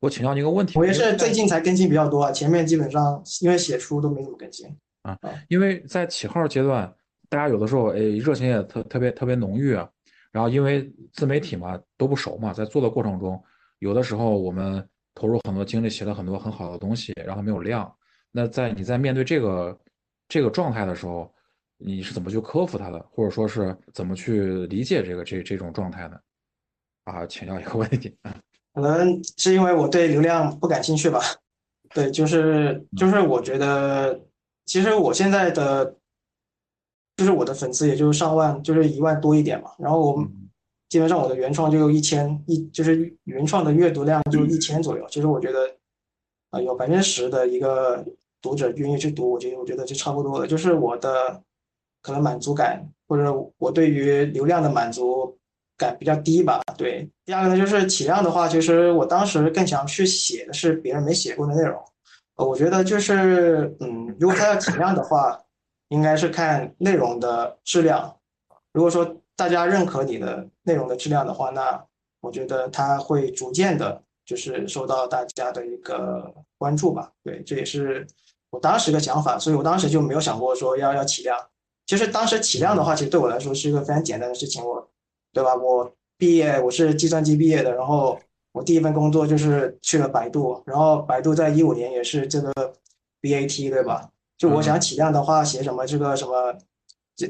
[0.00, 0.78] 我请教您一个问题。
[0.78, 4.66] 我也是最近才更新比较多啊，前面基本上因为写书都没怎么更新
[5.02, 5.18] 啊。
[5.48, 6.92] 因为在起号阶段，
[7.30, 9.88] 大家有的时候哎热情也特特别特别浓郁啊。
[10.30, 13.42] 然后因为自媒体嘛都不熟嘛，在做的过程中，
[13.78, 17.90] 有的时候我们投入很多精力写了很多很好的东西，然后没有量。
[18.30, 19.78] 那在你在面对这个
[20.28, 21.32] 这个状态的时候，
[21.84, 26.16] 你是怎么去克服它的，或者说是怎么去理解这个这这种状态呢？
[27.04, 28.16] 啊，请教一个问题。
[28.72, 31.20] 可能是因为我对流量不感兴趣吧，
[31.94, 34.18] 对，就是就是我觉得，
[34.66, 35.94] 其实我现在的，
[37.16, 39.70] 就是我的粉丝也就上万，就是一万多一点嘛。
[39.78, 40.28] 然后我
[40.88, 45.06] 基本上我的原创就有一千一，就是原创的阅读量就一千左右。
[45.08, 45.70] 其实我觉得，
[46.50, 48.04] 啊，有百分之十的一个
[48.42, 50.48] 读者愿意去读，我觉得我觉得就差不多了。
[50.48, 51.40] 就是我的
[52.04, 55.36] 可能满足感，或者我对于流量的满足。
[55.76, 57.10] 感比较低吧，对。
[57.24, 61.76] 第二个呢，就是体量的话，其实我当时更想去写的是别人没写过的内容。
[62.36, 65.36] 呃，我觉得就是，嗯，如果他要体量的话，
[65.88, 68.14] 应该是看内容的质量。
[68.72, 71.84] 如果说大家认可你的内容的质量的话，那
[72.20, 77.10] 我觉得他会逐渐的，就是受到大家的一个关注吧。
[77.24, 78.06] 对，这也是
[78.50, 81.36] 我当时的想法，所以我当时就没有想过说要要体量。
[81.86, 84.64] 其实当时体量的话，其实对我来说是一个非常简单的事情。
[84.64, 84.88] 我
[85.32, 85.54] 对吧？
[85.56, 88.18] 我毕业，我是计算机毕业的，然后
[88.52, 92.52] 我第一份工作就是去了百度，然后百度在一五年也是这个
[93.20, 94.08] BAT，对吧？
[94.38, 96.56] 就我想体量的话，写什么这个什么，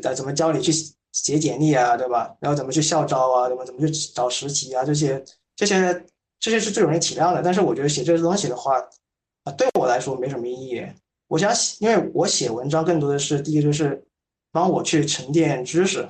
[0.03, 0.71] 呃，怎么教你去
[1.13, 2.37] 写简历啊，对吧？
[2.41, 5.25] 然后怎么去校招啊，怎么怎么去找实习啊，这些
[5.57, 6.05] 这些
[6.39, 7.43] 这些是最容易体量的。
[7.43, 8.79] 但是我觉得写这些东西的话，
[9.45, 10.85] 啊，对我来说没什么意义。
[11.29, 14.05] 我想写，因为我写文章更多的是第一就是
[14.55, 16.09] 帮我去沉淀知识。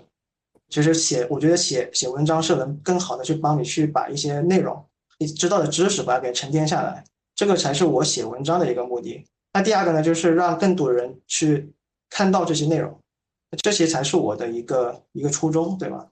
[0.69, 4.85] 其实写，我觉得写写文章是能更好的去帮你去把一些内容
[5.19, 7.03] 你知道的知识把它给沉淀下来，
[7.35, 9.25] 这个才是我写文章的一个目的。
[9.53, 11.73] 那第二个呢，就是让更多人去
[12.11, 12.99] 看到这些内容，
[13.63, 16.07] 这些才是我的一个一个初衷，对吧？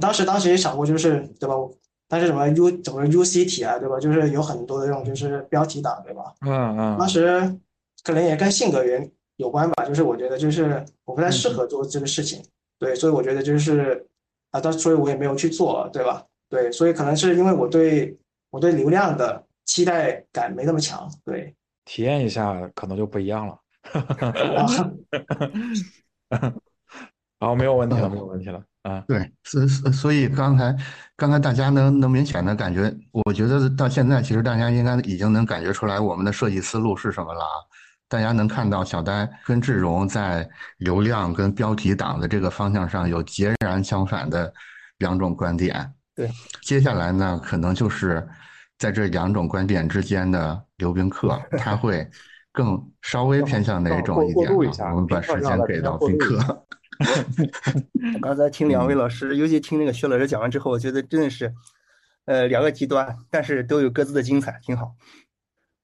[0.00, 1.54] 当时当时也想过，就是对吧？
[2.08, 4.00] 但是什么 U 怎么 UC 体啊，对吧？
[4.00, 6.34] 就是有很多的这种就是标题党，对吧？
[6.40, 6.98] 嗯嗯。
[6.98, 7.56] 当时
[8.02, 9.08] 可能也跟性格原
[9.38, 12.42] 有关吧，就是我觉得就是我不太适合做这个事情。
[12.78, 14.04] 对，所以我觉得就是
[14.50, 16.24] 啊，但所以我也没有去做，对吧？
[16.48, 18.16] 对，所以可能是因为我对
[18.50, 23.58] 我对流量的期待感没那么强，对，体验一下可能就不一样了。
[27.40, 28.62] 好，没有问题了，没有问题了。
[28.82, 30.74] 啊，对，所所以刚才
[31.16, 37.46] 刚才大家能能明显的感觉，我觉得到现在其实大家应该已经能感觉出来我们的设计思路是什么了啊。
[38.08, 40.48] 大家能看到小呆跟志荣在
[40.78, 44.52] 流量跟标题党的这个方向上有截然相反的
[44.98, 45.92] 两种观点。
[46.14, 46.30] 对，
[46.62, 48.26] 接下来呢，可能就是
[48.78, 52.08] 在这两种观点之间的刘宾客， 他会
[52.50, 54.52] 更稍微偏向哪一种一点？
[54.52, 56.64] 我们把 时间给到宾客。
[58.20, 61.54] 刚才听两位老师，尤其听那个薛老师讲完之后，我觉得真的是，
[62.24, 64.96] 呃，两个极端，但是都有各自的精彩，挺好。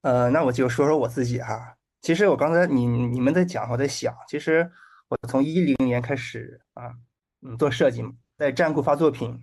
[0.03, 1.74] 呃，那我就说说我自己哈。
[2.05, 4.71] 其实我刚才你你们在讲，我在想，其实
[5.09, 6.93] 我从一零年开始啊，
[7.41, 9.43] 嗯，做设计嘛，在站库发作品，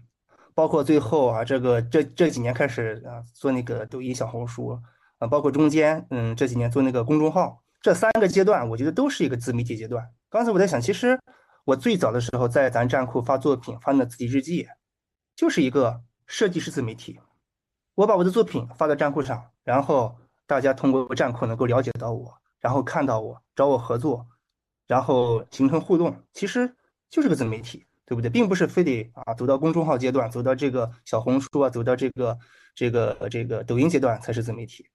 [0.53, 4.79] 包括最后啊，这个这这几年开始啊，做那个抖音、小红书
[5.17, 10.07] 啊，包括中间嗯这几年做那个公众号，这三个阶段，我觉得都是一个自媒体阶段。
[10.29, 11.19] 刚才我在想，其实
[11.65, 14.67] 我最早的时候在咱站库发作品，发的自己日记，
[15.35, 17.19] 就是一个设计师自媒体，
[17.95, 22.37] 我把我的作品发到站库上，然后大家通过站库能够了解到我。
[22.61, 24.25] 然后看到我找我合作，
[24.87, 26.75] 然后形成互动，其实
[27.09, 28.29] 就是个自媒体，对不对？
[28.29, 32.37] 并不是非得啊走到公众号阶段，走到这个小红书啊，走到这个
[32.75, 34.85] 这个这个抖音阶段才是自媒体。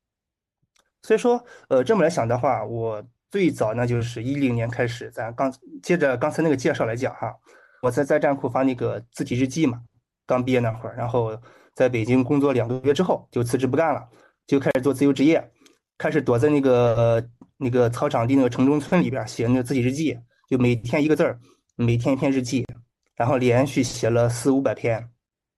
[1.03, 5.53] 所以说，呃，这么来想的话，我最早呢就是一零年开始，咱刚
[5.83, 7.35] 接着刚才那个介绍来讲哈，
[7.83, 9.81] 我在在站库发那个字体日记嘛，
[10.25, 11.37] 刚毕业那会儿，然后
[11.75, 14.09] 在北京工作两个月之后就辞职不干了，
[14.47, 15.53] 就开始做自由职业，
[15.99, 16.95] 开始躲在那个。
[16.95, 21.39] 呃那个操场地那个城中村里边写那个自己日记，就每天一个字儿，
[21.77, 22.67] 每天一篇日记，
[23.15, 25.09] 然后连续写了四五百篇，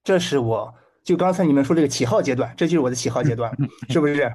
[0.04, 3.52] 这是我就刚才你们说这个起号阶段，这就是我的起号阶段，
[3.90, 4.32] 是不是？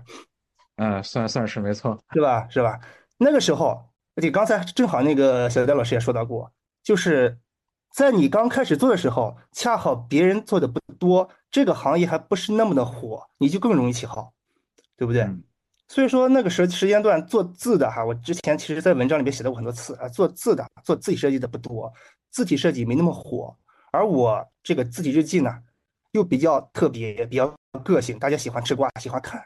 [0.75, 2.47] 嗯，算算是没错，是吧？
[2.49, 2.79] 是吧？
[3.17, 6.51] 那个时候，而且，刚才正好那个小戴老师也说到过，
[6.83, 7.37] 就是
[7.91, 14.33] 在你刚开始做的时候，恰好别人做的不多，这个行业还不是那么的火，你就更容易起号，
[14.97, 15.21] 对不对？
[15.21, 15.43] 嗯
[15.93, 21.93] 所以说那个时时间段做字的哈，我之前其实在文章里面写到过很多次啊，做字的做字体设计的不多，
[22.31, 23.55] 字体设计没那么火，
[23.91, 25.55] 而我这个字体日记呢，
[26.13, 29.39] 又比较特别，也比较个性，大家喜欢吃瓜，喜欢看，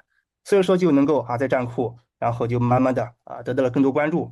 [0.46, 4.32] 所以说就能够啊在站库，然后就慢慢的啊得到了更多关注，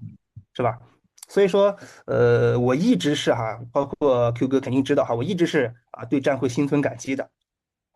[0.53, 0.80] 是吧？
[1.28, 7.30] 所以说，呃，我一直是哈，包括 Q 哥肯定知道哈，我一直是啊对站会心存感激的，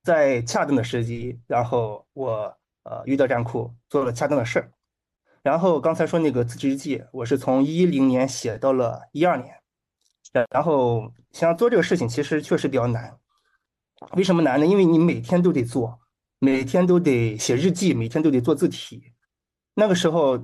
[0.04, 2.54] 在恰当的时机，然后我
[2.90, 4.72] 呃遇到站库做了恰当的事儿，
[5.44, 9.54] 然后刚才说那个自制日记，我是从一零年写到了一二年，
[10.34, 13.16] 然然后想要做这个事情，其实确实比较难。
[14.14, 14.66] 为什么难呢？
[14.66, 16.00] 因为你每天都得做，
[16.40, 19.14] 每天都得写日记，每天都得做字体。
[19.76, 20.38] 那个时候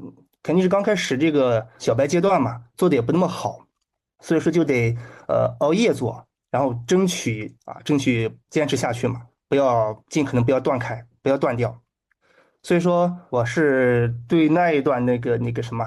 [0.44, 3.66] 肯定是刚开始这个小白阶段嘛，做的也不那么好，
[4.20, 4.96] 所以说就得
[5.28, 11.82] 呃熬夜做，然后争取啊争取坚持下去嘛，不要尽可能不要断开，不要断掉。
[12.66, 15.86] 所以说我是对那一段那个那个什么，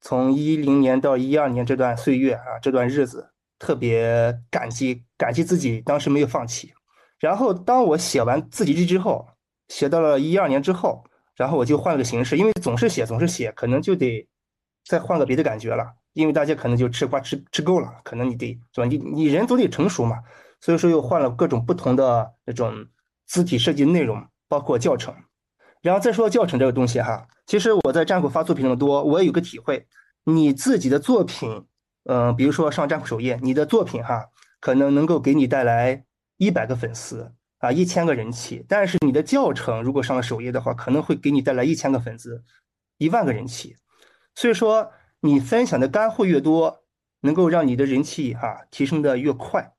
[0.00, 6.72] 从一零年到一二年这段岁月啊，这段日子特别感激，感激自己当时没有放弃。
[7.18, 9.28] 然后当我写完自己日记之后，
[9.68, 11.04] 写到了一二年之后，
[11.36, 14.26] 然后我就换了个形式，因为总是写总是写，可能就得
[14.86, 15.84] 再换个别的感觉了。
[16.14, 18.86] 因为大家可能就吃瓜吃吃够了，可能你得是吧？
[18.86, 20.16] 你你人总得成熟嘛，
[20.58, 22.72] 所以说又换了各种不同的那种
[23.26, 25.14] 字体设计内容，包括教程。
[25.84, 29.86] 然后再说教程这个东西哈，其实我在站库发作品的多，我也有个体会，
[30.24, 31.66] 你自己的作品，
[32.04, 34.24] 嗯、比如说上站库首页，你的作品哈，
[34.60, 36.02] 可能能够给你带来
[36.38, 42.42] 一百个粉丝啊，一千个人气，但是你的教程如果上了首页的话，可能会给你带来一千个粉丝，
[42.96, 43.76] 一万个人气。
[44.34, 46.82] 所以说，你分享的干货越多，
[47.20, 49.74] 能够让你的人气哈、提升的越快。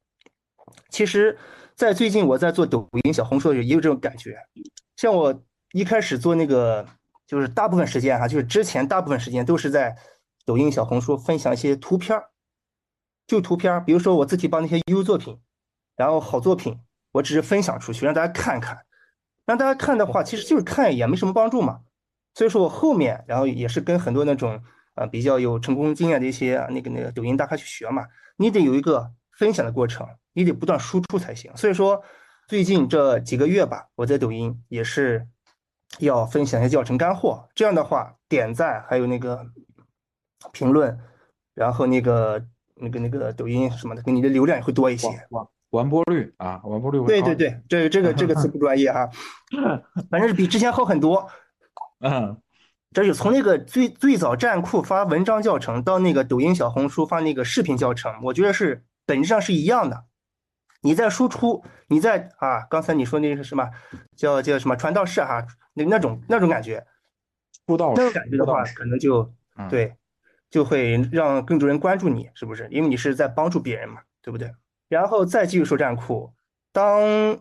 [0.90, 1.36] 其实，
[1.74, 4.38] 在最近我在做抖音、小红书的时候，也有这种感觉。
[4.96, 5.44] 像我
[5.76, 6.88] 一开始做那个，
[7.28, 9.94] 就是大部分时间哈、就是之前大部分时间都是在
[10.46, 12.30] 抖音、小红书分享一些图片儿，
[13.28, 15.38] 就图片儿，比如说我自己帮那些优作品，
[15.98, 16.80] 然后好作品，
[17.12, 18.86] 我只是分享出去，让大家看看。
[19.46, 21.82] 让大家看的话，其实就是看一眼，没什么帮助嘛。
[22.34, 24.64] 所以说我后面，然后也是跟很多那种
[24.94, 28.06] 呃比较有成功经验的一些那个那个抖音大咖去学嘛，
[28.38, 31.52] 你得有一个分享的过程，你得不断输出才行。
[31.58, 32.02] 所以说
[32.48, 35.28] 最近这几个月吧，我在抖音也是
[36.00, 39.46] 要分享一些教程干货，这样的话点赞还有那个
[40.52, 41.00] 评论，
[41.54, 45.08] 然后那个那个那个抖音什么的，给你的流量也会多一些。
[45.72, 49.10] 完播率啊，完播率会对对对，这个这个这个词不专业哈，
[50.10, 51.30] 反正是比之前好很多。
[52.00, 52.40] 嗯
[52.94, 60.06] 这就从那个最最早站库发文章教程到那个抖音、小红书发那个视频教程，我觉得是本质上是一样的。
[60.86, 63.68] 你在输出，你在啊，刚才你说那个什么
[64.16, 66.86] 叫叫什么传道士哈、那那种那种感觉，
[67.66, 69.96] 那种出道士感觉的话，可能就嗯对，
[70.52, 72.68] 就会让更多人关注你，是不是？
[72.70, 74.54] 因为你是在帮助别人嘛，对不对？
[74.88, 76.32] 然后再继续说站库，
[76.72, 77.40] 当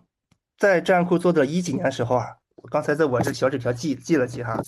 [0.57, 4.59] 在站库做到一几年的时候啊，我刚才在我这小纸条记记了记哈，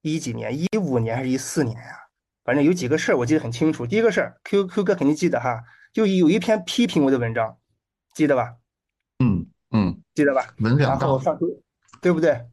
[0.00, 2.08] 一几年，一五年还是一四年呀、
[2.44, 3.86] 反正有几个事儿我记得很清楚。
[3.86, 5.60] 第一个事儿，Q Q 哥肯定记得哈，
[5.92, 7.58] 就有一篇批评我的文章，
[8.14, 8.54] 记得吧？
[9.18, 10.46] 嗯嗯，记得吧？
[10.58, 11.46] 文然后上周，
[12.00, 12.46] 对不对？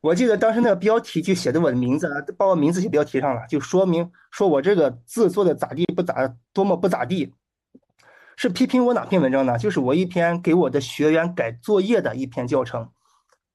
[0.00, 7.32] 我记得当时那个标题就写的我的名字啊，把我名字写标题上了，就说明说我这个字做的咋地不咋，多么不咋地。
[8.36, 9.58] 是批评我哪篇文章呢？
[9.58, 12.90] 就是我一篇给我的学员改作业的一篇教程，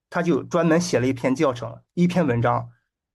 [0.08, 2.70] 他就专门写了一篇教程，一篇文章，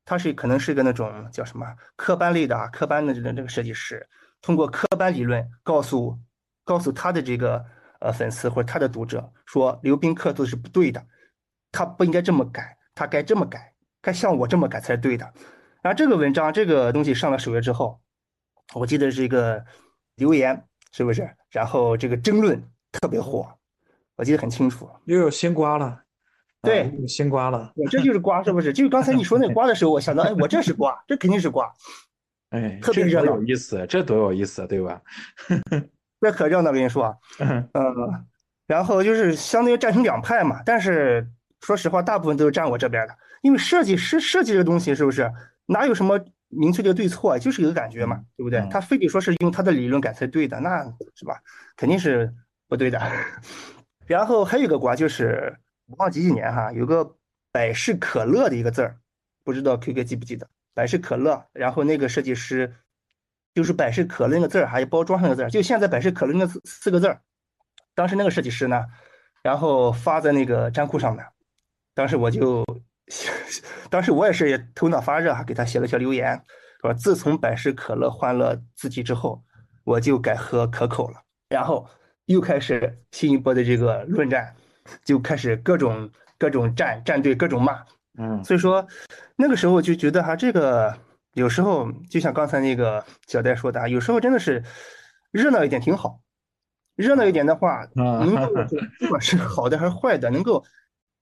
[0.05, 1.65] 他是可能是个那种叫什么
[1.95, 4.07] 科班类的啊，科班的这个这个设计师，
[4.41, 6.19] 通过科班理论告诉
[6.63, 7.65] 告诉他的这个
[8.03, 11.01] 呃粉丝或者他的读者说，刘宾客做的是不对的，
[11.71, 15.25] 他不应该这么改，他该这么改，该像我这么改才是对的。
[15.81, 17.99] 然后这个文章这个东西上了首页之后，
[18.75, 19.63] 我记得是一个
[20.15, 21.29] 留言是不是？
[21.49, 23.47] 然后这个争论特别火，
[24.17, 24.89] 我记得很清楚。
[25.05, 26.03] 又有新瓜了，啊
[26.61, 28.73] 对新瓜了，我这就是瓜，是不是？
[28.73, 31.71] 就是刚才你说那瓜的时候，我想到，哎，我这是瓜，这肯定是瓜，
[32.51, 35.01] 哎，特别热闹有意思，这多有意思，对吧？
[36.23, 37.15] 这可热闹，跟你说啊。
[37.39, 38.25] 嗯嗯，
[38.65, 41.29] 然后就是相当于站成两派嘛，但是
[41.61, 45.31] 说实话，大部分都是站我这边的，因为设计师设计这个东西是不是
[45.65, 46.19] 哪有什么
[46.49, 48.69] 明确的对错，就是一个感觉嘛，对不对嗯？
[48.69, 50.83] 他非得说是用他的理论改才对的，那
[51.15, 51.39] 是吧？
[51.75, 52.33] 肯定是
[52.67, 53.01] 不对的。
[54.07, 55.55] 然后还有一个瓜就是
[55.87, 57.15] 我忘几几年哈，有个
[57.51, 58.97] 百事可乐的一个字儿，
[59.43, 60.47] 不知道 Q 哥记不记得？
[60.73, 62.73] 百事可乐，然后那个设计师
[63.53, 67.21] 就是百事可乐那个字儿，还有包装上的字儿，就现在百事可乐那四四个字儿。
[67.95, 68.83] 当时那个设计师呢，
[69.43, 71.23] 然后发在那个站库上面，
[71.93, 72.65] 当时我就，
[73.91, 76.41] 当时我也是也头脑发热，给他写了条留言，
[76.81, 79.43] 说自从百事可乐换了字体之后，
[79.83, 81.21] 我就改喝可口了。
[81.49, 81.87] 然后
[82.25, 84.55] 又开始新一波的这个论战，
[85.05, 87.83] 就开始各种各种站站队，各种骂。
[88.17, 88.87] 嗯，所以说
[89.35, 90.97] 那个时候就觉得哈，这个
[91.33, 94.63] 有时候就像刚才那个小戴说的，有时候真的是
[95.31, 96.19] 热闹一点挺好。
[96.95, 98.53] 热闹一点的话，能够
[98.99, 100.63] 不管是好的还是坏的，能够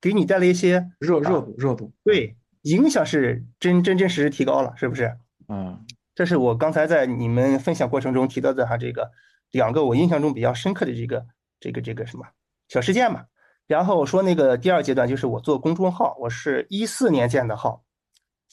[0.02, 1.94] 给你带来一些 热热度热度。
[2.04, 5.18] 对，影响是真真真实实提高了，是不是？
[5.48, 9.12] 嗯，这是我刚才在你们分享过程中提到的哈，这个
[9.52, 11.26] 两个我印象中比较深刻的这个
[11.60, 12.26] 这个这个什么
[12.68, 13.26] 小事件嘛。
[13.66, 17.86] 然后说那个第二阶段就是我做公众号，我是一四年建的号，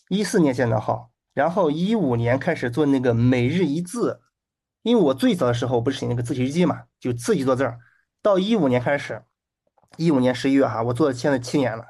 [0.09, 4.23] 一四年建的号，然后一五年开始做那个每日一字。
[4.83, 7.79] 因为我最早的时候不是写那个字体日记嘛，就自己做字儿。
[8.23, 9.23] 到一五年开始，
[9.97, 11.85] 一五年十一月哈，我做现在七年了，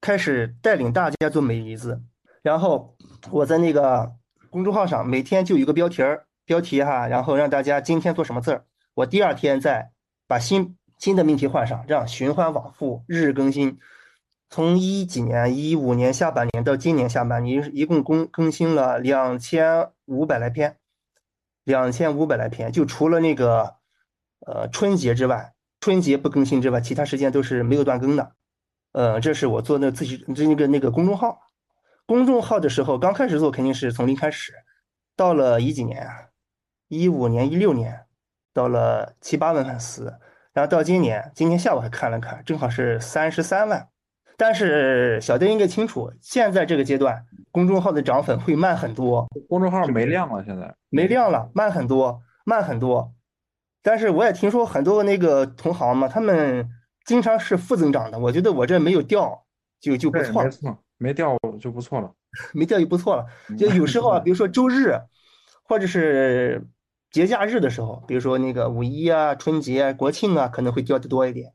[0.00, 2.02] 开始带领大家做每日一字。
[2.42, 2.96] 然后
[3.30, 4.12] 我在那个
[4.50, 9.90] 公众号上每天就有一个标题儿，标题哈，然后让大家今天做什么字儿，我第二天再
[10.26, 13.78] 把新新的命题换上，这样循环往复，日日更新。
[14.50, 20.76] 从一几年，一五年下半年到今年下半年，一共更更新了两千五百来篇。
[21.62, 23.76] 两千五百来篇，就除了那个，
[24.44, 28.32] 呃，春节之外，春节不更新之外，其他时间都是没有断更的。
[28.92, 31.42] 呃，这是我做那自己这那个那个公众号，
[32.06, 34.52] 公众号的时候，刚开始做肯定是从零开始，
[35.14, 36.30] 到了一几年啊，
[36.88, 38.06] 一五年、一六年，
[38.52, 40.18] 到了七八万粉丝，
[40.52, 43.88] 然后到今年，今天下午还看了看，正好是三十三万。
[44.40, 49.28] 但是小丁应该清楚，现在这个阶段，公众号的涨粉会慢很多。
[49.50, 53.12] 公众号没量了，现在没量了，慢很多，慢很多。
[53.82, 56.66] 但是我也听说很多那个同行嘛，他们
[57.04, 58.18] 经常是负增长的。
[58.18, 59.44] 我觉得我这没有掉，
[59.78, 60.42] 就就不错。
[60.42, 62.10] 没错，没掉就不错了。
[62.54, 63.26] 没掉就不错了。
[63.58, 64.98] 就有时候啊， 比如说周日，
[65.64, 66.66] 或者是
[67.10, 71.52] 节假日的时候，比如说那个五一啊、春节、国庆啊，可能会掉的多一点。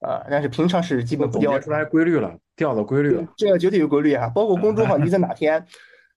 [0.00, 4.28] 啊，但是平常是基本不掉出来规律了，掉的规律了，这个绝对有规律啊！
[4.28, 5.66] 包括公众号，你在哪天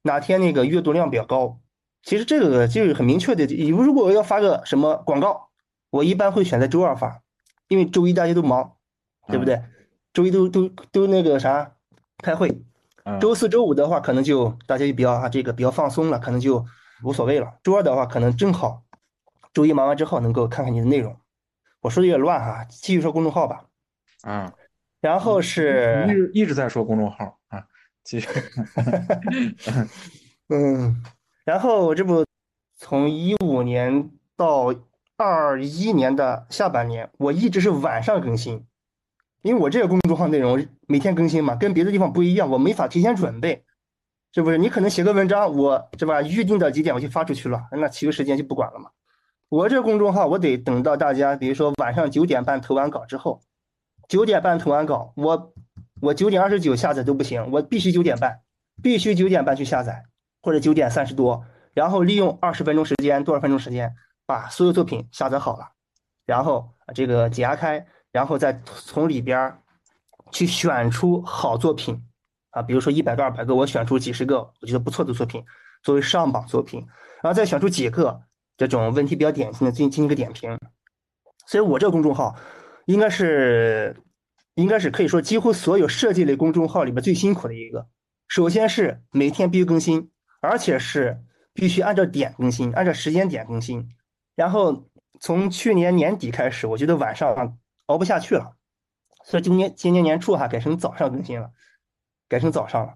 [0.01, 1.59] 哪天那个阅读量比较高，
[2.03, 3.45] 其实这个就是很明确的。
[3.45, 5.49] 你如果要发个什么广告，
[5.89, 7.21] 我一般会选择周二发，
[7.67, 8.73] 因为周一大家都忙，
[9.27, 9.61] 对不对？
[10.13, 11.71] 周一都都都那个啥
[12.17, 12.61] 开会，
[13.21, 16.65] 周四周五的话，可能就大家就比较啊这个比较放松了，可能就
[17.03, 17.53] 无所谓了。
[17.63, 18.83] 周二的话，可能正好
[19.53, 21.15] 周一忙完之后能够看看你的内容。
[21.81, 23.63] 我说的有点乱哈，继续说公众号吧。
[24.21, 24.53] 啊，
[24.99, 27.63] 然后是一直一直在说公众号啊，
[28.03, 28.27] 继续。
[30.49, 31.01] 嗯，
[31.45, 32.25] 然后这不
[32.75, 34.73] 从一五年到
[35.15, 38.65] 二一年的下半年，我一直是晚上更新，
[39.41, 43.63] 因为我这个公众号内容每天更新嘛，跟别的地方不一样，我没法提前准备，
[44.33, 44.57] 是不是？
[44.57, 46.21] 你可能写个文章，我是吧？
[46.21, 48.89] 预定到几点我就发出去了，那其余时间就不管了嘛。
[49.47, 53.41] 我这公众号，我得等到大家，比如说晚上九点半投完稿之后。
[54.09, 55.53] 九点半投完稿，我
[56.01, 58.41] 我九点二十九下载都不行，我必须九点半，
[58.81, 60.03] 必须九点半去下载，
[60.41, 61.45] 或者九点三十多，
[61.75, 63.93] 然后利用二十分钟时间，多少分钟时间
[64.25, 65.69] 把所有作品下载好了，
[66.25, 69.55] 然后这个解压开，然后再从里边
[70.31, 72.03] 去选出好作品
[72.49, 75.45] 啊，比如说一百个、二百个，我选出几十个我觉得不错的作品
[75.83, 76.79] 作为上榜作品，
[77.21, 78.19] 然后再选出几个
[78.57, 80.57] 这种问题比较典型的进进行一个点评，
[81.45, 82.35] 所以我这个公众号。
[82.89, 83.95] 应该是，
[84.55, 87.87] 应该是可以说几乎所有设计类公众号里边最辛苦的一个。
[88.27, 90.09] 首先是每天必须更新，
[90.41, 91.23] 而且是
[91.53, 93.87] 必须按照点更新，按照时间点更新。
[94.33, 98.55] 然后从去年年底开始，我觉得晚上熬不下去了，
[99.23, 101.51] 所以今年今年年初哈改成早上更新了，
[102.27, 102.95] 改成早上了。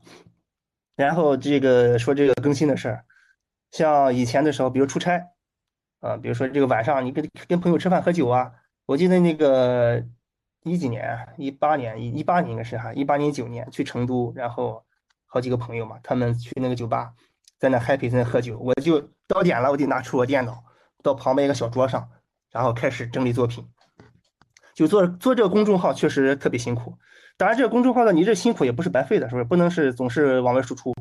[0.95, 3.05] 然后这个说这个更新的事儿，
[3.69, 5.23] 像以前的时候，比如出差，
[5.99, 8.53] 啊，比如说这个晚上你跟跟朋友吃饭喝酒啊。
[8.85, 10.03] 我记得那个
[10.63, 14.83] 一几年，一八年，一八年应该是哈，一八年九年去成都，然后
[15.25, 17.13] 好几个朋友嘛，他们去那个酒吧，
[17.57, 20.63] 在那 happy 在那喝酒，我就到点了，我得拿出我电脑，
[21.01, 22.09] 到旁边一个小桌上，
[22.51, 23.67] 然后开始整理作品。
[24.73, 26.97] 就做做这个公众号确实特别辛苦，
[27.37, 29.43] 当然这个公众号呢，你这辛苦也不是白费的，是不是？
[29.43, 30.93] 不能是总是往外输出。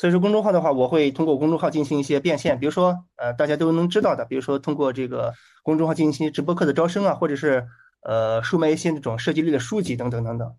[0.00, 7.68] 所以说公众号的话，我会通过公众号进行一些变现，比如说，呃，大家都能知道的，比如说通过这个公众号进行一些直播课的招生啊，或者是
[8.00, 10.56] 呃，售卖一些那种设计类的书籍等等等等。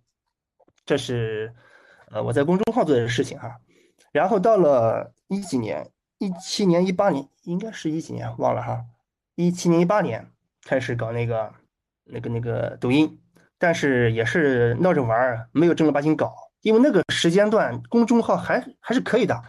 [0.86, 1.56] 这是
[2.12, 3.56] 呃我在公众号做的事情哈。
[4.12, 5.90] 然后到了一几年，
[6.20, 8.86] 一七年、一八年，应该是一几年忘了哈。
[9.34, 10.30] 一七年、一八年
[10.64, 11.52] 开始搞那个
[12.04, 13.20] 那个那个抖音，
[13.58, 16.32] 但是也是闹着玩儿，没有正儿八经搞。
[16.62, 19.42] 因为那个时间段公众号还还是可以的，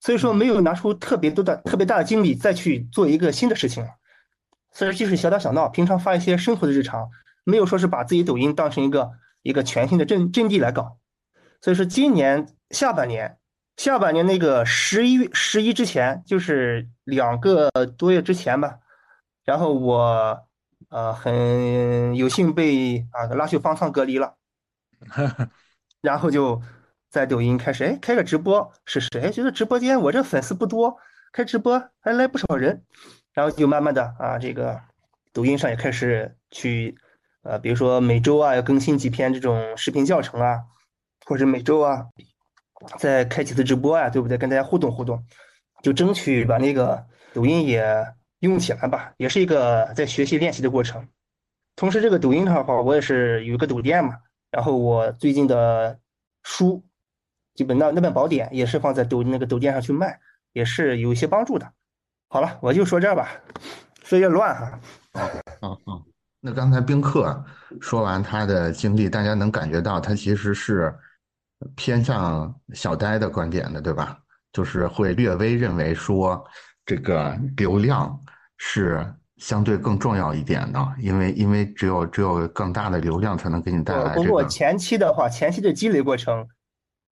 [0.00, 3.90] 所以说没有拿出特别多的特别大的精力再去做一个新的事情了。
[4.72, 7.10] 所以就是小打小闹，平常发一些生活的日常，
[7.42, 9.10] 没有说是把自己抖音当成一个
[9.42, 10.96] 一个全新的阵阵地来搞。
[11.60, 13.38] 所以说今年下半年，
[13.76, 17.68] 下半年那个十一月十一之前，就是两个
[17.98, 18.78] 多月之前吧，
[19.44, 20.46] 然后我
[20.88, 24.36] 呃很有幸被啊拉去方舱隔离了。
[26.00, 26.60] 然后就
[27.08, 30.96] 在抖音开始，哎，开个直播，是谁觉得直播间我这粉丝不多，
[31.32, 32.82] 开直播还来不少人，
[33.32, 34.80] 然后就慢慢的啊，这个
[35.32, 36.96] 抖音上也开始去，
[37.42, 40.60] 呃，比如说每周啊要更新几篇这种视频教程啊，
[41.26, 42.06] 或者每周啊
[42.98, 44.38] 再开几次直播啊，对不对？
[44.38, 45.22] 跟大家互动互动，
[45.82, 48.06] 就争取把那个抖音也
[48.38, 51.06] 用起来吧，也是一个在学习练习的过程。
[51.76, 54.14] 同时，这个抖音的话，我也是有一个抖店嘛。
[54.50, 55.98] 然后我最近的
[56.42, 56.84] 书，
[57.54, 60.18] 基本那那本宝典也是放在抖那个抖店上去卖，
[60.52, 61.72] 也是有一些帮助的。
[62.28, 63.28] 好了，我就说这吧，
[64.02, 64.80] 说有点乱哈。
[65.62, 66.02] 嗯嗯，
[66.40, 67.44] 那刚才宾客
[67.80, 70.94] 说完他的经历，大家能感觉到他其实是
[71.76, 74.18] 偏向小呆的观点的，对吧？
[74.52, 76.44] 就是会略微认为说
[76.84, 78.20] 这个流量
[78.56, 79.06] 是。
[79.40, 84.22] 相对更重要一点的，因为因为只有只有更大的流量才能给你带来这个。
[84.22, 86.46] 不过前期的话，前期的积累过程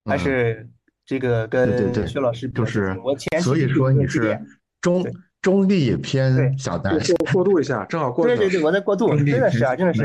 [0.05, 0.69] 还是
[1.07, 4.39] 这个跟薛老师就是我前期所以说你是
[4.81, 5.05] 中
[5.41, 6.97] 中立偏小单
[7.33, 10.03] 过渡一下，正好过对对对，我在过渡， 真的是啊，真的是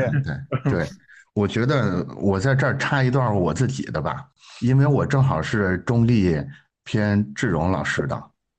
[0.64, 0.86] 对对。
[1.34, 4.24] 我觉得我在这儿插一段我自己的吧，
[4.60, 6.40] 因为我正好是中立
[6.84, 8.16] 偏志荣老师的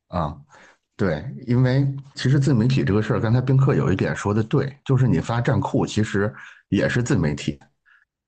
[0.09, 0.35] 啊。
[0.97, 6.33] 对，因为其实自媒体这个事儿，刚才宾客有一点说的对，就是你发站库其实
[6.69, 7.59] 也是自媒体，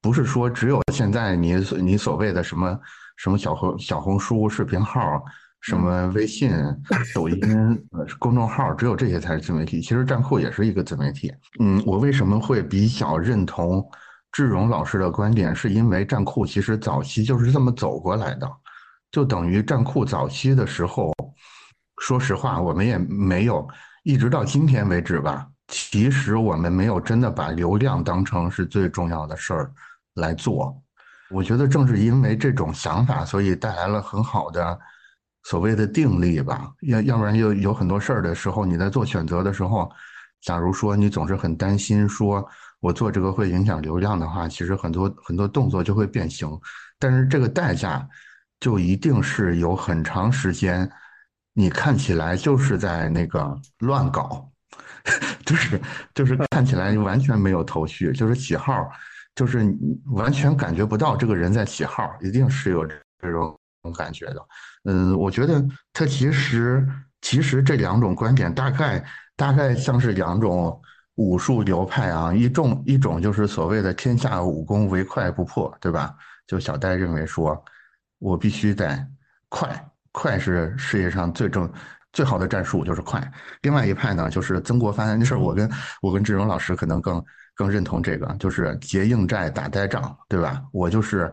[0.01, 2.77] 不是说只有现在你你所谓的什么
[3.15, 5.23] 什么小红小红书视频号、
[5.61, 6.51] 什么微信、
[7.15, 7.87] 抖音
[8.19, 9.79] 公众号，只有这些才是自媒体。
[9.79, 11.33] 其实站库也是一个自媒体。
[11.61, 13.81] 嗯，我为什么会比较认同
[14.33, 18.51] 志荣老师的观点，是因为站库其实早期就是这么走过来的，
[19.09, 21.13] 就等于站库早期的时候。
[21.99, 23.67] 说实话，我们也没有
[24.03, 25.47] 一直到今天为止吧。
[25.67, 29.71] 其实我们没有真的把流量当成是最重要的事儿
[30.13, 30.81] 来做。
[31.29, 34.79] 我觉得正是因为这种想法，所以带来了很好的
[35.43, 36.71] 所谓的定力吧。
[36.83, 39.91] 要要不然有有很多事儿的时候，你在做选择的时候，
[40.41, 42.47] 假如说你总是很担心说
[42.79, 46.49] 我做这个会影响流量的话，其实很多很多动作就会变形。
[46.97, 48.07] 但是这个代价
[48.61, 50.89] 就一定是有很长时间。
[51.59, 54.47] 你看起来就是在那个乱搞，
[55.43, 55.81] 就是
[56.13, 58.87] 就是看起来完全没有头绪，就是起号，
[59.33, 59.65] 就是
[60.11, 63.57] 完全感觉不到这个人在起号，一定是有这种
[63.97, 64.47] 感觉的。
[64.83, 66.87] 嗯，我觉得他其实
[67.21, 69.03] 其实这两种观点大概
[69.35, 70.79] 大概像是两种
[71.15, 76.13] 武术流派啊，一种一种就是所谓的天下武功唯快不破，对吧？
[76.45, 77.65] 就小戴认为说，
[78.19, 79.07] 我必须得
[79.49, 79.89] 快。
[80.19, 81.71] 快是世界上最正、
[82.11, 83.21] 最好的战术，就是快。
[83.61, 85.19] 另外一派呢，就是曾国藩。
[85.19, 85.69] 那事儿我跟
[86.01, 87.23] 我跟志荣老师可能更
[87.53, 90.63] 更认同这个，就是结硬寨打呆仗，对吧？
[90.73, 91.31] 我就是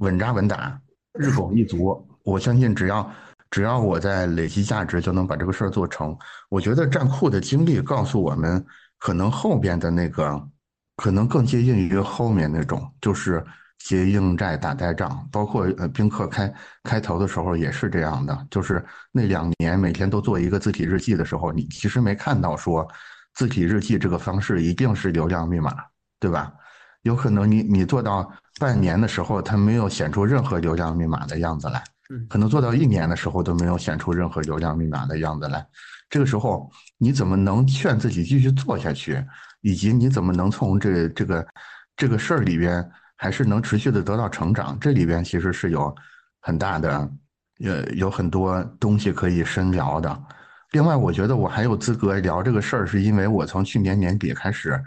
[0.00, 0.78] 稳扎稳打，
[1.14, 2.06] 日拱一卒。
[2.22, 3.10] 我相信只要
[3.50, 6.14] 只要我在累积价值，就能把这个事儿做成。
[6.50, 8.62] 我觉得战库的经历告诉我们，
[8.98, 10.38] 可能后边的那个
[10.96, 13.42] 可能更接近于后面那种，就是。
[13.80, 16.52] 结硬债打呆仗，包括呃宾客开
[16.84, 22.86] 开头的时候也是这样的，就是那两年每天都做一个字体日记的时候，你其实没看到说
[23.34, 25.74] 字体日记这个方式一定是流量密码，
[26.20, 26.52] 对吧？
[27.02, 28.30] 有可能你你做到
[28.60, 31.82] 半年的时候，它没有显出任何流量密码的样子来，
[32.28, 35.66] 可能做到一年的时候都没有显出任何流量密码的样子来，
[36.10, 39.24] 这个时候你怎么能劝自己继续做下去？
[39.62, 41.46] 以及你怎么能从这这个
[41.96, 42.88] 这个事儿里边？
[43.22, 45.94] 还是能持续的得到成长，这里边其实是有
[46.40, 47.10] 很大的，
[47.62, 50.24] 呃，有很多东西可以深聊的。
[50.70, 54.82] 另外，我觉得我还有资格聊这个事儿，是因为我从去年年底开始，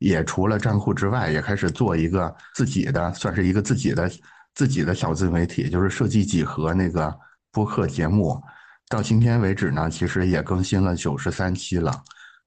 [0.00, 4.10] 也除了站库之外，也开始做一个自己的，算是一个自己的
[4.56, 7.16] 自己的小自媒体，就是设计几何那个
[7.52, 8.42] 播客节目。
[8.88, 11.92] 到今天为止呢，其实也更新了九十三期了。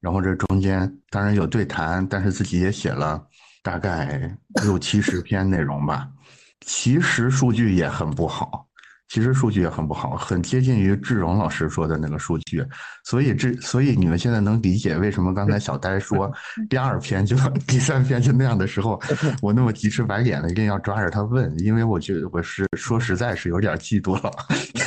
[0.01, 3.25] 然后这中间当然有对谈，但是自己也写了。
[3.63, 6.07] 大概六七十篇内容吧。
[6.61, 8.67] 其实数据也很不好，
[9.07, 12.63] 其实数据也很不好，很接近于志荣老师说的那个数据。
[13.05, 16.31] 所以这，所以你们现在能理解为什么刚才小呆说
[16.69, 19.01] 第二篇就 第三篇就那样的时候，
[19.41, 24.31] 我那么急赤白脸的一定要抓着他问，因为我觉得我是说实在是有点嫉妒了，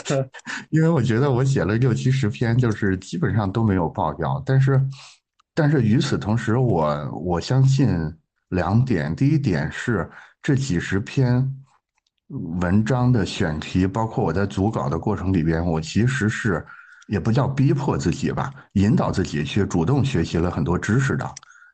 [0.70, 4.40] 因为我觉得我写了六七十篇，就是基本上都没有爆掉。
[4.44, 4.80] 但是，
[5.54, 7.88] 但是与此同时，我我相信
[8.52, 10.08] 两点，第一点是
[10.42, 11.52] 这几十篇。
[12.60, 16.64] 文章的选题，包括我在组稿的过程里边，我其实是
[17.06, 21.30] 也不叫逼迫自己吧，引导自己去主动学习了很多知识的。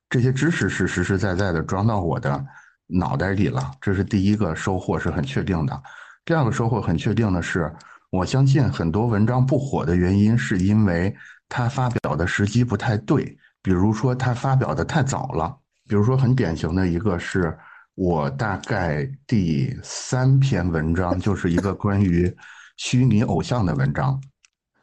[0.09, 2.45] 这些知识是实实在在的装到我的
[2.89, 5.81] 脑袋里了，这是第一个收获，是很确定的。
[6.25, 7.73] 第二个收获很确定的是，
[8.11, 11.15] 我相信很多文章不火的原因，是因为
[11.49, 15.57] 它发表的时机不太对，比如说它发表的太早了，
[15.89, 17.59] 比如说很典型的一个是。
[18.01, 22.33] 我大概第三篇文章就是一个关于
[22.77, 24.23] 虚拟偶像的文章。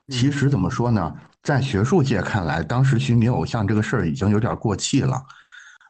[0.10, 5.24] 其实怎么说呢，在学术界看来，当时虚拟偶像这个事儿已经有点过气了。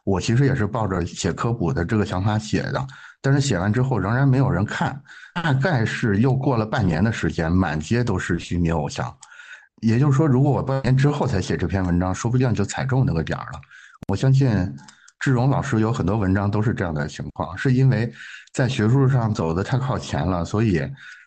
[0.04, 2.86] 我其实也是抱着写科普的这个想法写的，
[3.20, 5.02] 但是写完之后仍然没有人看。
[5.34, 9.12] 大概是又过了半年的时间，满街都是虚拟偶像。
[9.80, 13.60] 也就是说，如果我半年之后才写这篇文章，说不定就踩中那个点儿了。
[14.06, 14.72] 我相信。
[15.18, 18.12] 志荣老师有很多文章都是这样的情况，是因为
[18.52, 20.80] 在学术上走的太靠前了，所以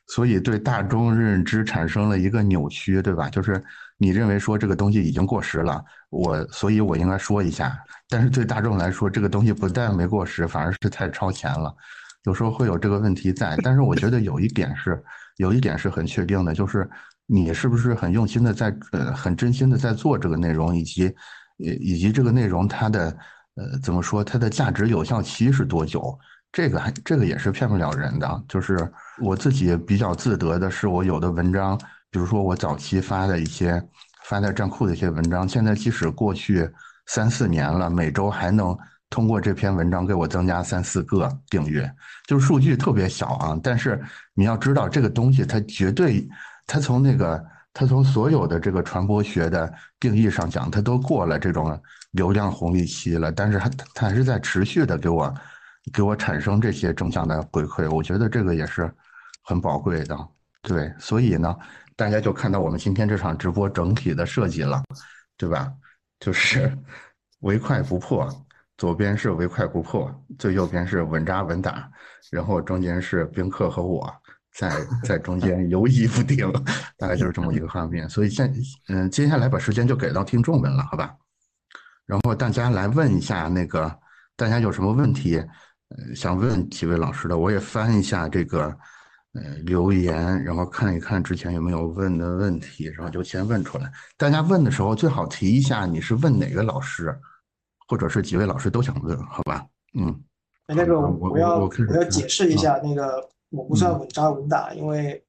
[0.07, 3.29] 所以对大众认知产生了一个扭曲，对吧？
[3.29, 3.61] 就是
[3.97, 11.75] 你认为说这个东西已经过时了，我所以我应该说一下，但是对大众来说，这个东西不但没过时，反而是太超前了，
[12.23, 13.57] 有时候会有这个问题在。
[13.63, 15.03] 但是我觉得有一点是
[15.37, 16.89] 有一点是很确定的，就是
[17.25, 21.13] 你是不是很用心的在呃很真心的在做这个内容，以及
[21.57, 23.17] 以以及这个内容它的。
[23.59, 24.23] 呃，怎么说？
[24.23, 26.17] 它的价值有效期是多久？
[26.49, 28.43] 这个还这个也是骗不了人的。
[28.47, 31.77] 就是我自己比较自得的是，我有的文章，
[32.09, 33.83] 比如说我早期发的一些
[34.23, 36.69] 发在站库的一些文章，现在即使过去
[37.07, 38.75] 三四年了，每周还能
[39.09, 41.91] 通过这篇文章给我增加三四个订阅，
[42.27, 43.59] 就是数据特别小啊。
[43.61, 44.01] 但是
[44.33, 46.25] 你要知道，这个东西它绝对，
[46.65, 49.69] 它从那个它从所有的这个传播学的
[49.99, 51.77] 定义上讲，它都过了这种。
[52.11, 55.33] 流量红利期了，但是它它还是在持续的给我
[55.93, 58.91] 给我产生这些正向的回馈，我觉得这个也是
[59.43, 60.17] 很宝贵的。
[60.61, 61.55] 对，所以呢，
[61.95, 64.83] 大家就看到我们今天这场直播整体的设计了，
[65.37, 65.71] 对吧？
[66.19, 66.75] 就是
[67.41, 68.27] 唯快不破，
[68.77, 71.89] 左边是唯快不破，最右边是稳扎稳打，
[72.31, 74.11] 然后中间是宾客和我
[74.53, 74.69] 在
[75.03, 76.51] 在中间游移不定，
[76.97, 78.09] 大概就是这么一个画面。
[78.09, 78.53] 所以现
[78.89, 81.15] 嗯，接下来把时间就给到听众们了，好吧？
[82.09, 83.99] 然后大家来问一下那个，
[84.35, 88.63] 大家有什么问题，呃，想问几位老师的，我也翻一下这个，
[89.33, 93.91] 呃，留言，然后看一看之前有没有问的问题，然后就先问出来。
[94.17, 97.15] 大家问的时候最好提一下你是问哪个老师，
[97.87, 99.63] 或者是几位老师都想问，好吧？
[99.93, 100.19] 嗯。
[100.65, 105.23] 那个我要我要解释一下，那个我不算稳扎稳打，因为。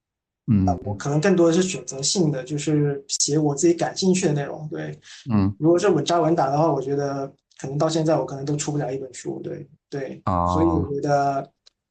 [0.53, 4.69] 嗯，我可能更多的是选择性的，就是写我自己感兴趣的内容。
[4.69, 4.99] 对，
[5.31, 9.41] 嗯，如果是稳扎稳打的话，我觉得可能到现在我可能都出不了一本书。
[9.45, 11.49] 对，对，所以我觉得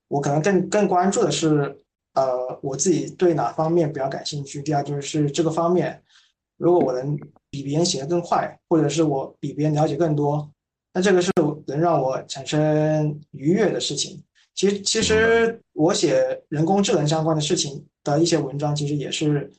[0.09, 1.79] 我可能更更关注的是，
[2.15, 4.61] 呃，我自己对哪方面比较感兴趣。
[4.61, 6.03] 第二就是这个方面，
[6.57, 7.17] 如果我能
[7.49, 10.51] 比别人写的更快，或者是我比别人了解更多，
[10.93, 11.31] 那这个是
[11.65, 14.21] 能让我产生愉悦的事情。
[14.59, 19.49] 其实，其实我写人工智能相关的事情的一些文章，其实也是，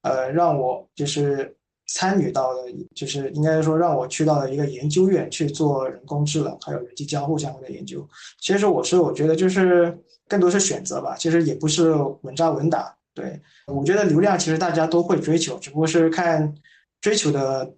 [0.00, 1.54] 呃，让我就是
[1.88, 2.62] 参与到了，
[2.94, 8.08] 就是应该说让我去到了一个研究院去做人工智能还有人机交互相关的研究。
[8.40, 9.94] 其实我是我觉得就是
[10.26, 11.92] 更多是选择吧，其实也不是
[12.22, 12.96] 稳扎稳打。
[13.12, 16.54] 对我觉得流量其实大家都会追求，只不过是看
[17.02, 17.74] 追求的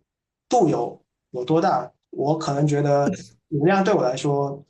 [0.49, 1.03] 度有
[1.33, 1.91] 有多大。
[2.11, 3.11] 我可能觉得
[3.49, 4.65] 流量对我来说。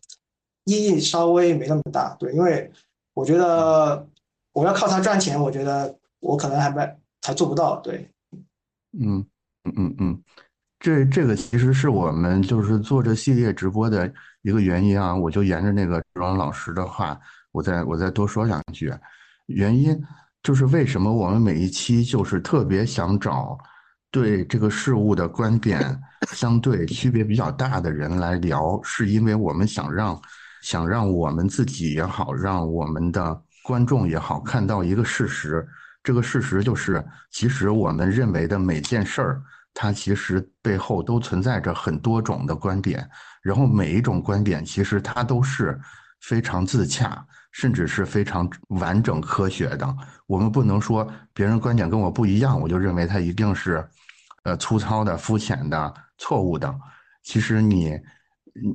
[0.68, 2.70] 意义稍微没那么大，对，因为
[3.14, 4.06] 我觉得
[4.52, 6.86] 我要靠它赚钱，我觉得我可能还没
[7.22, 8.06] 还做不到，对，
[9.00, 9.24] 嗯
[9.64, 10.22] 嗯嗯嗯，
[10.78, 14.12] 这这个其实是我们就是做这系列直播的
[14.42, 17.18] 一个原因啊，我就沿着那个庄老师的话，
[17.50, 18.92] 我再我再多说两句，
[19.46, 19.98] 原因
[20.42, 23.56] 就是为什么我们每一期就是特别想找
[24.10, 25.98] 对这个事物的观点
[26.34, 30.20] 相对区别比较大的人来聊，是因为我们想让。
[30.62, 35.66] 想让我们自己也好，让我们的观众也好，看到一个事实。
[36.02, 39.42] 这个事实就是，其实我们认为的每件事儿，
[39.74, 43.06] 它其实背后都存在着很多种的观点，
[43.42, 45.78] 然后每一种观点其实它都是
[46.20, 47.22] 非常自洽，
[47.52, 49.96] 甚至是非常完整科学的。
[50.26, 53.86] 我们不能说别人观点跟我不一样，我就认为它一定是，
[54.44, 56.74] 呃，粗糙的、肤浅的、错误的。
[57.22, 57.98] 其实你，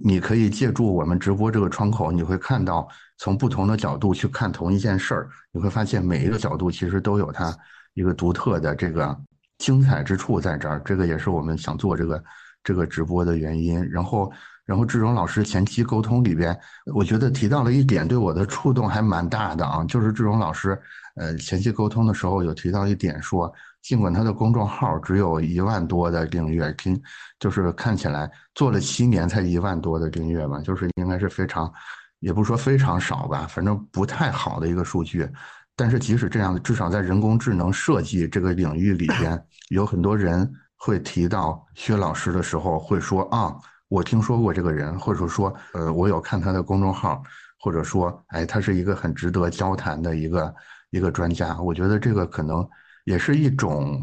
[0.03, 2.87] 你可以借助我们直播这个窗口，你会看到
[3.17, 7.55] 从不同的角度去看同一件事儿，你会发现每一个角度其实都有它
[7.93, 9.17] 一个独特的这个
[9.57, 10.81] 精彩之处在这儿。
[10.83, 12.23] 这个也是我们想做这个
[12.63, 13.83] 这个直播的原因。
[13.89, 14.31] 然后，
[14.65, 16.57] 然后志荣老师前期沟通里边，
[16.93, 20.79] 我觉得提到了一点对我的触动还蛮大的啊，就是志荣老师。
[21.15, 23.53] 呃，前期沟通的时候有提到一点，说
[23.83, 26.99] 尽管他的公众号只有一万多的订阅，听
[27.37, 31.71] 就是看起来做了七年才一万多的订阅吧，就是应该是非常，
[32.19, 35.29] 也不说非常少吧，反正不太好的一个数据。
[35.75, 43.53] 但是即使这样，至少在人工智能设计这个领域里边，有很多人会提到薛老师的时候，会说啊，
[43.89, 47.21] 我听说过这个人，或者说呃，我有看他的公众号，
[47.59, 50.55] 或者说哎，他是一个很值得交谈的一个。
[50.93, 52.63] 一个专家，我觉得这个可能
[53.03, 54.01] 也是一种，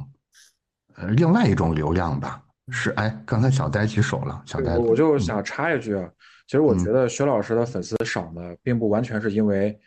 [0.97, 2.43] 呃，另外一种流量吧。
[2.73, 6.09] 是，哎，刚才小呆举手了，小呆，我就想插一句啊，
[6.47, 9.79] 其实我觉得薛老师的粉丝少呢，并不完全是因为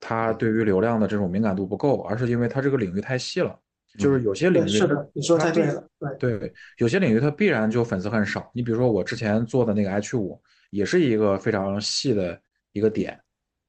[0.00, 3.58] 他对于流量的这种敏感度不够，而是因为他这个领域太细了。
[3.96, 5.88] 就是有些领域，是的，你说太对了，
[6.18, 8.50] 对对，有些领域它必然就粉丝很少。
[8.52, 12.36] 你比如说我之前做的那个 H 五，也是一个非常细的
[12.72, 13.16] 一个点，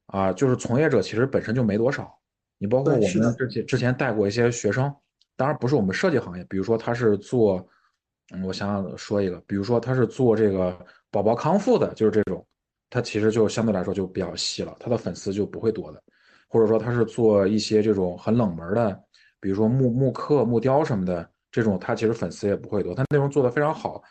[0.06, 2.12] 啊，就是从业者其实本身就没多少。
[2.58, 4.94] 你包括我们之前之前带过一些学生，
[5.36, 7.66] 当然不是我们设计行业，比如说他是做，
[8.32, 10.76] 嗯我想想说一个，比如说他是做这个
[11.10, 12.44] 宝宝康复的，就是这种，
[12.90, 16.02] 他其实就相对来说就比较细了，他的粉丝就不会多的，
[16.48, 19.00] 或者说他是做一些这种很冷门的，
[19.40, 24.02] 比如说木木刻、木雕什么的这种，他其实粉丝也不会多，他内容做的非常好，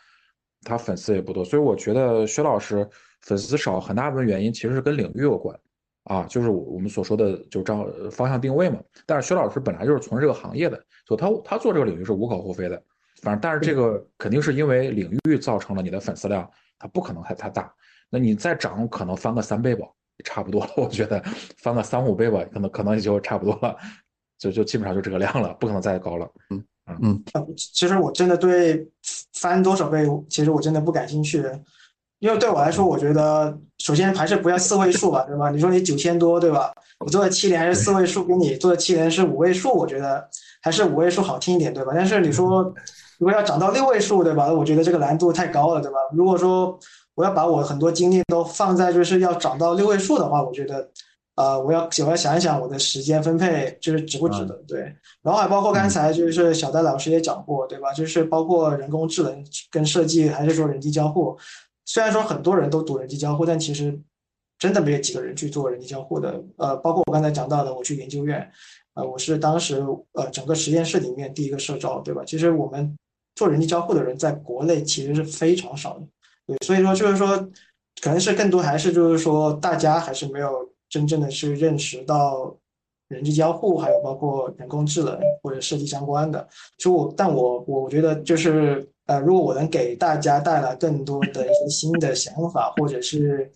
[0.62, 2.88] 他粉丝也不多，所以我觉得薛老师
[3.22, 5.58] 粉丝少很大部分原因其实是跟领域有关。
[6.06, 8.78] 啊，就是我我们所说的，就照方向定位嘛。
[9.04, 12.80] 但是薛老师本来就是从事这个行业的，所以他他做这个领域是无可厚非的。
[13.22, 17.72] 反正，但是这个肯定是因为领域造成了你的粉丝量，它不可能太太大。
[18.08, 19.84] 那你再涨，可能翻个三倍吧，
[20.22, 20.70] 差不多了。
[20.76, 21.20] 我觉得
[21.56, 23.76] 翻个三五倍吧，可能可能也就差不多了，
[24.38, 26.30] 就就基本上就这个量了，不可能再高了。
[26.50, 27.24] 嗯嗯嗯。
[27.56, 28.86] 其实我真的对
[29.32, 31.42] 翻多少倍，其实我真的不感兴趣。
[32.18, 35.50] 因为对我来说，我觉得首先还是不要四位数吧，对吧？
[35.50, 36.72] 你说你九千多，对吧？
[36.98, 40.26] 我做的七年还是四位数，跟你做的七年是五位数，我觉得
[40.62, 41.92] 还是五位数好听一点，对吧？
[41.94, 42.62] 但是你说
[43.18, 44.50] 如果要涨到六位数，对吧？
[44.50, 45.98] 我觉得这个难度太高了，对吧？
[46.12, 46.78] 如果说
[47.14, 50.88] 我要把我很多精力都放在就是要涨到六位数的话，我觉得，
[51.36, 54.80] 呃，我要我要想一想我的时间分配就是值不值得，对。
[55.22, 57.92] 然后还包括刚才就是小戴老师也讲过，对吧？
[57.92, 61.36] 就是包括人工智能跟设计，还是说人机交互。
[61.86, 63.96] 虽然说很多人都读人机交互，但其实
[64.58, 66.42] 真的没有几个人去做人机交互的。
[66.56, 68.50] 呃，包括我刚才讲到的，我去研究院，
[68.94, 69.76] 呃，我是当时
[70.12, 72.24] 呃整个实验室里面第一个社招，对吧？
[72.26, 72.96] 其实我们
[73.36, 76.06] 做人机交互的人在国内其实是非常少的，
[76.48, 77.36] 对，所以说就是说，
[78.02, 82.52] 可能是更多还是就是说大家还是没有真正的去认识到
[83.06, 86.48] 人机交互，还有包括人工智能或者设计相关的。
[86.76, 88.90] 就我，但我我觉得就是。
[89.06, 93.50] 呃，如果我能给大家带来更多的一些新的想法，或者是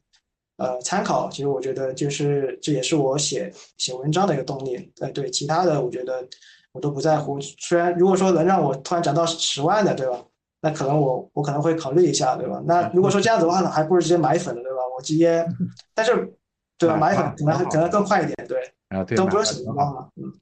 [0.57, 4.93] 呃参考，其实我觉得就是这也是我写写文章的一个动力。
[5.01, 6.27] 呃，对，其他的我觉得
[6.73, 7.41] 我都不在乎。
[7.41, 10.25] 虽然如果说能让我突然涨到十万的，对吧？
[10.63, 12.63] 那可能我我可能会考虑一下，对吧？
[12.67, 14.79] 那如果说这样子的话呢，还不如直接买粉了，对吧？
[14.97, 15.45] 我直接，
[15.95, 16.33] 但是
[16.79, 16.97] 对吧？
[16.97, 18.73] 买粉可能可能更快一点，对，
[19.17, 20.33] 都不用什么方嘛，嗯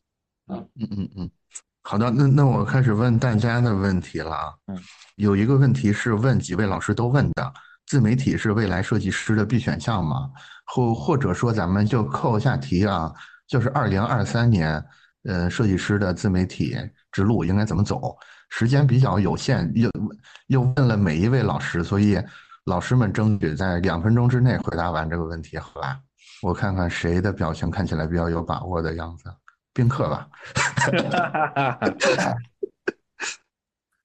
[0.49, 1.31] 嗯嗯嗯嗯。
[1.91, 4.53] 好的，那那我开始问大家的问题了啊。
[4.67, 4.79] 嗯，
[5.17, 7.51] 有一个问题是问几位老师都问的：
[7.87, 10.29] 自媒体是未来设计师的必选项吗？
[10.67, 13.11] 或或者说，咱们就扣一下题啊，
[13.47, 14.85] 就是二零二三年，
[15.25, 16.77] 呃，设计师的自媒体
[17.11, 18.15] 之路应该怎么走？
[18.51, 19.91] 时间比较有限，又
[20.49, 22.21] 又问了每一位老师，所以
[22.67, 25.99] 老师们争取在两分钟之内回答完这个问题，好吧？
[26.43, 29.33] 我看看谁的表情看起来比较有把握的样子。
[29.79, 30.29] 宾客吧，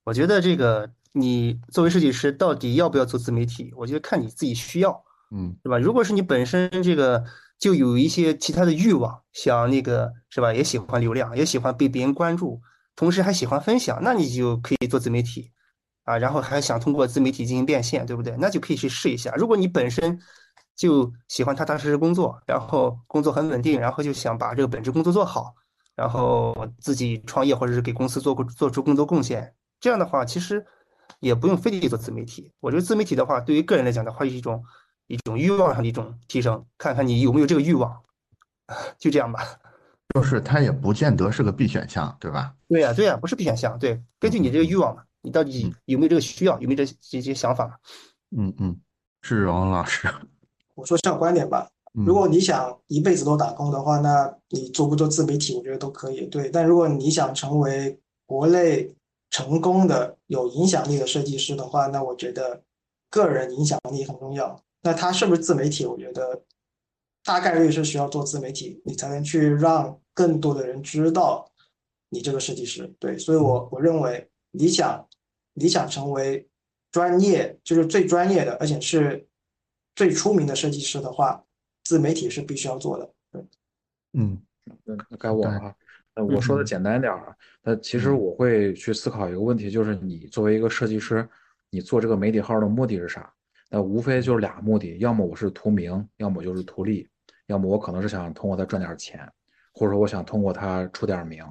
[0.05, 3.73] 我觉得这个你作为设计师到底要不要做自媒体？
[3.75, 5.79] 我觉得看你自己需要，嗯，是吧？
[5.79, 7.23] 如果是你本身这个
[7.57, 10.53] 就有一些其他的欲望，想那个是吧？
[10.53, 12.61] 也喜欢流量，也喜欢被别人关注，
[12.95, 15.49] 同时还喜欢分享，那你就可以做自媒体
[16.03, 16.19] 啊。
[16.19, 18.35] 然后还想通过自媒体进行变现，对不对？
[18.37, 19.33] 那就可以去试一下。
[19.35, 20.19] 如果你本身
[20.75, 25.55] 就喜欢踏踏实实工作，然后工作很稳定，然后就想把这个本职工作做好。
[25.95, 30.65] 然后自己创业或者是给公司做做出更多贡献，这样的话，其实
[31.19, 32.51] 也不用非得做自媒体。
[32.59, 34.63] 我觉得自媒体的话，对于个人来讲的话，是一种
[35.07, 38.01] 一种欲望上的一种提升，看看你有没有这个欲望，
[38.97, 39.43] 就这样吧。
[40.13, 42.53] 就是它也不见得是个必选项，对吧？
[42.67, 43.77] 对呀，对呀，不是必选项。
[43.79, 47.75] 对，根据你这个欲望嘛，你到底有没有这个需要，有没有这这些想法嘛？
[48.35, 48.79] 嗯嗯，
[49.21, 50.07] 志荣老师，
[50.75, 51.67] 我说下观点吧。
[51.93, 56.25] 如果你想一辈子都打工的话，那你做不做自媒体，我觉得都可以。
[56.25, 57.95] 对，但如果你想成为
[58.25, 58.91] 国内
[59.29, 62.63] 成功的有影响力的设计师的话，那我觉得
[63.11, 64.59] 个人影响力很重要。
[64.81, 65.85] 那他是不是自媒体？
[65.85, 66.41] 我觉得
[67.23, 71.47] 大概率是需要做自媒体，你才能去让更多的人知道
[72.09, 72.91] 你这个设计师。
[72.97, 75.07] 对，所以我我认为你想
[75.53, 76.47] 你想成为
[76.91, 79.27] 专业，就是最专业的，而且是
[79.95, 81.42] 最出名的设计师的话。
[81.83, 83.45] 自媒体是必须要做的，对，
[84.13, 84.41] 嗯，
[84.83, 85.75] 那那该我了啊。
[86.15, 91.27] 那我说的简单点儿，那其实我会去思考一个问题，就是你作为一个设计师，
[91.71, 93.33] 你做这个媒体号的目的是啥？
[93.69, 97.09] 那无非就是俩目的，要么我是图名，要么就是图利，
[97.47, 99.27] 要么我可能是想通过它赚点钱，
[99.73, 101.43] 或者说我想通过它出点名。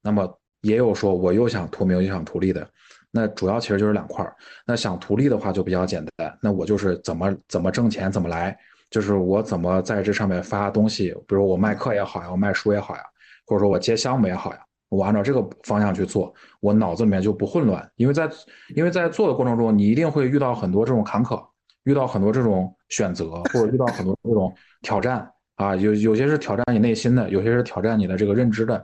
[0.00, 2.66] 那么也有说我又想图名又想图利的，
[3.10, 4.34] 那主要其实就是两块儿。
[4.64, 8.58] 那想图利的话就比较简单，那我就是怎么怎么挣钱怎么来。
[8.88, 13.02] 就是我怎么在这上面发东西，比如我卖课也好呀，我卖书也好呀，
[13.44, 17.84] 或者说我接项目也好呀，我按照这个方向去做，我脑子里面就不混乱。
[17.96, 18.30] 因为在
[18.76, 21.44] 因为在做的过程中，你一定会遇到很多这种坎坷，
[21.82, 25.74] 遇到很多这种选择，或者遇到很多这种挑战啊。
[25.74, 28.78] 有有些是挑战你内心的，有些是挑战你的这个认知的。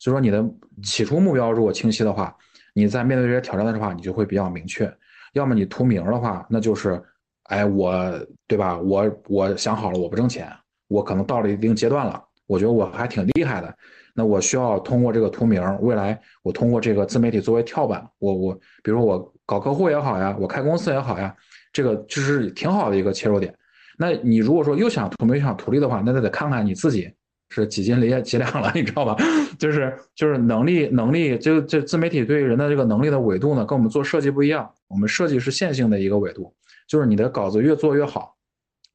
[0.00, 0.44] 所以说你的
[0.82, 2.36] 起初目标如果清晰的话，
[2.74, 4.92] 你在面对这些挑战的话，你就会比较明确。
[5.34, 7.00] 要么你图名的话，那就是。
[7.48, 8.12] 哎，我
[8.46, 8.78] 对吧？
[8.78, 10.50] 我我想好了，我不挣钱，
[10.88, 13.72] 我可能到了一定阶段了，我觉得我还挺厉害的。
[14.14, 21.34] 那我需要通过这个图名，未来我通过这个自媒体作为跳板，我我比如说我搞客户也好呀，我开公司也好呀，
[21.72, 23.54] 这个就是挺好的一个切入点。
[23.98, 27.10] 那你如果说又想图名又想图利的话，那得看看你自己
[27.50, 29.16] 是几斤几几两了，你知道吧？
[29.58, 36.52] 就是就是能力能力，就这自媒体对于人的这个能力的维度呢，跟我们做设计不一样，我们设计是线性的一个维度。
[36.86, 38.36] 就是你的稿子越做越好，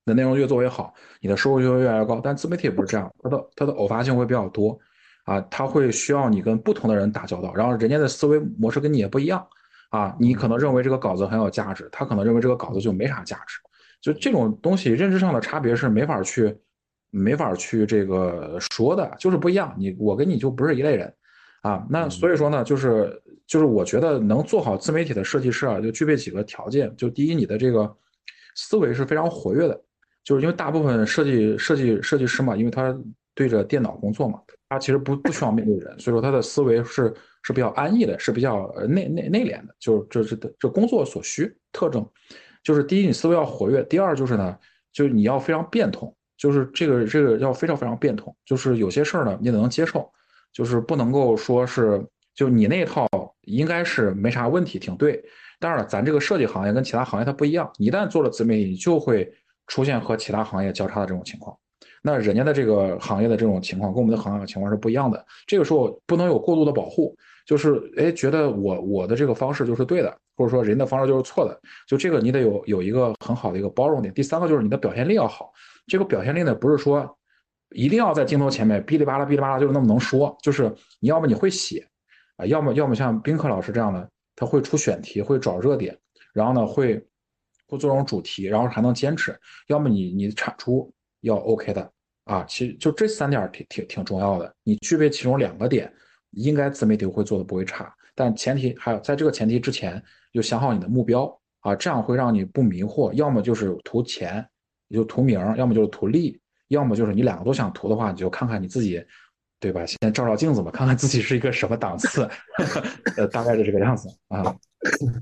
[0.05, 2.19] 你的内容越做越好，你的收入就会越来越高。
[2.23, 4.79] 但自媒体不是这样，它的它的偶发性会比较多，
[5.25, 9.45] 啊，它会需要你跟不同的人打交道，然后人家的思维模式跟你也不一样，
[9.89, 13.59] 啊，你可能认为这个稿子很有价值，他可能认为这个稿子就没啥价值，
[14.01, 16.57] 就这种东西认知上的差别是没法去
[17.09, 19.75] 没法去这个说的，就是不一样。
[19.77, 21.13] 你我跟你就不是一类人，
[21.61, 23.21] 啊，那所以说呢，就是。
[23.51, 26.95] 就是我觉得能做好自媒体的设计师啊，就具备几个条件。
[26.95, 27.93] 就第一，你的这个
[28.55, 29.77] 思维是非常活跃的，
[30.23, 32.97] 就是因为大部分设计设计设计师嘛，因为他
[33.35, 37.13] 对着电脑工作嘛，他其实不不需要面对人，所以说他的思维是
[37.43, 39.75] 是比较安逸的，是比较内内内敛的。
[39.81, 42.09] 就是这是这工作所需特征。
[42.63, 44.57] 就是第一，你思维要活跃；第二，就是呢，
[44.93, 48.33] 就是你要非常变通，就是这个这个要非常非常变通。
[48.45, 50.09] 就是有些事儿呢，你得能接受，
[50.53, 52.01] 就是不能够说是。
[52.33, 53.05] 就你那套
[53.51, 55.23] 应该是没啥问题，挺对。
[55.59, 59.31] 当然了，咱这个设计行业跟其他行业它不一样，一旦做了自媒体，就会
[59.67, 61.55] 出现和其他行业交叉的这种情况。
[62.01, 65.23] 那人家的这个行业的这种情况跟我们的行业的情况是不一样的。
[65.45, 67.15] 这个时候不能有过度的保护，
[67.45, 71.55] 就是哎，觉得我我的这个方式就是对的，或者说人的方式就是错的。
[71.87, 74.11] 就这个你得有有一个很好的一个包容点。
[74.15, 75.51] 第三个就是你的表现力要好。
[75.85, 77.07] 这个表现力呢，不是说
[77.75, 81.87] 一定要在镜头前面哔哩吧啦哔哩吧啦就是那么能说，就是你要么你会写。
[82.45, 85.97] 要么要么像宾客老师这样的，他会出选题，会找热点，
[86.33, 86.95] 然后呢会
[87.67, 89.37] 会做这种主题，然后还能坚持。
[89.67, 90.91] 要么你你产出
[91.21, 91.91] 要 OK 的
[92.25, 94.53] 啊，其实就这三点挺挺挺重要的。
[94.63, 95.91] 你具备其中两个点，
[96.31, 97.93] 应该自媒体会做的不会差。
[98.15, 100.01] 但前提还有在这个前提之前，
[100.33, 103.13] 就想好你的目标啊，这样会让你不迷惑。
[103.13, 104.45] 要么就是图钱，
[104.89, 106.37] 就图名；要么就是图利；
[106.67, 109.03] 要么就是你两个都想图的话，你就看看你自己。
[109.61, 109.85] 对吧？
[109.85, 112.27] 先照照镜子吧，看看自己是一个什么档次，
[113.15, 114.43] 呃，大概是这个样子啊。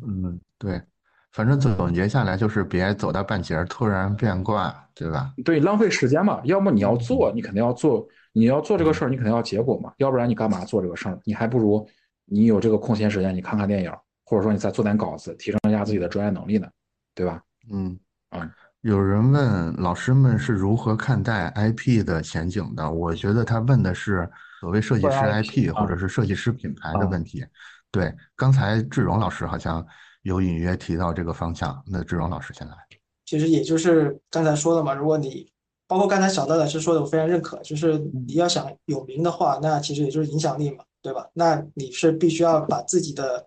[0.07, 0.81] 嗯，对，
[1.33, 5.33] 反正总结下来就是别走到半截突然变卦，对吧？
[5.43, 6.39] 对，浪费时间嘛。
[6.45, 9.91] 要么你要做，你肯定要做，你要做这个事儿，你肯定要结果嘛。
[9.97, 11.19] 要不然你干嘛做这个事儿？
[11.25, 11.85] 你还不如
[12.23, 13.91] 你有这个空闲时间，你看看电影，
[14.23, 16.69] 或者说你再做点稿子，提升一下自己的专业能力呢，
[17.13, 17.43] 对吧？
[17.69, 17.99] 嗯，
[18.29, 18.49] 啊。
[18.81, 22.89] 有人问老师们是如何看待 IP 的前景的？
[22.89, 24.29] 我觉得他问的是
[24.61, 27.45] 所谓设计师 IP 或者是设计师品牌的问题。
[27.91, 29.85] 对，刚才志荣老师好像
[30.21, 31.83] 有隐约提到这个方向。
[31.85, 32.75] 那志荣老师先来。
[33.25, 35.51] 其实也就是刚才说的嘛，如果你
[35.85, 41.27] 包括刚才小戴老师说的，我非常认可，就是你要想有名的话，那其实也就是影响力嘛，对吧？
[41.33, 43.45] 那你是必须要把自己的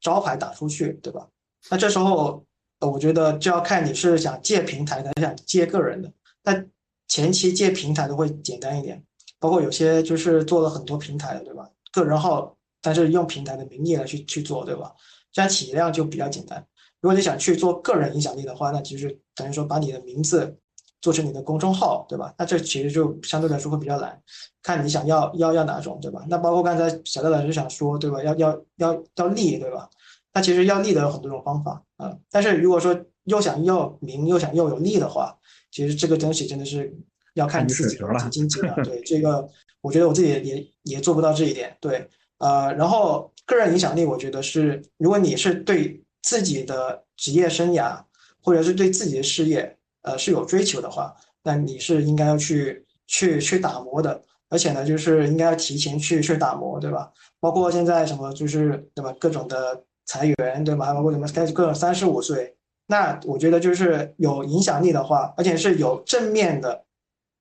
[0.00, 1.26] 招牌打出去，对吧？
[1.70, 2.44] 那这时候，呃，
[2.90, 6.12] 我觉得就要看你是想借平台的，还是想借个人的。
[6.42, 6.64] 那
[7.08, 9.02] 前期借平台的会简单一点，
[9.38, 11.68] 包括有些就是做了很多平台的，对吧？
[11.92, 14.92] 个人号，但是用平台的名义来去去做，对吧？
[15.32, 16.64] 这样体量就比较简单。
[17.00, 20.56] 如果你想去做个人影响力的话，那其实等于说把你的名字
[21.02, 22.34] 做成你的公众号，对吧？
[22.38, 24.18] 那这其实就相对来说会比较难，
[24.62, 26.24] 看你想要要要哪种，对吧？
[26.28, 28.22] 那包括刚才小戴老师想说，对吧？
[28.22, 29.88] 要要要要利，对吧？
[30.34, 32.14] 那其实要利的有很多种方法啊。
[32.30, 35.38] 但是如果说又想要名又想又有利的话，
[35.70, 36.94] 其实这个东西真的是
[37.32, 38.74] 要看你自己的经济了。
[38.84, 39.48] 对这个，
[39.80, 41.74] 我觉得我自己也也做不到这一点。
[41.80, 42.06] 对，
[42.38, 46.00] 呃，然后个人影响力，我觉得是如果你是对。
[46.26, 48.02] 自己的职业生涯，
[48.42, 57.12] 或者是对自己的事业，呃，是有追求的话，那你是应该要去去去打磨的，而且呢，就是应该要提前去去打磨，对吧？
[57.40, 59.14] 包括现在什么，就是对吧？
[59.20, 60.86] 各种的裁员，对吧？
[60.86, 62.56] 还包括什么开始各种三十五岁，
[62.86, 66.84] 那我觉得就是有影响力的话，而且是有正面的、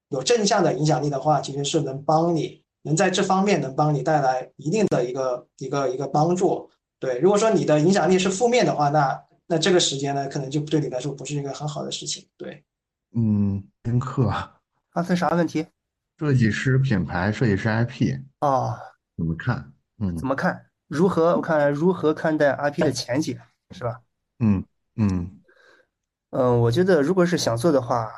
[0.10, 6.70] 有正向的影响力的话，其实是能帮你，能在这方面能帮你带来一定的一个一个一个帮助。
[7.00, 12.26] 对，如果说你的影响力是负面的话，那那这个时间呢，可能就对你来说不是一个很好的事情。
[12.38, 12.64] 对，
[13.14, 14.32] 嗯，宾客，
[14.94, 15.68] 刚才啥问题？
[16.18, 18.80] 设计师品牌，设计师 IP 啊？
[19.18, 19.74] 怎么看？
[20.00, 20.66] 嗯，怎么看？
[20.94, 21.36] 如何？
[21.36, 23.38] 我看如何看待 IP 的前景，
[23.72, 24.02] 是吧？
[24.40, 24.64] 嗯
[24.96, 25.42] 嗯
[26.32, 28.12] 嗯，我觉得如果是想做的话，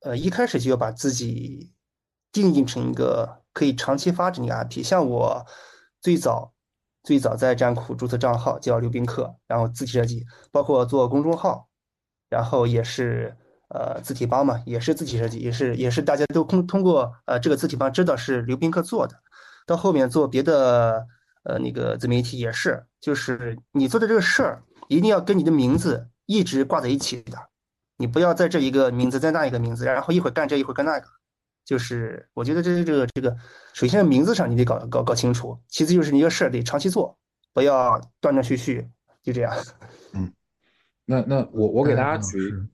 [0.00, 1.72] 呃，一开始就要把自己
[2.32, 4.82] 定义成一个可以长期发展的 IP。
[4.82, 5.46] 像我
[6.00, 6.52] 最早。
[7.04, 11.66] 最早在站酷注册账号叫刘宾客，然后字体设计，包括做公众号，
[12.30, 13.36] 然后也是
[13.70, 19.16] 呃字体帮嘛，也是字体设计，也是也是大家都通通过呃这个字体帮知道是刘宾客做的。
[19.66, 21.04] 到后面做别的
[21.44, 27.38] 呃那个自媒体也是，就是你做的这个事儿一定要跟你的名字一直挂在一起的，
[27.96, 31.06] 你不要在这一个名字在那一个名字，然后一会儿干这一会儿干那个。
[31.64, 33.36] 就是我觉得这这个这个，
[33.72, 37.16] 首先名字上你得搞搞搞清楚，其次就是你这个事儿得长期做，
[37.52, 38.88] 不要断断续续，
[39.22, 39.54] 就这样。
[40.12, 40.32] 嗯，
[41.06, 42.68] 那那我我给大家举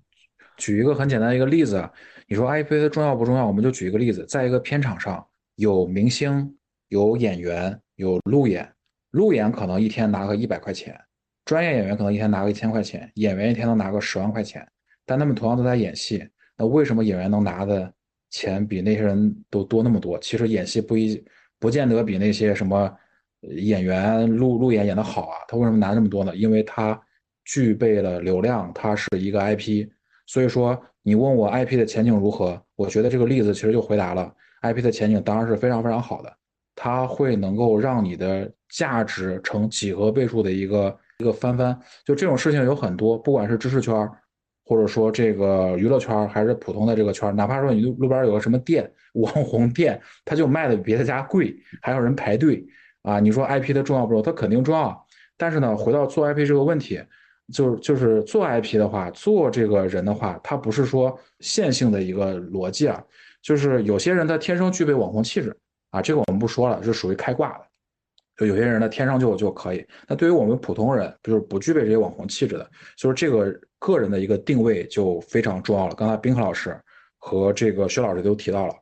[0.57, 1.93] 举一个很简单的一个例子啊，
[2.27, 3.47] 你说 IP 的重要不重要？
[3.47, 5.24] 我们就举一个例子，在一个片场上
[5.57, 6.57] 有明星、
[6.89, 8.66] 有演员、有路演，
[9.10, 10.98] 路演可能一天拿个一百块钱，
[11.44, 14.66] 专业演员可能一天拿个一千块钱，演员一天能拿个十万块钱，
[15.04, 16.26] 但他们同样都在演戏，
[16.56, 17.92] 那为什么演员能拿的？
[18.30, 21.24] 钱比那些人都多那么多，其实演戏不一
[21.58, 22.94] 不见得比那些什么
[23.40, 25.38] 演员路路演演的好啊。
[25.48, 26.36] 他为什么拿那么多呢？
[26.36, 27.00] 因为他
[27.46, 29.88] 具备了流量，他是一个 IP。
[30.26, 32.62] 所以说，你问我 IP 的前景如何？
[32.76, 34.30] 我觉得这个例子其实就回答了
[34.60, 36.38] ，IP 的前景当然是非常非常好的。
[36.80, 41.76] 它会能够让你的价值成几何倍数的一个一个翻番。
[42.05, 44.09] 就这种事情有很多，不管是知识圈。
[44.70, 52.62] 或者说这个娱乐圈还是普通的这个圈，哪怕说你路路边有个什么店，网红店，他就卖的比别的家贵，还有人排队
[53.00, 53.18] 啊。
[53.18, 54.22] 你说 IP 的重要不重要？
[54.22, 55.06] 它肯定重要。
[55.38, 57.02] 但是呢，回到做 IP 这个问题，
[57.50, 63.02] 就是就是做 IP 的话，做这个人的话，他不是说线性的一个逻辑啊。
[63.40, 65.56] 就是有些人他天生具备网红气质
[65.90, 67.65] 啊，这个我们不说了，是属于开挂的。
[68.36, 69.85] 就有些人呢，天生就就可以。
[70.06, 75.94] 那对于我们普通人，就是不具备这些网红气质的，就是这个个人的一个定位就非常重要了。
[75.97, 76.78] 刚才宾客老师
[77.16, 78.74] 和这个薛老师都提到了，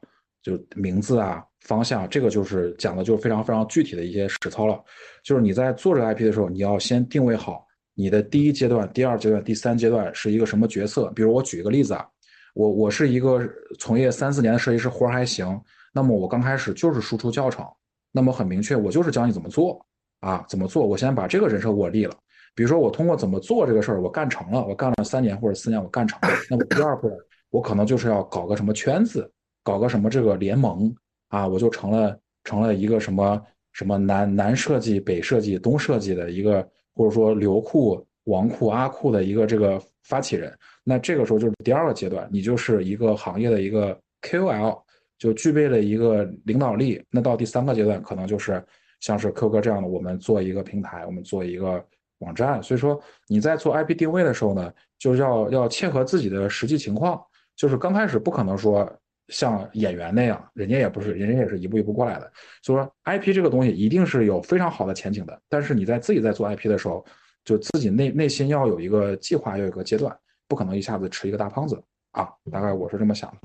[0.42, 4.78] 就名字啊、方向，这个就是讲的就是非常非常具体的一些实操了。
[5.24, 11.10] 就是你在做这个 IP 的时候，你要先定位好你的第一阶段、第二阶段、第三阶段是一个什么角色。
[11.16, 12.06] 比如我举一个例子啊，
[12.54, 13.40] 我我是一个
[13.78, 15.58] 从业三四年的设计师，活儿还行。
[15.96, 17.64] 那么我刚开始就是输出教程。
[18.12, 19.80] 那么很明确，我就是教你怎么做
[20.20, 20.86] 啊，怎么做。
[20.86, 22.14] 我先把这个人设我立了。
[22.54, 26.28] 比如说，我通过怎么做这个事儿，我干成了，我干了三年或者四年，我干成了。
[26.50, 27.10] 那么第二步，
[27.48, 29.30] 我可能就是要搞个什么圈子，
[29.62, 30.94] 搞个什么这个联盟
[31.28, 33.42] 啊，我就成了成了一个什么
[33.72, 40.54] 什么南南设计、北设计、东设计的一个，或者说刘库、王库、阿库的一个这个发起人。
[40.84, 44.78] 那这个时候就是第二个阶段，你就是一个行业的一个 KOL。
[45.18, 48.62] 就具备了一个领导力，那到第三个阶段，可能就是
[49.00, 51.84] 像是 Q 哥这样的，我们做一个平台，我们做一个
[52.18, 52.62] 网站。
[52.62, 57.20] 所以说你在做 IP 定位的时候呢，就是要要切合自己的实际情况。
[57.54, 58.86] 就是刚开始不可能说
[59.28, 62.30] 像演员那样，人家也不是，人家也是一步一步过来的。
[62.62, 65.40] 所以说 IP 这个东西一定是有非常好的前景的。
[65.48, 67.02] 但是你在自己在做 IP 的时候，
[67.42, 70.14] 就自己内内心要有一个计划，要有一个阶段，
[70.46, 71.82] 不可能一下子吃一个大胖子
[72.12, 72.28] 啊。
[72.52, 73.36] 大概我是这么想的。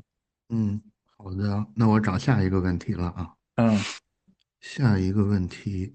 [0.49, 0.81] 嗯。
[1.23, 3.30] 好的，那我找下一个问题了啊。
[3.57, 3.80] 嗯，
[4.60, 5.93] 下一个问题，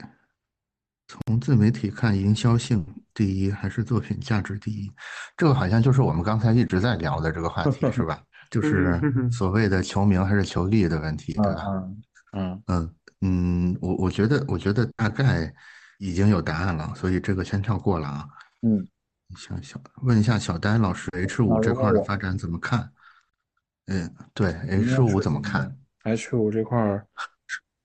[1.08, 4.90] 从从自媒体看，营销性第一还是作品价值第一？
[5.36, 8.22] 这个好像就是我们刚才一直在聊的这个话题，是吧？
[8.50, 9.00] 就是
[9.30, 11.64] 所谓的求名还是求利的问题，对吧？
[11.66, 15.52] 嗯嗯嗯嗯，我我觉得我觉得大概
[15.98, 18.28] 已经有答案了，所以这个先跳过了啊。
[18.62, 18.86] 嗯，
[19.36, 22.88] 想想问一下小丹老师，H 五这块的发展怎么看？
[23.88, 25.72] 嗯，对，H 五怎么看
[26.04, 27.06] ？H 五这块儿，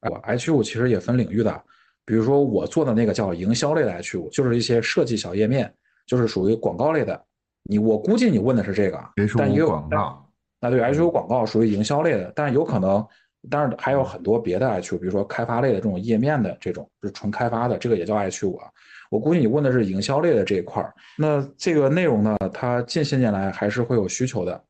[0.09, 1.63] 我 H 五其实也分领域的，
[2.05, 5.71] 比如说我做的那个叫营销类的 H 五，就是一些设计小页面，
[6.07, 7.23] 就是属于广告类的。
[7.63, 8.97] 你我估计你问的是这个，
[9.37, 10.27] 但也有广告。
[10.59, 13.05] 那对 H 五广告属于营销类的，但是有可能，
[13.49, 18.67] 但是还有很多别的 H 五，比如说开发类的这种页面的这种，是纯开发的，这个也叫 H 五啊。
[19.11, 24.63] 我估计你问的是营销类的这一块儿，那这个内容呢，它近些年来还是会有需求的。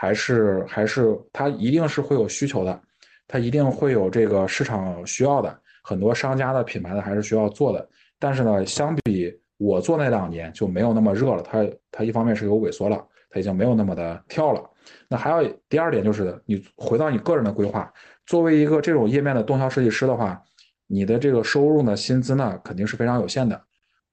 [0.00, 2.80] 还是还是它一定是会有需求的，
[3.26, 7.88] 它一定会有这个市场需要的，很多商家的品牌的还是需要做的。
[8.16, 14.62] 但是呢，相比我做那两年就没有那么热了，它它一方面是有萎缩了，它已经没有那么的跳了。
[15.08, 17.92] 那还有第二点就是你回到你个人的规划，
[18.24, 20.40] 作为一个这种页面的动销设计师的话，
[20.86, 23.60] 你的这个收入呢，薪资呢肯定是非常有限的。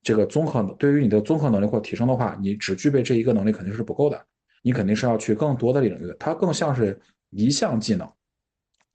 [0.01, 4.19] 这个综合对于你的综合能力或提升的话，你只具备这一个能力肯定是不够的。
[4.65, 8.11] 你肯定是要去更多的领域，它更像是一项技能，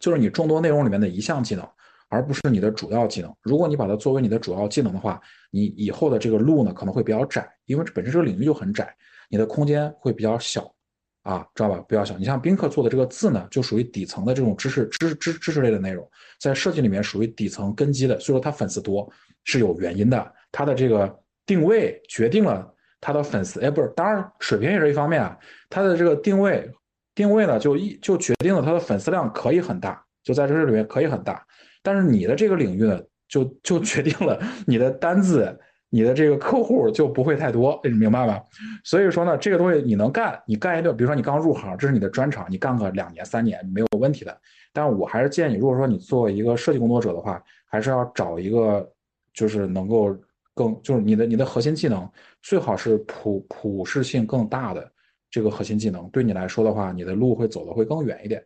[0.01, 1.65] 就是你众多内容里面的一项技能，
[2.09, 3.33] 而不是你的主要技能。
[3.41, 5.21] 如果你把它作为你的主要技能的话，
[5.53, 8.93] 你以后的这个路呢可能会比较窄，因为本身这个领域就很窄，
[9.29, 10.75] 你的空间会比较小，
[11.23, 11.85] 啊，知道吧？
[11.89, 12.19] 比较小。
[12.19, 16.05] 你像宾客做的这个字呢，就属于底层的这种知识、知知知识类的内容，
[16.41, 19.09] 在设计里面属于底层根基的，所以说他粉丝多
[19.45, 21.17] 是有原因的，他的这个
[21.47, 22.75] 定位决定了。
[23.01, 25.37] 他的粉丝，哎，不是，当然水平也是一方面啊。
[25.71, 26.71] 他的这个定位，
[27.15, 31.43] 定位呢，就一就决定了他的粉丝量可以很大，就在这里面可以很大。
[31.83, 35.59] 但是你的这个领域呢，就就决定了你的单子，
[35.89, 38.39] 你的这个客户就不会太多，你明白吧？
[38.85, 44.39] 所以说呢，这个东西你能干，你干一段，比如说你刚入行，这是你的专长，你干个两年三年没有问题的。
[44.75, 48.87] 但我还是建议，如果说你作为一个设计工作者的话，还是要找一个
[49.33, 50.15] 就是能够。
[50.53, 52.07] 更就是你的你的核心技能
[52.43, 54.93] 最好是普普适性更大的
[55.31, 58.45] 这个核心技能，对你来说的话，你的路会走的会更远一点，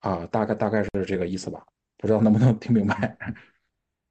[0.00, 1.62] 啊，大概大概是这个意思吧，
[1.98, 3.16] 不知道能不能听明白？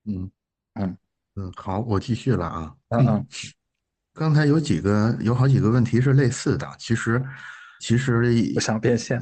[0.06, 0.30] 嗯
[0.73, 0.98] 嗯
[1.36, 2.76] 嗯，好，我继续了啊。
[2.90, 3.27] 嗯嗯，
[4.14, 7.23] 刚才有几个有好几个问题是类似的，其实。
[7.82, 8.23] 其实
[8.56, 9.22] 我想变现，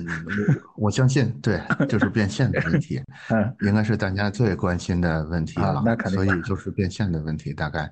[0.77, 3.01] 我相信对，就是变现的问题，
[3.33, 5.81] 嗯，应该是大家最关心的问题了。
[5.83, 7.51] 那肯定，所以就是变现的问题。
[7.51, 7.91] 大概，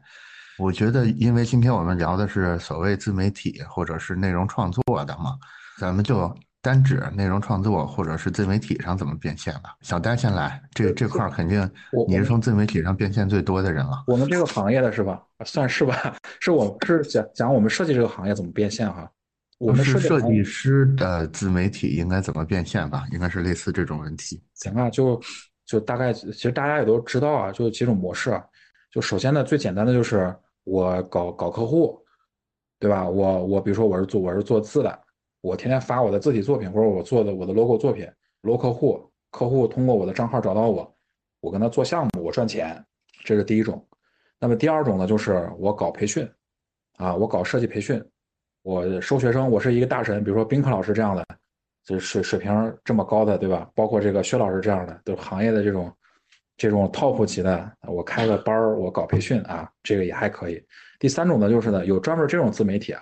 [0.57, 5.38] 我觉得，因为今天我们聊的是所谓自媒体或者是内容创作的嘛，
[5.80, 9.76] 咱们就单指内容创作或者是自媒体上怎么变现吧。
[9.82, 11.68] 小丹先来，这这块肯定
[12.07, 14.03] 你是从自媒体上变现最多的人了。
[14.07, 15.19] 我们这个行业的是吧？
[15.45, 19.10] 算是吧，是我是讲讲我们设计这个行业怎么变现哈。
[19.57, 23.06] 我们是设计师的自媒体应该怎么变现吧？
[23.11, 24.41] 应该是类似这种问题。
[24.56, 25.19] 行啊，就
[25.65, 28.44] 就大概，其实大家也都知道啊，就几种模式啊。
[28.92, 30.36] 就首先呢，最简单的就是
[30.66, 32.00] 我搞搞客户，
[32.78, 33.08] 对吧？
[33.10, 35.00] 我我比如说我是做我是做字的，
[35.40, 38.06] 我天天发我的字体作品或者我做的我的 logo 作品
[38.42, 40.96] ，logo 客户，客户通过我的账号找到我，
[41.40, 42.84] 我跟他做项目，我赚钱，
[43.24, 43.84] 这是第一种。
[44.40, 46.30] 那么第二种呢，就是我搞培训，
[46.98, 48.04] 啊，我搞设计培训。
[48.64, 51.26] 我收学生，我是一个大神，比如说宾客老师这样的，
[51.84, 53.68] 就是水水平这么高的，对吧？
[53.74, 55.92] 包括这个薛老师这样的，都行业的这种
[56.62, 60.64] 这种 top 级的，我开个班儿，我搞培训啊，这个也还可以。
[61.00, 63.02] 第三种呢，就是呢，有专门这种自媒体啊，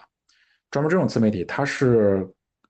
[0.71, 2.25] 专门这种自媒体，它是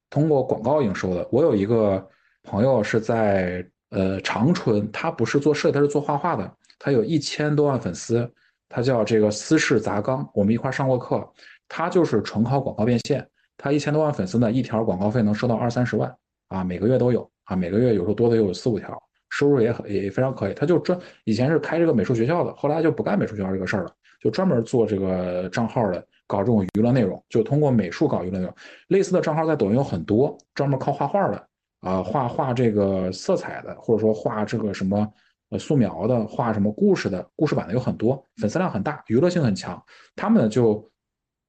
[0.09, 1.27] 通过广告营收的。
[1.31, 2.03] 我有一个
[2.41, 8.27] 朋友是在呃长春，他不是做设计，他是做画画的，他有一千多万粉丝，
[8.67, 11.23] 他叫这个私事杂纲，我们一块上过课。
[11.67, 13.23] 他就是纯靠广告变现，
[13.57, 16.11] 他一千多万粉丝呢，一条广告费能收到二三十万
[16.47, 18.99] 啊，每个月都有啊，每个月有时候多的有四五条，
[19.29, 20.53] 收入也很也非常可以。
[20.53, 23.91] 他就专以前是开这个美术学校的，后来就不干美术学校这个事儿了，
[24.21, 28.53] 就专门做这个账号的，搞这种娱乐内容，就通过美术搞娱乐内容。
[28.87, 31.47] 类似的账号在抖音有很多，专门靠画画的
[31.81, 35.11] 啊，画画这个色彩的，或者说画这个什么
[35.49, 39.81] 呃素描的，画什么故事的故事版的有很多，粉丝量很大，娱乐性很强，
[40.15, 40.87] 他们就。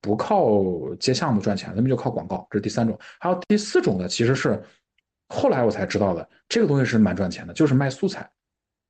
[0.03, 0.65] 不靠
[0.99, 2.99] 接项目赚钱，他们就靠广告，这是第三种。
[3.19, 4.59] 还有第四种呢，其实是
[5.29, 8.31] 后来我才知道的，这个东西是蛮赚钱的，就是卖素材，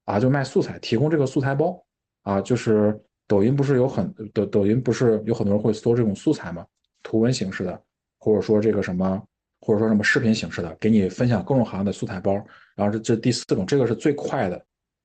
[0.06, 1.80] 啊，就卖素材，提供这个素材包，
[2.22, 6.66] 啊，就是抖音不是有很抖抖音不是有很多人会搜这种素材吗？
[7.04, 7.80] 图文形式的，
[8.18, 9.22] 或者说这个什么，
[9.60, 12.34] 或者说什么视频形式的，给你分享各种行业的素材包。
[12.74, 14.60] 然后这这第四种，这个是最快的，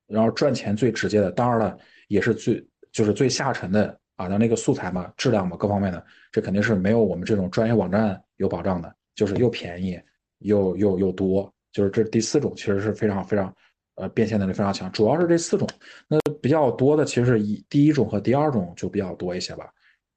[0.08, 1.78] 然后赚钱最直接的，当然了，
[2.08, 2.66] 也是最。
[2.96, 6.02] 就是最下沉的啊，那那个素材嘛，质量嘛，各方面的，
[6.32, 10.00] 这肯定是没有我们这种专业网站有保障的，就是又便宜
[10.38, 13.54] 又又又多，就是这第四种其实是非常非常
[13.96, 15.68] 呃变现能力非常强，主要是这四种，
[16.08, 19.70] 那比较多的其实是一第一种和第二种就比较多一些吧，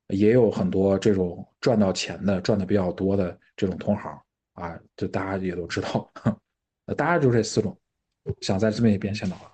[0.06, 4.16] 也有很多这种赚到钱的赚的比较多的这种同行
[4.52, 6.08] 啊，就大家也都知道，
[6.86, 7.76] 呃，大概就这四种，
[8.40, 9.52] 想在这边也变现的话。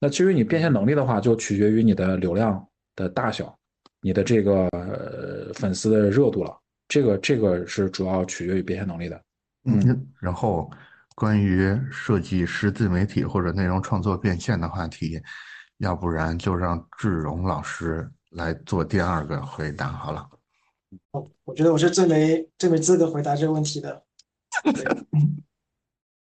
[0.00, 2.66] 那至于你变现能力的话，就取决于你的流量
[2.96, 3.56] 的大小，
[4.02, 6.58] 你的这个呃粉丝的热度了。
[6.88, 9.22] 这个这个是主要取决于变现能力的。
[9.66, 10.70] 嗯，然后
[11.14, 15.20] 关于设计师自媒体或者内容创作变现的话题，
[15.78, 20.28] 要不然就让志荣老师来做第二个回答好了。
[21.12, 24.02] 哦，我觉得我是最没最没资格回答这个问题的。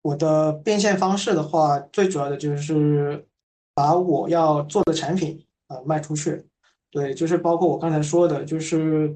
[0.02, 3.24] 我的变现方式的话，最主要的就是。
[3.74, 6.44] 把我要做的产品啊卖出去，
[6.90, 9.14] 对，就是包括我刚才说的，就是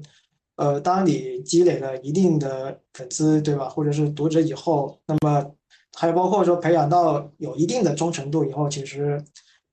[0.55, 5.53] 呃，当你积累了一定的粉丝，对吧，或者是读者以后，那么
[5.95, 9.23] 还有包括说培养到有一定的忠诚度以后，其实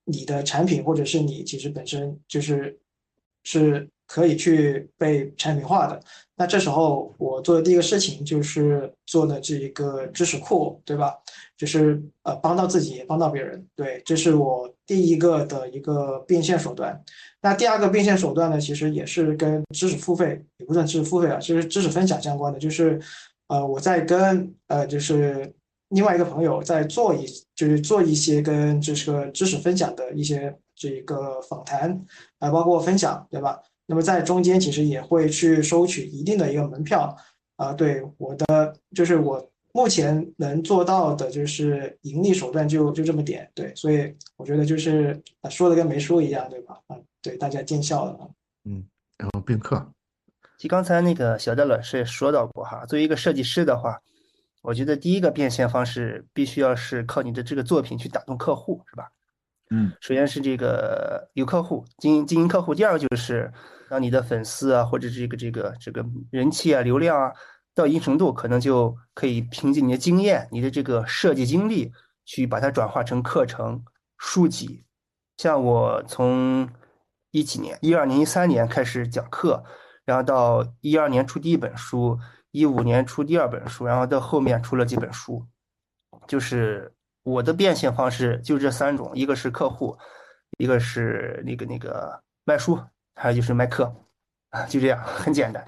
[0.05, 2.79] 你的产品或者是你其实本身就是
[3.43, 5.99] 是可以去被产品化的。
[6.35, 11.15] 那这时候我做的第一个事情就是做的这一个知识库，对吧？
[11.55, 16.99] 就是呃帮到自己也帮到别人，对，这是我第一个的一个变现手段。
[17.41, 22.57] 那第二个变现手段呢，其实也是跟知识付费，也不算知识付费啊，就是知识分享相关的。
[22.57, 22.99] 就是
[23.47, 25.53] 呃我在跟呃就是
[25.91, 31.91] 另外一个朋友在做一就是做一些跟这个知识分享的一些这个访谈
[32.39, 33.61] 啊，包括分享，对吧？
[33.85, 37.15] 那么在中间其实也会去收取一定的一个门票
[37.57, 46.79] 啊，对我的就是我目前能做到的就是盈利手段就就这么点，对，所以我觉得就是说的跟没说一样，对吧？
[46.87, 48.17] 啊，对，大家见笑了。
[48.63, 48.85] 嗯，
[49.17, 49.85] 然后宾客，
[50.57, 53.99] 其实刚才那个小戴老师也说到过哈，作为一个设计师的话，
[54.61, 59.11] 我觉得第一个变现方式必须要是靠你的这个作品去打动客户，是吧？
[59.71, 63.51] 嗯，首先是这个有客户经营经营客户，第二个就是
[63.89, 67.31] 让你的粉丝啊，或者这个这个这个人气啊、流量啊，
[67.73, 71.91] 到一定程度，可能就可以凭借你的经验、你的这个设计经历，
[72.25, 73.83] 去把它转化成课程、
[74.17, 74.83] 书籍。
[75.37, 76.69] 像我从
[77.31, 79.63] 一几年、一二年、一三年开始讲课，
[80.03, 82.19] 然后到一二年出第一本书，
[82.51, 85.45] 一五年出第二本书，然后到后面出了几本书，
[86.27, 86.93] 就是。
[87.23, 89.95] 我的变现方式就这三种，一个是客户，
[90.57, 92.75] 一个是那个那个卖书，
[93.13, 93.95] 还有就是卖课，
[94.49, 95.63] 啊， 就这样，很简单。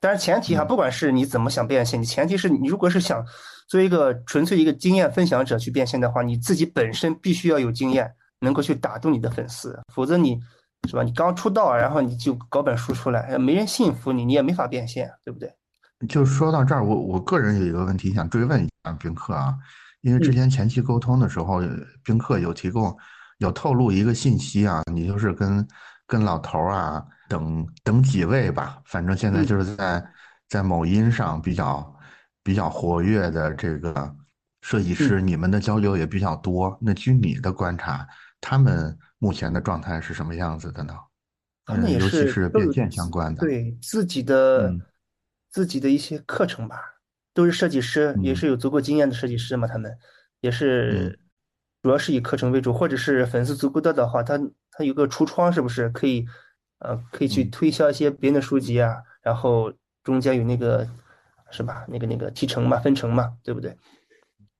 [0.00, 3.22] 但是前提哈，不管是你怎么想变现，你前提是你如果是想
[3.68, 8.10] 作为一个纯粹一个经验分享者去变现的话，你自己本身必须要有经验，
[8.40, 10.40] 能够去打动你的粉丝，否则你
[10.88, 11.02] 是吧？
[11.02, 15.54] 你刚出道，然后你就搞本书出来，没人信服你，你也没法变现，对不对？
[16.08, 19.56] 就说到这儿，我我个人有一个问题想追问一下宾客啊。
[20.02, 21.62] 因为之前前期沟通的时候，
[22.02, 22.96] 宾客有提供、
[23.38, 25.66] 有透露一个信息啊，你就是跟
[26.08, 30.04] 跟老头啊等等几位吧，反正现在就是在
[30.48, 31.96] 在某音上比较
[32.42, 34.12] 比较活跃的这个
[34.62, 36.76] 设计师，你们的交流也比较多。
[36.80, 38.04] 那据你的观察，
[38.40, 40.94] 他们目前的状态是什么样子的呢？
[41.64, 44.74] 他们也是，尤其是变现相关的，对自己的
[45.52, 46.88] 自己的一些课程吧。
[47.34, 49.66] 都是设计师，也是有足够经验的设计师嘛？
[49.66, 49.96] 他们
[50.40, 51.18] 也是，
[51.80, 54.38] 主要是以课程为主，或者是粉丝足够多的话，他
[54.70, 56.26] 他有个橱窗，是不是可以，
[56.80, 58.98] 呃，可以去推销一些别人的书籍啊？
[59.22, 59.72] 然后
[60.04, 60.86] 中间有那个，
[61.50, 61.86] 是吧？
[61.88, 63.74] 那个那个提成嘛，分成嘛，对不对？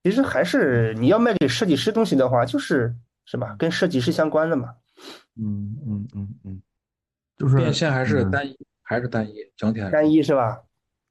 [0.02, 2.96] 其实还是你要卖给设计师东西的话，就是
[3.26, 3.54] 是吧？
[3.58, 4.70] 跟设计师相关的嘛。
[5.36, 6.62] 嗯嗯嗯嗯，
[7.36, 10.62] 就是变现还是单一，还是单一，整体还是单一是吧？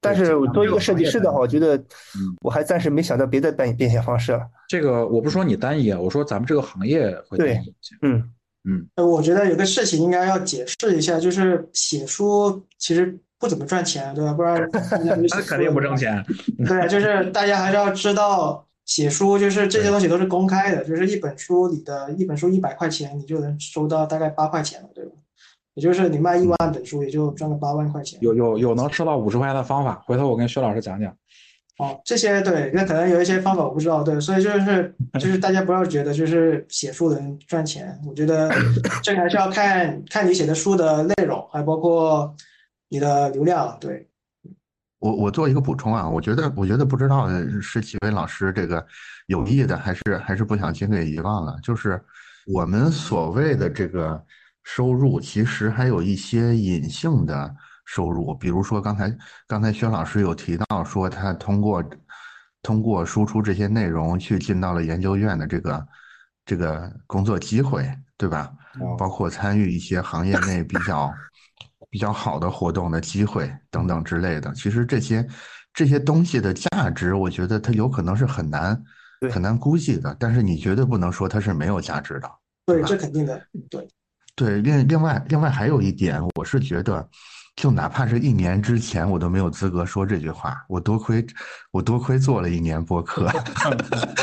[0.02, 1.82] 但是作为一个设计师的话，我觉得，
[2.42, 4.42] 我还暂时没想到别的变变现方式了。
[4.68, 7.74] 这个我不是说你单一啊，我说咱们这个行业会单一。
[8.02, 8.24] 嗯
[8.68, 9.06] 嗯。
[9.06, 14.34] 我觉得有个事情应该要解释一下，就是写书其实不怎么赚钱，对吧？
[14.34, 14.68] 不然
[15.06, 15.16] 那
[15.46, 16.26] 肯定不挣钱。
[16.66, 25.12] 对，就是大家还是要知道，写书就是这些东西都是公开的，就是一本书里的一本书一百块钱，你就能收到大概八块钱了，对吧？
[25.76, 28.20] 也就是你卖一万本书，也就赚个八万块钱。
[28.22, 31.16] 有有有能收到五十块钱的方法，回头我跟薛老师讲讲。
[31.78, 38.52] 哦，这些对，那可能有一些方法我不知道，对，所以就是就是大家不要觉得就是写书能赚钱，我觉得
[39.02, 42.36] 这还是要看看你写的书的内容，还包括
[42.90, 43.76] 你的流量。
[43.80, 44.08] 对，
[45.00, 47.28] 我我做一个补充啊，我觉得我觉得不知道
[47.62, 48.86] 是几位老师这个
[49.28, 52.00] 有意的，还是还是不小心给遗忘了，就是
[52.46, 54.22] 我们所谓的这个。
[54.64, 57.56] 收入，其实还有一些隐性的
[57.86, 59.16] 收入，比如说刚才
[59.48, 61.84] 刚才薛老师有提到说，他通过
[62.62, 65.88] 通过输出这些内容去进到了研究院的这个
[66.46, 68.52] 这个工作机会，对吧？
[68.98, 71.14] 包括参与一些行业内比较
[71.90, 74.54] 比较好的活动的机会等等之类的。
[74.54, 75.28] 其实这些
[75.74, 78.82] 这些东西的价值，我觉得它有可能是很难
[79.30, 82.32] 很难估计的，但是你绝对不能说它是没有价值的。
[82.66, 83.42] 对，这肯定的。
[83.70, 83.86] 对，
[84.36, 87.08] 对，另另外另外还有一点，我是觉得，
[87.56, 90.64] 就哪怕是一年之前，我都没有资格说这句话。
[90.68, 91.26] 我多亏
[91.72, 93.30] 我多亏做了一年播客，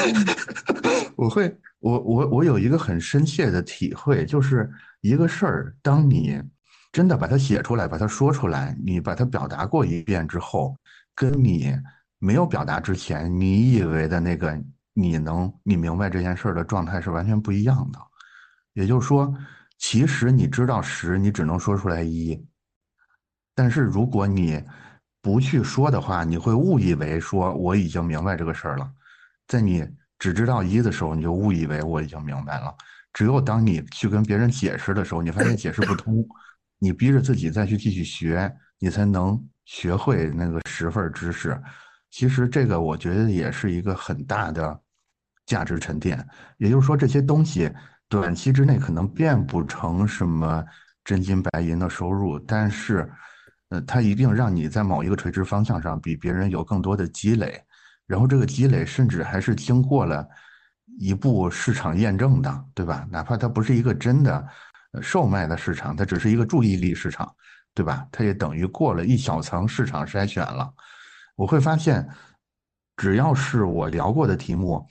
[1.15, 4.69] 我会我我我有一个很深切的体会，就是
[5.03, 6.43] 一个事儿，当你
[6.91, 10.75] 真的把它写出来，把它说出来，你把它表达过一遍之后，
[11.15, 11.77] 跟你
[12.19, 14.59] 没有表达之前，你以为的那个
[14.95, 18.01] 你能你明白这件事儿的状态是完全不一样的。
[18.75, 19.33] 也就是说，
[19.79, 22.45] 其实你知道十，你只能说出来一。
[23.55, 24.63] 但是如果你
[25.23, 28.91] 不去说的话，你会误以为说我已经明白这个事儿了。
[29.47, 29.89] 在你
[30.19, 32.75] 只知道一的时候，你就误以为我已经明白了。
[33.13, 36.27] 只有当你去跟别人解释的时候，你发现解释不通，
[36.79, 41.61] 你逼着自己再去继续学，你才能学会那个十份知识。
[42.11, 44.81] 其实这个我觉得也是一个很大的
[45.47, 46.25] 价值沉淀。
[46.59, 47.73] 也就是说，这些东西。
[48.09, 50.65] 短期之内可能变不成什么
[51.05, 53.11] 真金白银的收入，但是，
[53.69, 57.63] 呃，它一定让你在某一个垂直方向上比别人有更多的积累，
[58.07, 60.27] 然后这个积累甚至还是经过了
[60.99, 63.07] 一步市场验证的，对吧？
[63.11, 64.49] 哪怕它不是一个真的
[65.03, 67.31] 售卖的市场，它只是一个注意力市场，
[67.75, 68.07] 对吧？
[68.11, 70.73] 它也等于过了一小层市场筛选了。
[71.37, 72.09] 我会发现，
[72.97, 74.87] 只要是我聊过的题目。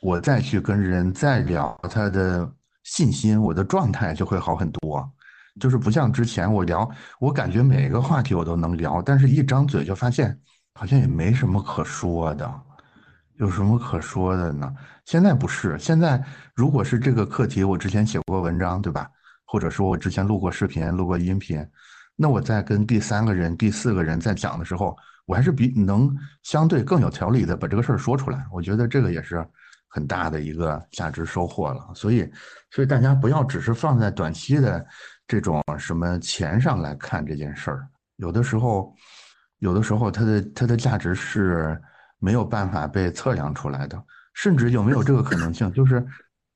[0.00, 2.50] 我再去跟人再聊他的
[2.84, 5.10] 信心，我的状态就会好很多。
[5.58, 6.88] 就是不像之前我聊，
[7.18, 10.38] 我感觉每个话题我都能聊，但是一张嘴就发现
[10.74, 12.48] 好像也没什么可说的。
[13.38, 14.72] 有什么可说的呢？
[15.04, 16.22] 现在不是，现在
[16.54, 19.08] 如果是这个课题，我之前写过文章，对吧？
[19.44, 21.64] 或者说我之前录过视频、录过音频，
[22.14, 24.96] 那我在跟第三个人、第四个人在讲的时候，
[25.26, 28.44] 我还是比能相对更有条理的把这个事儿说出来。
[28.52, 29.44] 我觉得这个也是。
[29.88, 32.30] 很大的一个价值收获了，所以，
[32.70, 34.86] 所以大家不要只是放在短期的
[35.26, 38.94] 这种什么钱上来看这件事儿，有的时候，
[39.60, 41.80] 有的时候它的它的价值是
[42.18, 44.00] 没有办法被测量出来的，
[44.34, 46.06] 甚至有没有这个可能性，就是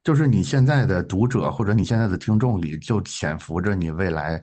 [0.04, 4.42] 就是你现在的读者或者你现在的听众里就潜伏着你未来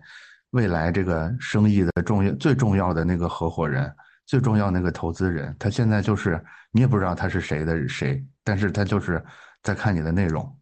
[0.51, 3.93] 未来这个生意的重要最重要的那个合伙人，
[4.25, 8.25] 最重要那个投资人，他现在就是你也不知道他是谁的谁。
[8.49, 9.23] 但是他就是
[9.61, 10.57] 在看你的内容，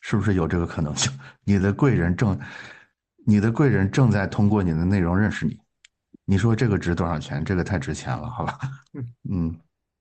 [0.00, 1.12] 是不是有这个可能性？
[1.46, 2.36] 你的贵人正，
[3.24, 5.56] 你的贵人正在通过你的内容认识你。
[6.24, 7.44] 你说这个值多少钱？
[7.44, 8.58] 这个太值钱了，好吧？
[8.94, 9.56] 嗯 嗯，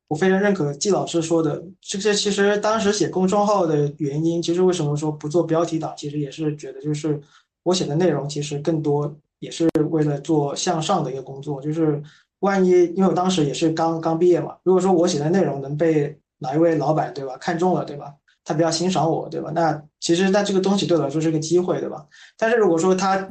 [0.08, 7.22] 我非常认可季老师说的，这些其实当时写公众号的原因，其实为什么说不做标题党，其实也是觉得就是
[7.62, 12.02] 我写的内容其实更多也是为了做向上的一个工作，就是
[12.40, 17.38] 万一因为我当时也是刚刚毕业嘛，如果说我写的内容能被哪一位老板对吧？
[17.38, 18.14] 看中了对吧？
[18.44, 19.52] 他比较欣赏我对吧？
[19.54, 22.06] 那其实那这个东西对我来说是个机会对吧？
[22.38, 23.30] 但是如果说他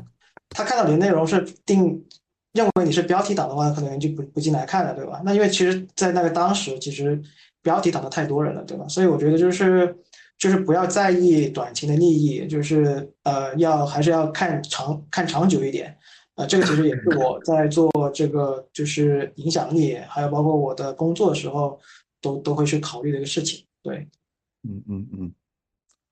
[0.51, 2.05] 他看到你的内容是定
[2.53, 5.23] 认为你是标题党的话，可能就不不进来看了对吧？
[5.25, 7.19] 那因为其实，在那个当时，其实
[7.63, 8.87] 标题党的太多人了对吧？
[8.89, 9.97] 所以我觉得就是
[10.39, 15.97] 就是不要在意短期的利益，就是呃要还是要看长看长久一点。
[16.35, 21.81] 呃，这个其实也是我在做这个就是影响力，还有包括我的工作的时候。
[22.21, 24.09] 都都会去考虑的一个事情，对，
[24.63, 25.35] 嗯嗯嗯，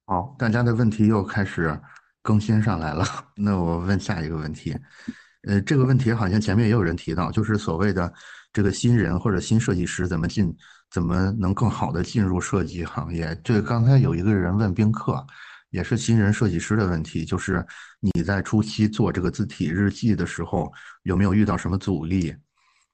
[0.06, 1.80] 好，大家的问题又开始
[2.22, 3.04] 更新上来了，
[3.34, 4.76] 那我问下一个问题，
[5.42, 8.12] 呃，这个问题好像前面也有人提到，就是所谓的
[8.52, 10.54] 这个新人或者新设计师怎么进，
[10.90, 13.38] 怎么能更好的进入设计行业？
[13.42, 15.26] 这刚才有一个人问宾客，
[15.70, 17.66] 也是新人设计师的问题，就是
[17.98, 20.72] 你在初期做这个字体日记的时候，
[21.02, 22.34] 有没有遇到什么阻力？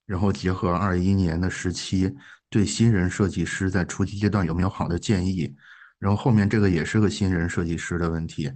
[0.06, 2.12] 然后结合二一年的时期。
[2.50, 5.54] 对新人设计师在初期阶段有没有好的建议？
[6.00, 8.50] 然后后面这个也是个新人设计师的问题，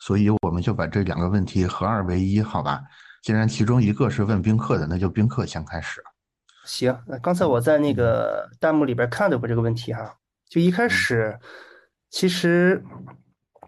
[0.00, 2.80] 所以我们就把这两个问题合二为一，好吧？
[3.22, 6.02] 既然其中一个是问宾客的，那就宾客先开始。
[6.64, 10.16] 行，那刚才我在那个弹幕里边看到过这个问题哈，
[10.48, 11.38] 就一开始
[12.10, 12.82] 其实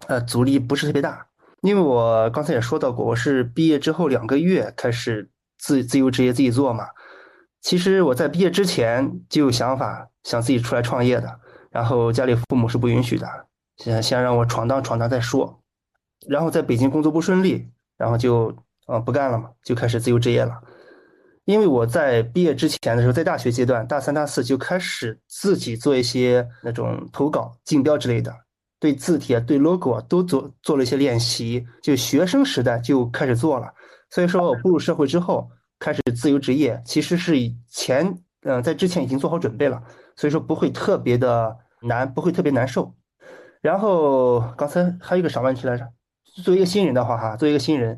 [0.07, 1.27] 呃阻力不是特别大，
[1.61, 6.85] 因为我刚才也说到过，我是毕业之后两个月开始自自由职业自己做嘛。
[7.61, 11.39] 其实我在毕业之前就有想法，想自己出来创业的。
[11.71, 13.27] 然后家里父母是不允许的，
[13.77, 15.61] 先先让我闯荡闯荡再说。
[16.27, 18.55] 然后在北京工作不顺利，然后就
[18.87, 20.53] 啊不干了嘛，就开始自由职业了。
[21.45, 28.33] 因为我在毕业之前的时候，在大学阶段，大三、大四就开始自己做一些那种投稿、竞标之类的，
[28.79, 31.65] 对字体啊、对 logo 啊都做做了一些练习。
[31.81, 33.71] 就学生时代就开始做了，
[34.09, 35.49] 所以说我步入社会之后
[35.79, 39.81] 开始自由职业，其实是以前嗯在之前已经做好准备了，
[40.15, 42.93] 所以说不会特别的难，不会特别难受。
[43.61, 45.87] 然后刚才还有一个啥问题来着？
[46.43, 47.97] 作为一个新人的话，哈，作为一个新人。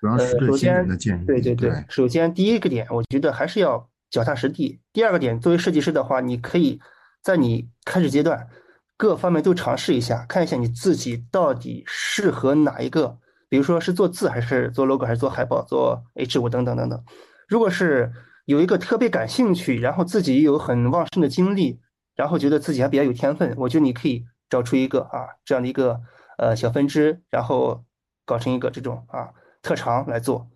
[0.00, 1.26] 主要是对新人的建议。
[1.26, 4.80] 对对对，首先第一个点，我觉得还是要脚踏实地。
[4.94, 6.80] 第二个点，作为设计师的话，你可以
[7.22, 8.48] 在你开始阶段
[8.96, 13.18] 各方面都尝试一下，看一下你自己到底适合哪一个。
[13.50, 17.04] 比如说是做字，还是做 logo，还是做海报，做 H 五等等等等。
[17.46, 18.10] 如果是
[18.46, 21.78] 有一个特别感兴趣，然后自己有很旺盛的精力，
[22.16, 26.00] 然后觉得自己还比较有天分，我觉得你可以找出一个啊这样的一个
[26.38, 27.84] 呃小分支，然后
[28.24, 29.28] 搞成一个这种啊。
[29.62, 30.48] 特长来做，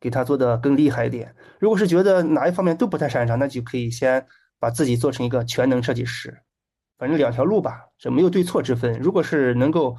[0.00, 1.36] 给他做的更厉害一点。
[1.60, 4.26] 如果是觉得哪一方面都不太擅长，那就可以先
[4.58, 6.42] 把自己做成一个全能设计师。
[6.98, 8.98] 反正两条路吧，这没有对错之分。
[8.98, 9.96] 如果是能够，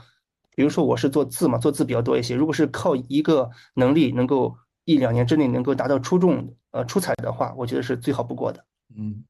[0.61, 2.35] 比如说我是做字嘛，做字比较多一些。
[2.35, 4.55] 如果是靠一个能力能够
[4.85, 8.63] 一两年之内能够达到出众呃出彩的话，我觉得是最好不过的。
[8.95, 9.23] 嗯，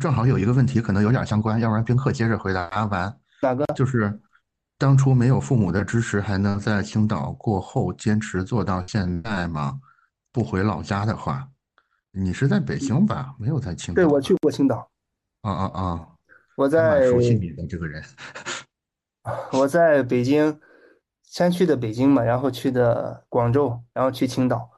[0.00, 3.14] 正好有一个问题可能有点相关，要不然宾客接着回答完。
[3.42, 3.66] 哪个？
[3.74, 4.18] 就是。
[4.78, 9.78] 当初没有父母的支持，还能在青岛过后坚持做到现在吗？
[10.32, 11.46] 不回老家的话，
[12.10, 13.34] 你是在北京吧？
[13.38, 14.02] 没有在青岛。
[14.02, 14.90] 对，我去过青岛。
[15.42, 16.08] 啊啊啊！
[16.56, 18.02] 我在熟悉你的这个人。
[19.52, 20.58] 我在北京，
[21.22, 24.70] 先去的北京嘛，然后去的广州，然后去青岛，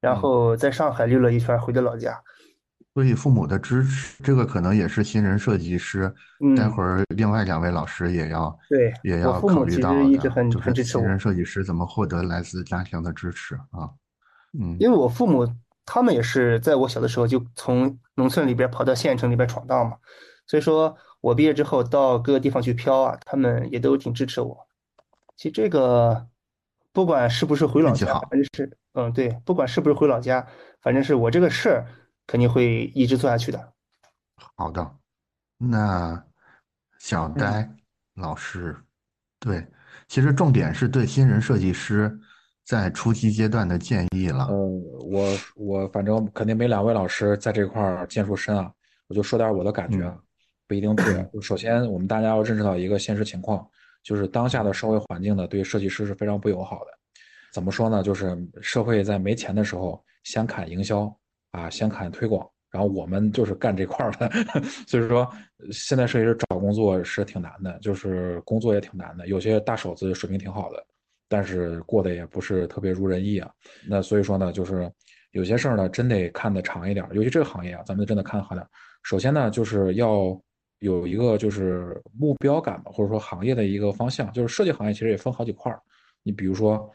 [0.00, 2.22] 然后在上海溜了一圈，回的老家。
[2.94, 6.12] 所以父母的支持，这个可能也是新人设计师。
[6.56, 10.16] 待会儿另外两位老师也要对也要考虑到的，
[10.50, 13.92] 就是新人设计师怎么获得来自家庭的支持啊？
[14.58, 15.46] 嗯，因为我父母
[15.84, 19.96] 他们也是在我小的时候就从农村里边跑到县城里边闯荡嘛，
[20.46, 24.56] 所以说我毕业之后到各个地方去漂啊，他们也都挺支持我。
[25.36, 26.24] 其实这个
[26.92, 30.46] 不管是不是回老家，反正是嗯对，不管是不是回老家，
[30.80, 31.86] 反正是我这个事儿。
[32.28, 33.72] 肯定会一直做下去的。
[34.56, 34.96] 好的，
[35.58, 36.20] 那
[36.98, 37.70] 小呆
[38.14, 38.76] 老师，
[39.38, 39.64] 对，
[40.08, 42.18] 其实重点是对新人设计师
[42.64, 44.48] 在初期阶段的建议了。
[44.50, 48.72] 嗯，我我反正肯定没两位老师在这块儿建树深啊，
[49.06, 50.12] 我就说点我的感觉，
[50.66, 51.26] 不一定对。
[51.40, 53.66] 首先，我们大家要认识到一个现实情况，
[54.02, 56.90] 就是当下的社会环境呢，对设计师是非常不友好的。
[57.52, 58.02] 怎么说呢？
[58.02, 61.14] 就是社会在没钱的时候先砍营销。
[61.52, 64.30] 啊，先砍推广，然后我们就是干这块的，
[64.86, 65.26] 所以说
[65.72, 69.26] 现在设计师找工作是挺难的，就是工作也挺难的。
[69.26, 70.84] 有些大手子水平挺好的，
[71.30, 73.50] 但是过得也不是特别如人意啊。
[73.88, 74.92] 那所以说呢，就是
[75.30, 77.08] 有些事儿呢，真得看得长一点。
[77.12, 78.66] 尤其这个行业啊，咱们真的看好点。
[79.02, 80.38] 首先呢，就是要
[80.80, 84.32] 有一个就是目标感吧，或者说行业的一个方向。
[84.32, 85.80] 就是设计行业其实也分好几块儿，
[86.22, 86.90] 你比如说，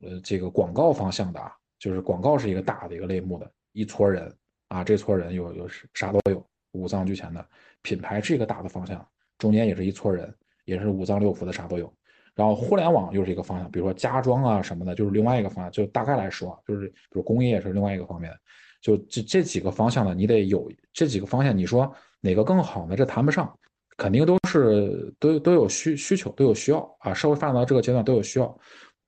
[0.00, 3.50] 呃，这个广告方向的啊，就是广告是一个大的一个类目的。
[3.72, 4.34] 一撮人
[4.68, 6.42] 啊，这撮人有有啥都有，
[6.72, 7.46] 五脏俱全的
[7.82, 9.06] 品牌是一个大的方向，
[9.38, 10.34] 中间也是一撮人，
[10.64, 11.92] 也是五脏六腑的啥都有。
[12.34, 15.70] 然后互联网又是一个方向，比如说家装啊什么的，就是另外一个方向。
[15.70, 18.32] 就大概来说，就是比如工业是另外一个方面。
[18.82, 21.92] 就这这几个方向呢，你得有这几个方向，你说
[22.26, 22.96] 哪个更好呢？
[22.96, 23.56] 这谈不上，
[23.96, 27.14] 肯定都是都都有需需求，都有需要啊。
[27.14, 28.58] 社会发展到这个阶段都有需要，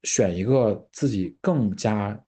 [0.05, 2.19] 选一个自己更加。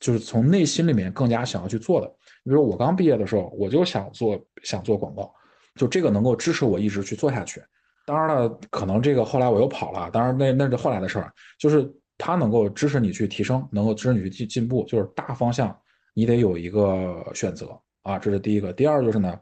[0.00, 2.08] 就是从内心里面更加想要去做的。
[2.42, 5.30] 比如我刚毕业的时候，我就想做想做广告，
[5.74, 7.62] 就这个能够支持我一直去做下去。
[8.06, 11.30] 当然了，可能这个后来我又跑了，当然那那是后来的事儿。
[11.58, 11.86] 就是
[12.16, 14.86] 它能够支持你去提升，能够支持你去进进步。
[14.88, 15.78] 就是大方向
[16.14, 18.72] 你得有一个选择啊，这是第一个。
[18.72, 19.38] 第二就是呢，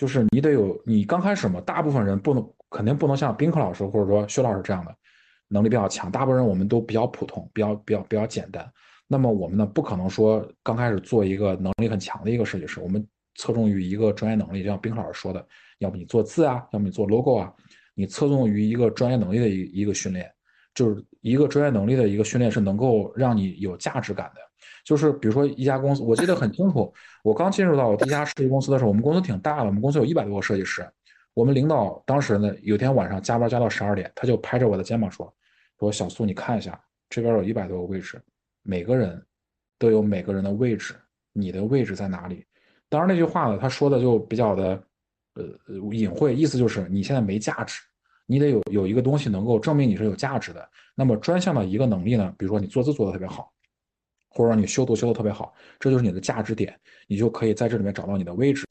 [0.00, 4.96] 就是你得有你刚开始嘛，大部分人不能肯定不能像宾客老师或者说薛老师这样的
[5.46, 8.66] 能力比较强，大部分人我们都比较普通，比较比较比较简单。
[9.06, 15.46] 那么我们呢，不可能说刚开始做一个能力很强的一个设计师，我们侧重于一个专业能力，就像冰老师说的，
[15.80, 17.52] 要不你做字啊，要么你做 logo 啊，
[17.94, 20.32] 你侧重于一个专业能力的一一个训练，
[20.74, 24.40] 就是一个专业能力的一个训练是能够让你有价值感的。
[24.90, 26.92] 就是比如说一家公司，我记得很清楚，
[27.22, 30.84] 我刚进入到我第一家设计公司的时候，我们公司挺大的，我们公司有一百多个设计师，
[31.32, 35.32] 我们领导当时呢，有天晚上加班加到十二点，他就拍着我的肩膀说，
[35.78, 36.76] 说小苏你看一下，
[37.08, 38.20] 这边有一百多个位置。
[38.64, 39.24] 每个人
[39.78, 40.96] 都有每个人的位置，
[41.32, 42.44] 你的位置在哪里？
[42.88, 44.82] 当然那句话呢，他说的就比较的
[45.34, 45.44] 呃
[45.92, 47.80] 隐晦，意思就是你现在没价值，
[48.26, 50.68] 你得有有一个东西能够证明你是有价值的。
[50.96, 53.52] 那么专项的一个能力呢，比如说你做字做的特别好，
[54.30, 56.74] 或者说你修图修的特别好，这就是你的价值点，
[57.06, 58.64] 你就可以在这里面找到你的位置。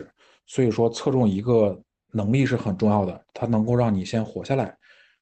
[0.48, 1.80] 所以说，侧重一个
[2.12, 4.76] 能力是很重要的，它能够让你先活下来。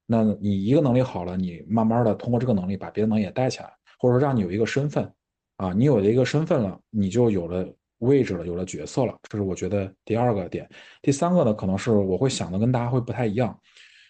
[0.06, 3.70] 那你一个能力好了，你慢慢的通过这个能力把别的能力也带起来，
[4.00, 5.12] 或者说让你有一个身份，
[5.58, 9.14] 啊，你有了一个身份了，你就有了位置了，有了角色了。
[9.30, 10.70] 这是我觉得第二个点。
[11.02, 13.60] 第三个呢，可能是我会想的跟大家会不太一样。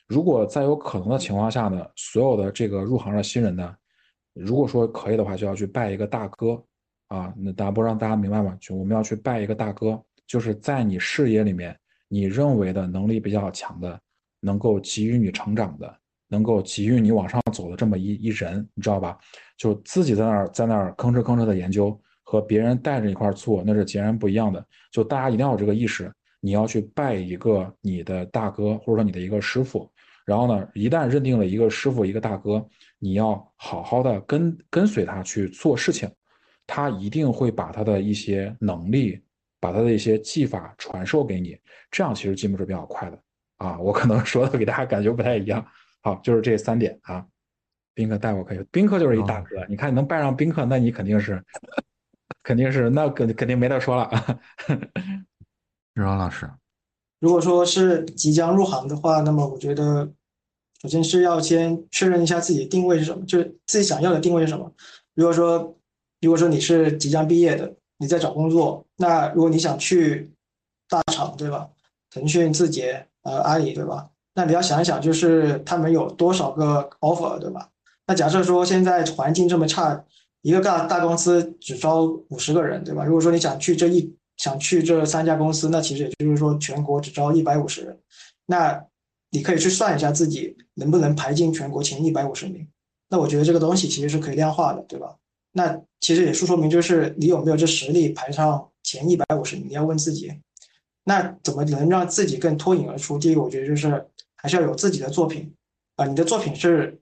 [0.08, 3.76] 如果在有可能的情况下呢，所有的这个入行的新人呢，
[4.40, 6.64] 如果说可以的话，就要去拜一个大哥，
[7.08, 8.58] 啊，那大不让大家明白吗？
[8.60, 11.78] 就我们要去拜一个大哥，就是在你事业里面，
[12.08, 14.00] 你认为的能力比较强的。
[14.40, 15.98] 能够给予你成长的，
[16.28, 19.18] 能够给予你往上走的这么一一人，你知道吧？
[19.58, 24.64] 就自己在那儿在那儿吭哧吭哧的研究，和别人带着一块做，那是截然不一样的。
[24.92, 29.90] 就大家一定要有这个意识，你要去拜一个你的大哥，或者说你的一个师傅。
[30.24, 32.64] 然后呢，一旦认定了一个师傅一个大哥，
[33.00, 36.10] 你要好好的跟跟随他去做事情，
[36.66, 39.22] 他一定会把他的一些能力，
[39.60, 41.58] 把他的一些技法传授给你，
[41.92, 43.20] 这样其实进步是比较快的。
[43.58, 45.66] 啊，我可能 说的给大家感觉不太一样。
[46.02, 47.26] 好，就是这三点啊。
[47.94, 49.66] 宾客带我可以，宾客就是一大哥。
[49.68, 51.44] 你看你能拜上宾客，那你肯定是，
[52.44, 54.12] 肯定是，那肯肯定没得说了。
[55.96, 56.48] 日荣老师，
[57.20, 60.08] 如果说是即将入行的话，那么我觉得，
[60.82, 64.72] 首先是要先确认一下自己的定位是什么，就是自己想要的定位是什么。
[65.16, 65.76] 如果说，
[66.22, 70.32] 如果说你是即将毕业的，你在找工作，那如果你想去
[70.90, 71.68] 大厂，对吧？
[72.10, 73.06] 腾讯、字节。
[73.24, 74.08] 呃，阿里对吧？
[74.36, 77.68] 那你要想一想，就是他们有多少个 offer 对吧？
[78.06, 80.02] 那假设说现在环境这么差，
[80.44, 83.04] 一个大大公司只招五十个人对吧？
[83.04, 88.00] 如果说你想去这一想去这三家公司，那其实也就是说全国只招一百五十人。
[88.46, 88.82] 那
[89.32, 92.68] 你可以去算一下自己能不能排进全国前一百五十名。
[93.10, 95.16] 那我觉得这个东西其实是可以量化的，对吧？
[95.54, 99.70] 那其实也是说明就是你有没有这实力排上前一百五十名？
[99.70, 100.32] 你要问自己。
[101.04, 103.18] 那怎么能让自己更脱颖而出？
[103.18, 104.06] 第一个，我觉得就是
[104.36, 105.54] 还是要有自己的作品，
[105.96, 107.00] 啊，你的作品是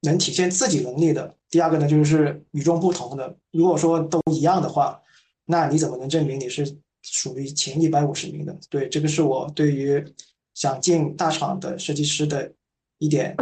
[0.00, 1.34] 能体现自己能力的。
[1.50, 3.36] 第二个呢，就是与众不同的。
[3.52, 4.98] 如果说都一样的话，
[5.44, 8.58] 那你怎么能证明你是属于前一百五十名的？
[8.70, 10.02] 对，这个是我对于
[10.54, 12.50] 想进大厂的设计师的
[12.98, 13.36] 一点。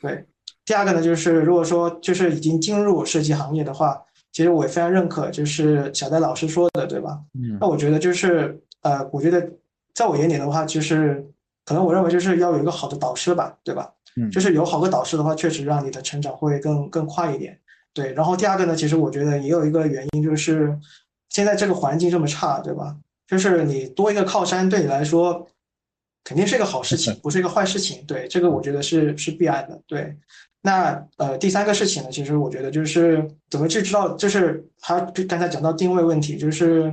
[0.00, 0.24] 对，
[0.64, 7.18] 第二个呢，就是如果说就是已经进入设计行业的话，其实我也非常认可，就是小戴老师说的，对吧？
[7.34, 8.60] 嗯，那我觉得就是。
[8.82, 9.46] 呃，我觉得
[9.92, 11.22] 在我眼里的话，就是
[11.66, 13.92] 可能我认为就是要有一个好的导师吧，对吧？
[14.16, 17.60] 嗯，就是有好的导师的话，确实让你的成长会更更快一点。
[17.92, 20.74] 对，然后第二个呢，其实我觉得也有一个原因，就是
[21.28, 22.96] 现在这个环境这么差，对吧？
[23.26, 25.46] 就是你多一个靠山，对你来说
[26.24, 28.04] 肯定是一个好事情，不是一个坏事情。
[28.06, 29.80] 对，这个我觉得是是必然的。
[29.86, 30.16] 对，
[30.62, 36.92] 那呃第三个事情呢，其实我觉得就是怎么去知道，就是他刚才讲到定位问题，就是。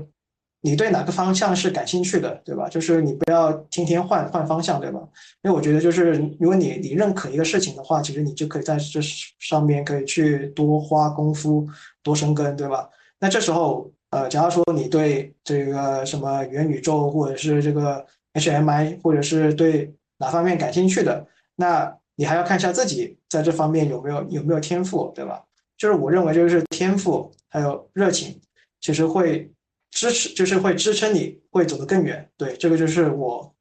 [0.61, 2.67] 你对哪个方向是感兴趣的，对吧？
[2.67, 4.99] 就是你不要天天换换方向，对吧？
[5.43, 8.99] 因为我觉得，就是如果你你认可一个事情的话，其实你就可以在这
[9.39, 11.65] 上面可以去多花功夫、
[12.01, 12.89] 多生根，对吧？
[13.19, 21.25] 那这时候，呃，假如说你对这个什么元宇宙，或者是这个 HMI，或者是对哪方面感兴趣的，
[21.55, 25.43] 那你还要看一下自己在这方面有没有有没有天赋，对吧？
[25.77, 28.39] 就是我认为，就是天赋还有热情，
[28.81, 29.51] 其实会。
[29.89, 32.29] 支持就是会支撑你，会走得更远。
[32.37, 33.55] 对，这个就是我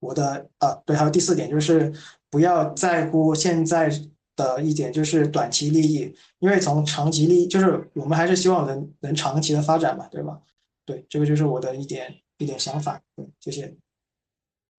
[0.00, 1.92] 我的啊，对，还有第四点就是
[2.30, 3.88] 不要在乎现在
[4.34, 10.40] 的一点就是短期利益，因为从长期利益就是我们还是希望能能长期的发展嘛，对吧？
[10.84, 13.00] 对，这个就是我的一点一点想法。
[13.14, 13.72] 对，谢谢。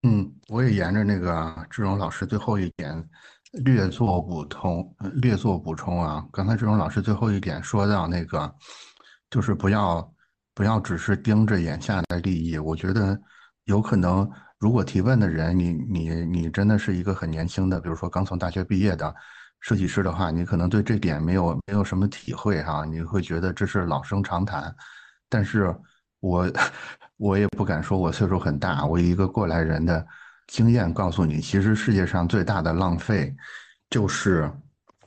[0.04, 3.04] 嗯，我也沿着那个志荣老师最后一点
[3.64, 6.24] 略作补充，略作补充啊。
[6.30, 8.54] 刚才志荣老师最后一点说到那个，
[9.28, 10.08] 就是不要。
[10.56, 13.20] 不要只是盯着眼下的利益，我觉得
[13.64, 19.12] 有可能，如果提问的人，你你你真的是一个很年轻的，比如说刚从大学毕业的
[19.58, 24.72] 设计师的话，你可能对这点没有没有什么体会哈，你会觉得这是老生常谈。
[25.28, 25.74] 但是
[26.24, 26.50] 我
[27.18, 30.04] 我也不敢说我岁数很大，我一个过来人的
[30.46, 33.34] 经验告诉你，其实世界上最大的浪费
[33.90, 34.50] 就是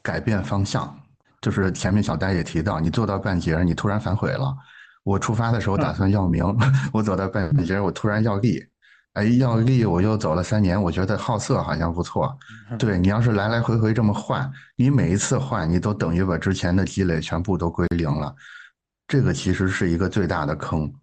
[0.04, 0.96] 改变方向，
[1.42, 4.56] 就是前面小戴也提到，你做到半截，你突然反悔了。
[5.04, 6.44] 我出发的时候打算要名，
[6.94, 8.64] 我走到半截，我突然要利，
[9.14, 12.38] 哎，要利，我又走了三年，我觉得好色好像不错。
[12.78, 18.36] 对你要是来来回回这么换，你每一次换，你都等于把之前的积累全部都归零了，
[19.08, 20.94] 这个其实是一个最大的坑。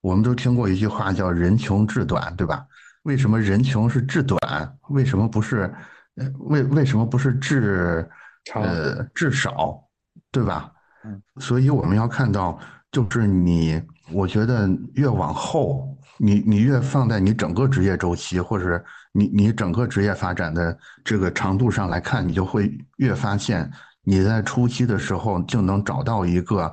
[0.00, 2.64] 我们都听过一句话叫“人穷志短”，对吧？
[3.04, 4.78] 为什么人穷是志短？
[4.90, 5.72] 为什么不是？
[6.16, 8.08] 呃，为为什么不是志
[8.54, 9.82] 呃至少？
[10.30, 10.70] 对吧？
[11.04, 12.58] 嗯，所以我们要看到，
[12.92, 13.80] 就是你，
[14.12, 18.82] 我觉得越往后，你你越放在你整个职业周期，或者
[19.12, 23.70] 你你整个职业发展的这个长度上来看，你就会越发现，
[24.02, 26.72] 你在初期的时候就能找到一个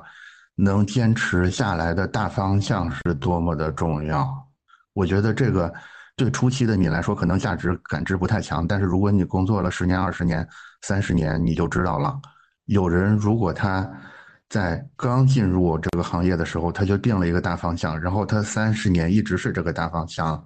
[0.60, 4.28] 能坚持下来的大方向是多么的重要。
[4.92, 5.72] 我觉得这个
[6.16, 10.46] 对初期的你来说，可能价值感知不太强，但是如果你工作了十年、二十年、
[10.82, 12.20] 三十年，你就知道了。
[12.64, 13.88] 有人如果他
[14.48, 20.42] 在刚进入这个行业的时候，他就定了一个大方向，然后他三十年一直是这个大方向，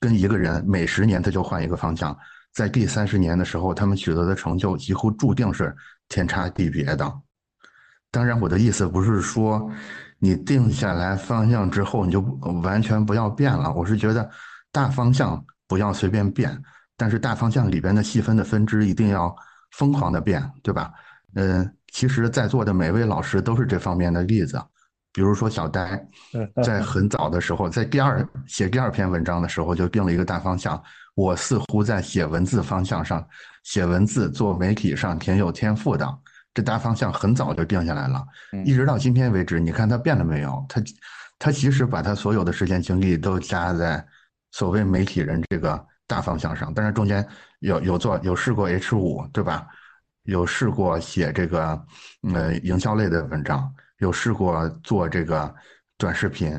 [0.00, 2.16] 跟一个人每十年他就换一个方向，
[2.54, 5.76] 在第三十年的时候，他们取得的成就几乎注定是
[6.08, 7.12] 天差地别的。
[8.10, 9.70] 当然，我的意思不是说
[10.18, 12.20] 你定下来方向之后你就
[12.62, 14.28] 完全不要变了，我是觉得
[14.72, 16.62] 大方向不要随便变，
[16.96, 19.34] 但是大方向里边的细分的分支一定要
[19.72, 20.92] 疯狂的变，对吧？
[21.34, 24.58] 嗯，其实，在座的每位老师都是这方面的例子。
[25.12, 26.02] 比如说，小呆
[26.64, 30.82] 在很早的时候，在第二写第二篇文章的时候，就定了一个大方向。
[31.14, 33.26] 我似乎在写文字方向上，
[33.64, 36.06] 写文字做媒体上挺有天赋的。
[36.56, 38.24] 这大方向很早就定下来了，
[38.64, 40.64] 一直到今天为止，你看他变了没有？
[40.70, 40.82] 他
[41.38, 44.02] 他其实把他所有的时间精力都加在
[44.52, 47.22] 所谓媒体人这个大方向上，但是中间
[47.58, 49.66] 有有做有试过 H 五，对吧？
[50.22, 51.86] 有试过写这个，
[52.32, 55.54] 呃，营销类的文章，有试过做这个
[55.98, 56.58] 短视频。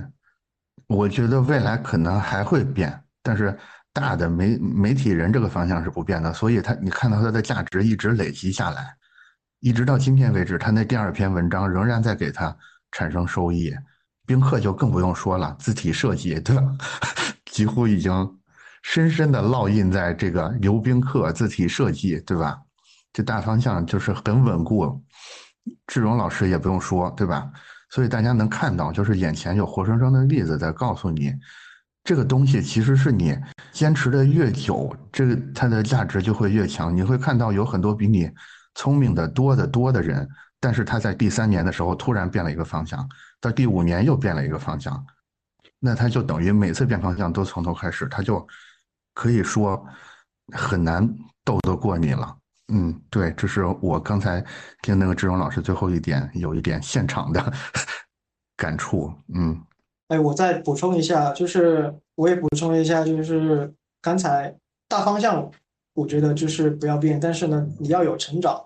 [0.86, 3.58] 我觉得未来可能还会变，但是
[3.92, 6.32] 大的媒媒体人这个方向是不变的。
[6.32, 8.96] 所以，他你看到它的价值一直累积下来，
[9.68, 12.56] 一直到今天为止，他那第二篇文章仍然在给他
[12.94, 13.76] 产生收益。
[14.26, 16.64] 宾客就更不用说了，字体设计对吧？
[17.52, 18.40] 几乎已经
[18.82, 22.58] 深深的烙印在这个刘宾客字体设计，对吧？
[23.12, 25.04] 这大方向就是很稳固，
[25.86, 27.52] 志荣老师也不用说，对吧？
[27.90, 31.34] 所以大家能看到，就是眼前有活生生的例子在告诉你，
[32.06, 33.38] 这个东西其实是你
[33.74, 36.96] 坚持的越久，这个它的价值就会越强。
[36.96, 38.32] 你会看到有很多比你
[38.78, 40.26] 聪明的多得多的人，
[40.60, 43.06] 但是他在第三年的时候突然变了一个方向，
[43.42, 45.06] 到第五年又变了一个方向，
[45.80, 48.48] 那他就等于每次变方向都从头开始，他就
[49.14, 49.86] 可以说
[50.54, 51.08] 很难
[51.44, 52.38] 斗得过你了。
[52.70, 54.46] 嗯，对，这是我刚才
[54.82, 57.54] 听那个志荣老师最后一点有一点现场的
[58.56, 59.12] 感触。
[59.34, 59.60] 嗯，
[60.10, 64.56] 哎，我再补充一下，就是我也补充一下，就是刚才
[64.88, 65.50] 大方向，
[65.98, 68.64] 我觉得就是不要变，但是呢，你要有成长，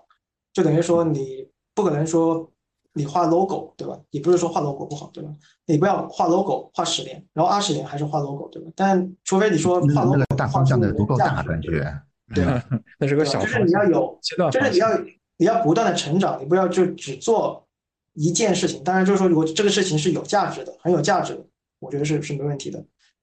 [0.52, 2.50] 就等于说你不可能说
[2.92, 3.98] 你画 logo，对吧？
[4.10, 5.30] 也不是说画 logo 不好，对吧？
[5.64, 8.70] 你不要画 logo 画十年，然后二十年还是画 logo，对吧？
[8.76, 11.90] 但除非你说画 logo 大方向的足够大，感觉。
[12.34, 12.64] 对吧？
[12.98, 14.88] 那是个小就是你要有阶段，就是你要
[15.36, 17.66] 你要不断的成长，你不要就只做
[18.14, 18.82] 一件事情。
[18.82, 21.44] 当然，就是说，如果这个事情是有价值的，很有价值的，
[21.78, 22.82] 我觉得是是没问题的。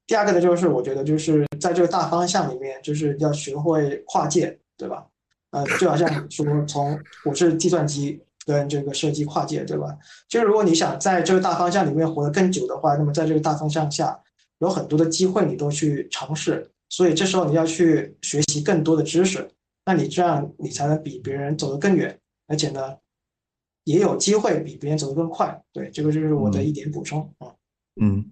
[0.10, 5.06] 第二个呢，就是我觉得就是在这个大方向里面，就是要学会跨界，对吧？
[5.52, 9.96] 呃，就好像说从我是计算机跟这个设计跨界，对吧？
[10.28, 14.20] 就是如果你想在这个大方向里面活得更久的话，那么在这个大方向下
[14.58, 16.68] 有很多的机会，你都去尝试。
[16.90, 19.48] 所以这时候你要去学习更多的知识，
[19.86, 22.98] 那你这样你才能比别人走得更远，而且呢，
[23.84, 25.62] 也有机会比别人走得更快。
[25.72, 27.54] 对，这个就是我的一点补充啊。
[28.02, 28.26] 嗯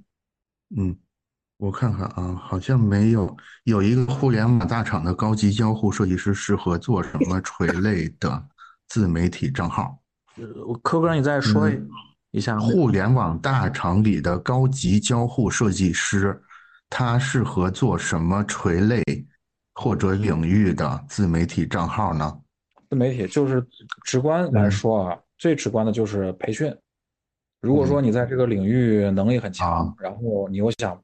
[0.75, 0.97] 嗯，
[1.57, 8.45] 我看看啊，好像没有有一个互联网大厂的高级交互设计师适合做什么垂类的
[8.87, 9.99] 自媒体账号？
[10.35, 10.45] 呃，
[10.83, 11.67] 柯哥，你再说
[12.31, 16.41] 一下，互联网大厂里的高级交互设计师。
[16.89, 19.03] 他适合做什么垂类
[19.73, 22.39] 或者领域的自媒体账号呢？
[22.89, 23.61] 自媒体就是
[24.05, 26.73] 直观来说啊，最直观的就是培训。
[27.59, 30.97] 如果说你在这个领域能力很强，然后你又想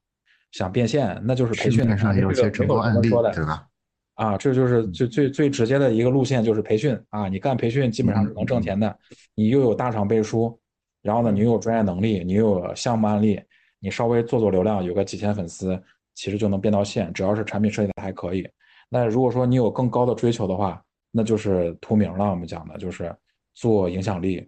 [0.54, 1.86] 想变现，那就是培训。
[1.98, 3.68] 上有些成功案例，对吧？
[4.14, 7.28] 啊，这就是最最最直接的一个路线，就是培训啊！
[7.28, 8.96] 你干培训基本上是能挣钱的。
[9.34, 10.58] 你又有大厂背书，
[11.02, 13.42] 然后呢，你又有专业能力，你又有项目案例。
[13.80, 15.78] 你稍微做做流量，有个几千粉丝，
[16.14, 17.12] 其实就能变到线。
[17.12, 18.48] 只要是产品设计的还可以。
[18.88, 20.82] 那如果说你有更高的追求的话，
[21.12, 22.30] 那就是图名了。
[22.30, 23.14] 我们讲的就是
[23.56, 24.48] 做影响力。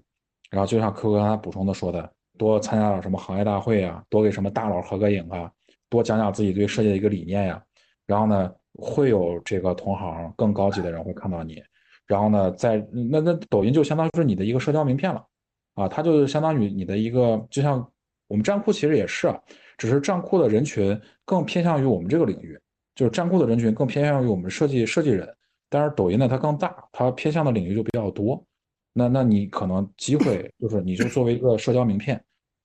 [0.52, 5.52] 然后就像 Q 哥刚才补充的说的，多参加点什么行业大会啊，多给什么大佬合个影啊，
[5.96, 7.64] 多讲讲自己对设计的一个理念呀。
[8.06, 11.64] 然后呢，会有这个同行更高级的人会看到你。
[12.06, 15.26] 然后呢，在那那抖音就相当于是你的一个社交名片了
[15.74, 17.86] 啊，它就相当于你的一个就像。
[18.28, 19.32] 我们站库其实也是，
[19.78, 22.60] 只是站库的人群更偏向于我们这个领域
[22.96, 25.32] 就是站酷的人群更偏向于我们设计设计人，
[25.70, 28.44] 但是抖音呢它更大，它偏向的领域就比较多。
[28.94, 32.20] 那那你可能机会就是你就作为一个社交名片，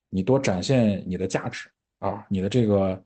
[0.09, 2.98] 你多展现你的价值啊，你的这个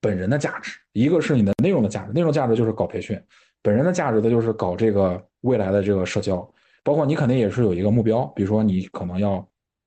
[0.00, 3.20] 本人的价值，一个是你的内容的价值，内容价值就是搞培训，
[3.62, 6.36] 本人的价值的就是搞这个未来的这个社交，
[6.82, 9.46] 包括你肯定也是有一个目标，比如说你可能要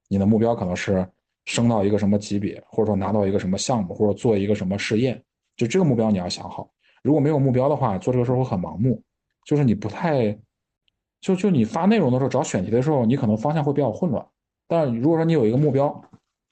[0.10, 1.08] 你的目标可能是
[1.46, 5.22] 升到一个什么级别，或者说拿到一个什么项目，或者做一个什么试验，
[5.56, 6.70] 就这个目标你要想好。
[7.02, 9.02] 如果没有目标的话，做这个事儿会很盲目，
[9.46, 10.38] 就是你不太。
[11.22, 14.26] 就就你发内容的时候找选题的时候，你可能方向会比较混乱。
[14.68, 15.90] 但如果说你有一个目标，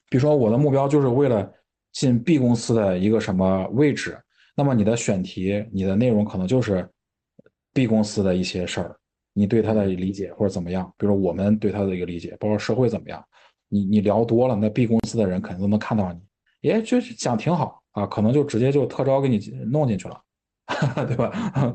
[0.08, 1.52] 比如说我的目标就是为了
[1.92, 4.18] 进 B 公司的一个什么位置，
[4.56, 6.88] 那么你的选题、你的内容可能就是
[7.72, 8.96] B 公司的一些事儿，
[9.32, 10.92] 你对他的理解或者怎么样。
[10.96, 13.24] 比如说我们对他的一个理解，包括社会怎么样，
[13.68, 16.12] 你你聊多了，那 B 公司的人肯定都能看到
[16.60, 19.38] 你，哎就是讲挺好啊，可能就直接就特招给你
[19.70, 20.20] 弄进去了，
[21.06, 21.74] 对吧？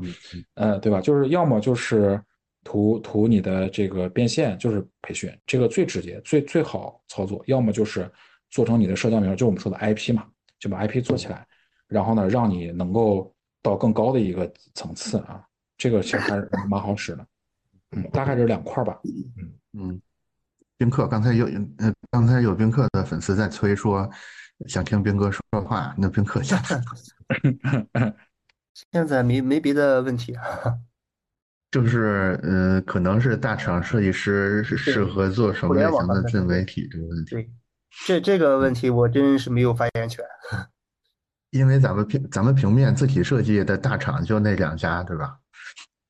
[0.56, 1.00] 嗯，对吧？
[1.00, 2.22] 就是要么就是。
[2.64, 7.42] 图图你的这个变现就是培训，这个最直接、最最好操作。
[7.48, 8.12] 要么就是
[8.50, 10.26] 做成你的社交名，就我们说的 IP 嘛，
[10.60, 11.46] 就把 IP 做起来，
[11.88, 15.44] 然后呢，让你能够到更高的一个层次啊。
[15.78, 17.28] 这个其实还是蛮好使的。
[17.92, 19.00] 嗯，大概是两块吧。
[19.04, 20.02] 嗯嗯。
[20.80, 21.46] 宾客刚才有
[21.78, 24.08] 呃，刚才有宾客的粉丝在催说
[24.68, 26.82] 想听斌哥说话，那宾客现在
[28.92, 30.44] 现在没没别的问题啊。
[31.72, 37.50] 就是嗯，可能是大厂设计师适合做什么类型的自媒体这个问题。
[38.06, 40.24] 对，这这个问题我真是没有发言权。
[41.52, 45.40] 因为咱们平咱们平面字体设计的大厂就那两家，对吧？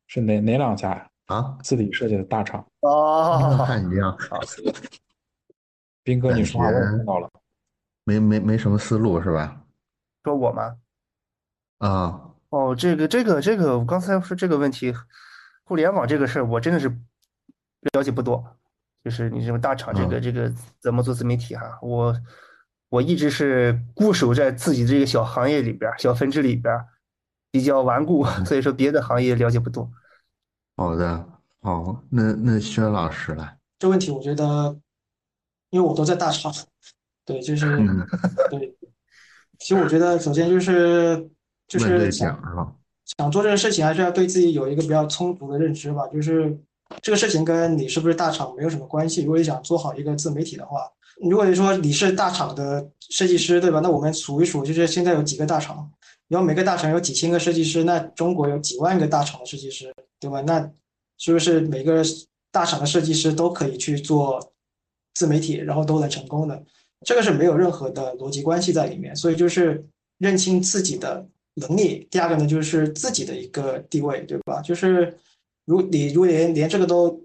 [0.07, 1.07] 是哪哪两家呀？
[1.27, 2.65] 啊，字体设计的大厂。
[2.81, 4.18] 哦， 看一样。
[6.03, 7.30] 斌哥，你说话我听到了。
[8.03, 9.61] 没没没什么思路是吧？
[10.23, 10.76] 说我吗？
[11.80, 12.22] 啊。
[12.49, 14.93] 哦，这个这个这个，我刚才说这个问题。
[15.65, 16.88] 互联网这个事儿，我真的是
[17.91, 18.56] 了解不多。
[19.07, 21.79] 就是你这种大厂，这个这个怎么做自媒体哈？
[21.81, 22.13] 我
[22.89, 26.75] 我一直是固守在自己这个小行业里边、小分支里边，
[27.49, 29.89] 比较顽固， 所以说别的行业了解不多。
[30.75, 31.25] 好的，
[31.61, 33.57] 好，那那薛老师来。
[33.79, 34.77] 这问题我觉得，
[35.69, 36.53] 因为我都在大厂，
[37.23, 37.77] 对，就是
[38.51, 38.75] 对。
[39.57, 41.29] 其实我觉得，首先就是
[41.65, 42.73] 就是想是吧？
[43.05, 46.05] 想做这个事情，还是要对自己有一个比较充足的认知吧。
[46.07, 46.59] 就是
[47.01, 49.22] 这个事情跟你是不是大厂没有什么关系。
[49.22, 50.89] 如果你想做好一个自媒体的话，
[51.22, 53.80] 如果你说你是大厂的设计师，对吧？
[53.81, 55.89] 那我们数一数，就是现在有几个大厂，
[56.27, 60.41] 然后每个大厂有几千个设计师，那中国有几万个大厂的设计师，对吧？
[60.41, 60.69] 那
[61.18, 62.03] 是不是每个
[62.51, 64.53] 大厂的设计师都可以去做
[65.14, 66.64] 自媒体，然后都能成功的？
[67.05, 69.15] 这个是没有任何的逻辑关系在里面。
[69.15, 69.85] 所以就是
[70.18, 71.27] 认清自己的。
[71.59, 74.61] 能力，第二个呢，就是自己的一个地位，对吧？
[74.61, 75.18] 就是
[75.68, 77.22] 如你如果连连这个都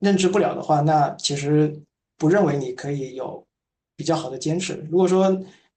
[0.00, 1.74] 认知不了的话，那其实
[2.18, 3.42] 不认为你可以有
[3.96, 4.86] 比较好的坚持。
[4.90, 5.30] 如果说，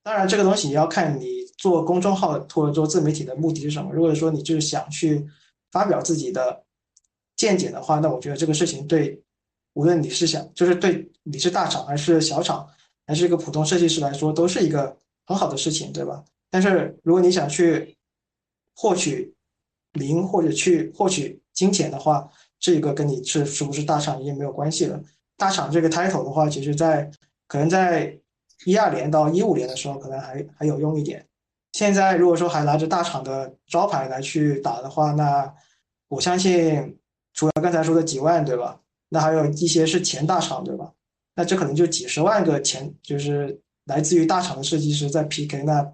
[0.03, 3.93] 当然这个东西也要看你做公众号或者做自媒体的目的是什么。
[3.93, 5.25] 如果说你就是想去
[5.71, 6.61] 发表自己的
[7.37, 9.17] 见解的话，那我觉得这个事情对
[9.73, 12.67] 无论你是想就是对你是大厂还是小厂，
[13.07, 16.23] 还是一个普通设计师来说，都是一个很好的事情，对吧？
[16.49, 17.95] 但是如果你想去
[18.75, 19.33] 获取
[19.93, 25.01] 零或者去获取金钱的话，这个跟你是是不是大厂已经没有关系了。
[25.37, 27.09] 大厂这个 title 的话，其实在
[27.47, 28.17] 可能在
[28.65, 31.25] 一二年到一五年的时候，可能还还有用一点。
[31.73, 35.53] 现在如果说还拿着大厂的招牌来去打的话，那
[36.07, 36.97] 我相信
[37.33, 38.79] 除了刚才说的几万，对吧？
[39.09, 40.91] 那还有一些是前大厂，对吧？
[41.35, 45.93] 那这可能就几十万个前，就是来自于大厂的设计师在 PK 那。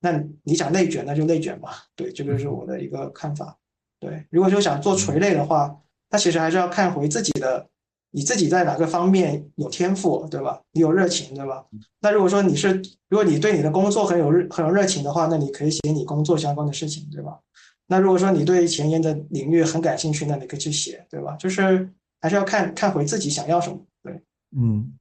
[0.00, 1.86] 那你想内卷，那就内卷吧。
[1.96, 3.56] 对，这个是我的一个看法。
[4.04, 5.74] 对，如果说想做垂类的话，
[6.10, 7.66] 那其实还是要看回自己的，
[8.10, 10.60] 你自己在哪个方面有天赋，对吧？
[10.72, 11.64] 你有热情，对吧？
[12.00, 17.38] 那如果说你是，如果你对你的工作很有热很有热情的话，那你可以写你工作相关的事情，对吧？
[17.86, 21.34] 那如果说你对前沿的领域很感兴趣，那你可以去写，对吧？
[21.36, 21.88] 就是
[22.20, 23.78] 还是要看看回自己想要什么。
[24.02, 24.22] 对，
[24.56, 24.92] 嗯，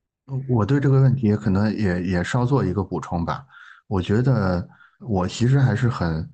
[0.47, 3.45] 我对这个问题可能也也稍做一个补充吧。
[3.87, 4.67] 我觉得。
[5.05, 6.29] 我其实还是很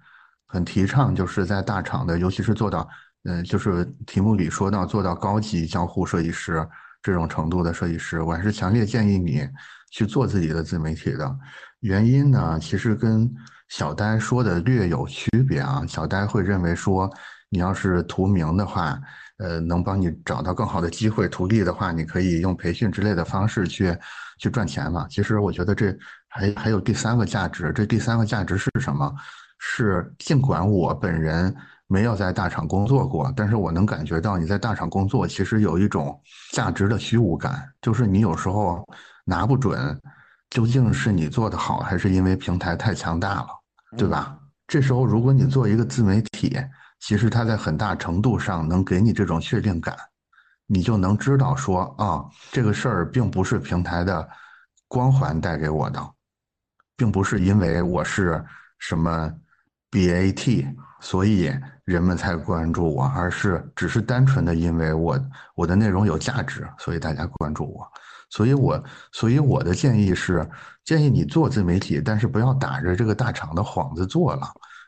[0.51, 2.89] 很提倡，就是在大厂的，尤其是做到，
[3.26, 6.67] 嗯，就是题目里说到做到高级交互设计师
[7.03, 9.47] 这种程度的设计师，我还是强烈建议你
[9.91, 11.38] 去做自己的自媒体的。
[11.81, 13.31] 原因呢，其实跟
[13.67, 15.85] 小呆说的略有区别啊。
[15.88, 17.07] 小呆会认为说，
[17.49, 18.99] 你要是图名的话，
[19.38, 23.95] 呃，能帮你找到更好的机会；图利的话，你可以用培训之类的方式去
[24.39, 25.05] 去赚钱嘛。
[25.09, 25.95] 其实我觉得这。
[26.31, 29.11] 还还有第三个价值，这第三个价值是什么？
[29.60, 31.56] 是，尽管我本人
[31.86, 36.19] 没有在大厂工作过，但是我能感觉到你在大厂工作其实有一种
[36.53, 38.88] 价值的虚无感，就是你有时候
[39.26, 39.99] 拿不准
[40.49, 43.48] 究竟是你做的好，还是因为平台太强大了，
[43.98, 44.40] 对吧？
[44.65, 46.57] 这时候如果你做一个自媒体，
[46.99, 49.95] 其实它在很大程度上能给你这种确定感，
[50.68, 54.27] 你就能知道说啊，这个事儿并不是平台的
[54.88, 56.02] 光环带给我的，
[56.95, 58.44] 并不是因为我是
[58.77, 59.31] 什么
[59.91, 61.52] BAT，所以
[61.86, 65.20] 人们才关注我，而是只是单纯的因为我
[65.56, 67.88] 我的内容有价值，所以大家关注我。
[68.32, 70.48] 所以我所以我的建议是，
[70.86, 74.48] 建议你做自媒体，但是不要打着这个大厂的幌子做了。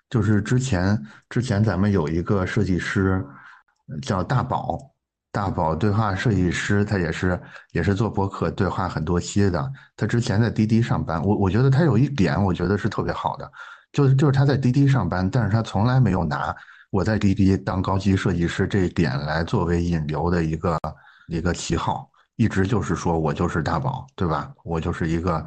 [0.10, 3.26] 就是之前之前咱们有一个设计师
[4.04, 4.78] 叫大宝，
[5.32, 7.42] 大宝对话设计师，他也是
[7.72, 9.72] 也是做博客对话很多期的。
[9.96, 13.52] 他之前在滴滴上班，我我觉得他有一点，我觉得是特别好的，
[13.92, 16.56] 就是就是他在滴滴上班，但是他从来没有拿
[16.90, 20.78] 我在滴滴当高级设计师这一点来作为引流的一个
[21.28, 24.52] 一个旗号，一直就是说我就是大宝，对吧？
[24.64, 25.46] 我就是一个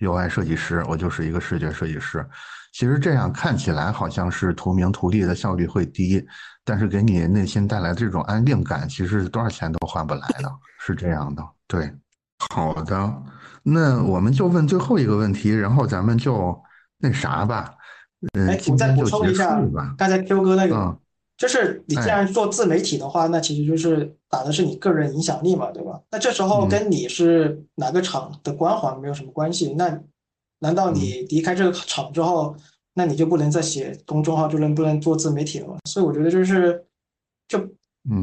[0.00, 2.26] UI 设计师，我就是一个视觉设计师。
[2.72, 6.24] 其实这样看起来好像是图名图利的效率会低，
[6.64, 11.42] 但是给你内心带来这种安定感，其实多少钱都换不来的，是这样的。
[11.68, 11.88] 对，
[12.50, 13.22] 好的，
[13.62, 16.60] 那我们就问最后一个问题，然后咱们就
[16.98, 17.72] 那啥吧，
[18.32, 19.60] 嗯，我再补充一下，
[19.96, 20.96] 刚才 Q 哥那个，
[21.36, 26.00] 就是你既然做自媒体的话，那其实就是打的是你个人影响力嘛，对吧？
[26.10, 30.00] 那这时候跟你是哪个厂的光环没有什么关系，那。
[30.60, 32.56] 难道你离开这个厂之后，
[32.94, 35.76] 那你就不能再写公众号，就能不能做自媒体了吗？
[35.84, 36.82] 所以我觉得就是，
[37.46, 37.58] 就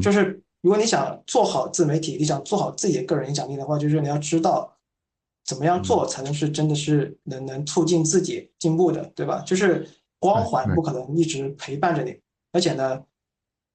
[0.00, 4.76] 就是如果你想做好自媒体，你想做好自己的个人影响力的话，就是你要知道
[5.44, 9.42] 怎么样做才能是真的是能能促进自己进步的，对吧？
[9.46, 9.88] 就是
[10.18, 12.18] 光环不可能一直陪伴着你，
[12.52, 13.02] 而且呢，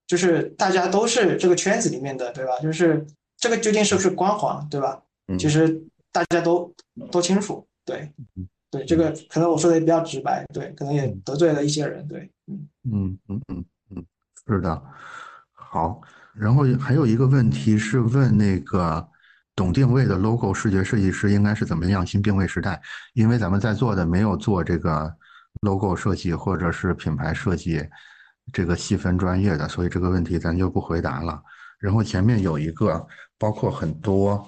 [0.05, 2.51] 就是大家都是这个圈子里面的，对吧？
[2.61, 3.05] 就是
[3.37, 5.01] 这个究竟是不是光环，对吧？
[5.37, 5.81] 其实
[6.11, 6.73] 大家都
[7.11, 8.11] 都清楚，对。
[8.69, 14.05] 对这个可能我说的也比较直白，对，可能也得罪了一些人，对，嗯嗯嗯嗯嗯，
[14.45, 14.83] 是的，
[15.53, 16.01] 好，
[16.33, 19.07] 然后还有一个问题是问那个
[19.57, 22.79] 懂定位的 logo 视觉设计师应该是怎么样新定位时代？
[23.13, 25.11] 因为咱们在座的没有做这个
[25.61, 27.83] logo 设计或者是品牌设计
[28.53, 31.41] 这个细分专业的，所以这个问题咱就不回答了。
[31.79, 33.05] 然后前面有一个
[33.37, 34.47] 包括很多。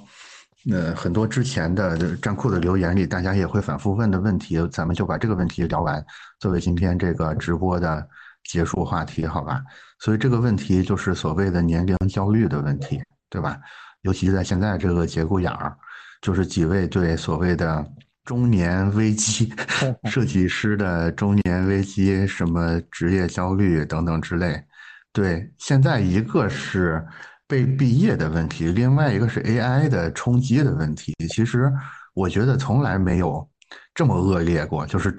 [0.66, 6.06] 那很多之前的站库的留言里，大家也会反复问的问题，咱们就把这个问题聊完，
[6.38, 8.06] 作为今天这个直播的
[8.44, 9.64] 结束话题，好吧？
[10.00, 13.58] 所以这个问题就是所谓的年龄焦虑的问题，对吧？
[14.02, 15.76] 尤其是在现在这个节骨眼儿，
[16.22, 17.86] 就是几位对所谓的
[18.24, 19.54] 中年危机
[20.10, 24.64] 设计师的中年危机，什么职业焦虑等等之类，
[25.12, 27.06] 对，现在一个是。
[27.50, 31.16] 被毕业的问题，另外一个是 AI 的冲击的问题。
[31.30, 31.74] 其实
[32.14, 33.50] 我觉得从来没有
[33.96, 35.18] 这么恶劣过，就是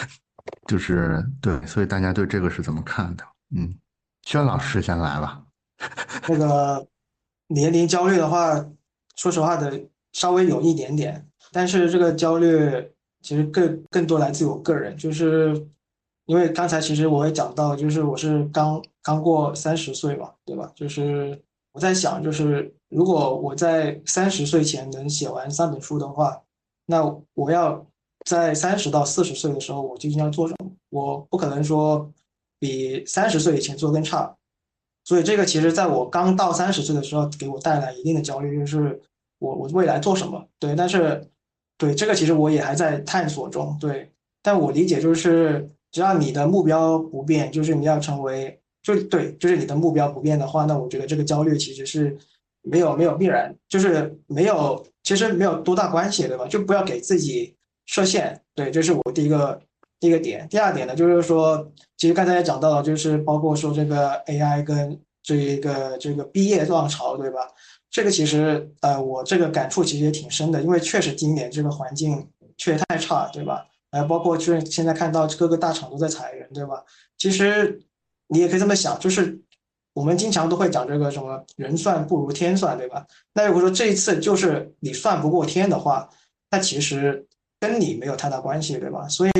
[0.66, 3.24] 就是对，所以大家对这个是怎么看的？
[3.54, 3.68] 嗯，
[4.22, 5.42] 轩老师先来吧。
[6.26, 6.88] 那个
[7.48, 8.64] 年龄焦虑的话，
[9.16, 9.78] 说实话的
[10.12, 12.90] 稍微有一点点，但是这个焦虑
[13.22, 15.66] 其实更更多来自于我个人，就是
[16.26, 20.70] 因为刚才其实我也讲到，就是我是刚刚过三十岁嘛，对吧？
[20.74, 21.42] 就是。
[21.72, 26.42] 我在想，就是如果我在三十岁前能写完三本书的话，
[26.86, 27.04] 那
[27.34, 27.86] 我要
[28.24, 30.70] 在三十到四十岁的时候，我究竟要做什么？
[30.88, 32.10] 我不可能说
[32.58, 34.34] 比三十岁以前做更差。
[35.08, 39.00] 所以这个其实在我刚到三十岁的时候，给我带来一定的焦虑，就是
[39.38, 40.46] 我我未来做什么？
[40.58, 41.26] 对，但是
[41.78, 43.74] 对这个其实我也还在探索中。
[43.80, 44.12] 对，
[44.42, 48.60] 但我理解就是，只要你的目标不变，就是你要成为。
[48.82, 52.14] 就对，就是你的目标不变的话，那我觉得这个焦虑其实是
[52.62, 56.46] 没有没有必然，就是没有其实没有多大关系，对吧？
[56.46, 57.54] 就不要给自己
[57.86, 58.38] 设限。
[58.54, 59.58] 对，这是我第一个
[60.00, 60.46] 第一个点。
[60.48, 67.40] 第二点呢，就是说，其实刚才也讲到了，就是包括说这个 AI 跟这一个这个毕业浪潮，对吧？
[67.90, 72.26] 这个其实呃，我这个感触其实也挺深的，因为确实今年这个环境
[72.56, 73.66] 确实太差，对吧？
[73.90, 76.84] 呃，包括就是现在看到各个大厂都在裁员，对吧？
[77.16, 77.80] 其实。
[78.30, 79.40] 你也可以这么想，就是
[79.94, 83.06] 我们经常都会讲这个什么“人算不如天算”，对吧？
[83.32, 86.06] 那如果说这一次就是你算不过天的话，
[86.50, 87.26] 那其实
[87.58, 89.08] 跟你没有太大关系，对吧？
[89.08, 89.30] 所以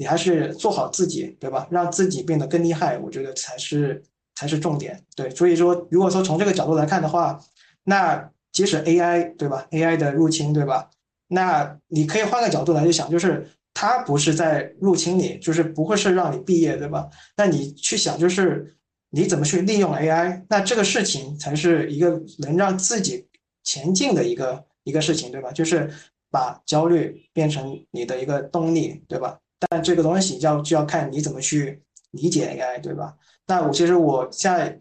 [0.00, 1.68] 你还是做好自己，对吧？
[1.70, 4.02] 让自己变得更厉害，我觉得才是
[4.34, 4.98] 才是重点。
[5.14, 7.38] 对，所以说，如果说从这个角度来看的话，
[7.84, 10.88] 那即使 AI，对吧？AI 的入侵，对吧？
[11.28, 17.06] 那你可以换个角度来去想，就是它不是在入侵你，就是不会是让你毕业，对吧？
[17.36, 18.74] 那你去想，就是
[19.10, 23.28] 你怎么去利用 AI，那这个事情才是一个能让自己
[23.62, 25.52] 前进的一个一个事情，对吧？
[25.52, 25.92] 就是
[26.30, 29.38] 把焦虑变成你的一个动力，对吧？
[29.68, 31.82] 但这个东西要就要看你怎么去
[32.12, 33.14] 理解 AI，对吧？
[33.46, 34.80] 那我其实我在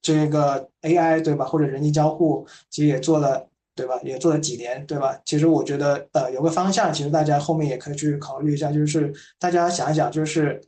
[0.00, 1.44] 这个 AI，对吧？
[1.44, 3.48] 或者人机交互，其实也做了。
[3.74, 3.98] 对吧？
[4.02, 5.18] 也做了几年，对吧？
[5.24, 10.62] 其实我觉得，呃，有个方向，其实大家后面也可以去考虑一下，就是大家想一想，就是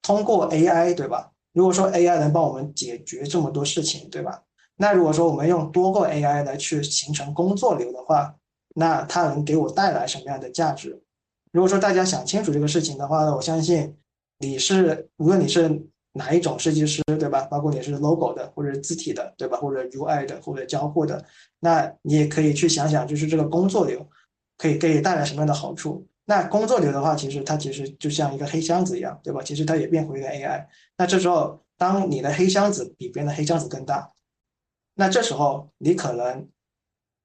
[0.00, 1.32] 通过 AI，对吧？
[1.52, 4.44] 如果说 AI 能帮我们解决这么多事情，对吧？
[4.76, 8.36] 那如果说我们用多个 AI 来去形成工作流的话，
[8.76, 11.02] 那它能给我带来什么样的价值？
[11.56, 13.96] 如果说大家想清楚这个事情的话呢，我相信
[14.38, 15.88] 你是，无论你是。
[16.18, 17.42] 哪一种设计师，对吧？
[17.42, 19.58] 包括你是 logo 的，或者是字体的，对吧？
[19.58, 21.22] 或者 UI 的，或者交互的，
[21.60, 24.08] 那你也可以去想想，就是这个工作流
[24.56, 26.06] 可以给你带来什么样的好处。
[26.24, 29.42] 那工作流的话，其实它其实就像一个黑箱子一样，对吧？
[29.42, 30.66] 其实它也变回一个 AI。
[30.96, 34.10] 那这时候，当你的黑箱子比别人的黑箱子更大，
[34.94, 36.48] 那这时候你可能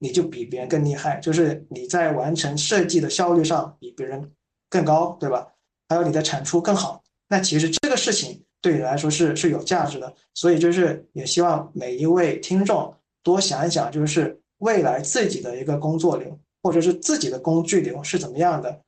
[0.02, 4.30] 你就比别人更厉害，就是你在完成设计的效率上比别人
[4.69, 5.48] 更高，对吧？
[5.88, 7.02] 还有你的产出更好。
[7.30, 8.44] 那其实这个事情。
[8.64, 18.80] 对你来说是是有价值的，所以就是也希望每一位听众多想一想，就是未来自己的一个工作流或者是自己的工具流是怎么样的。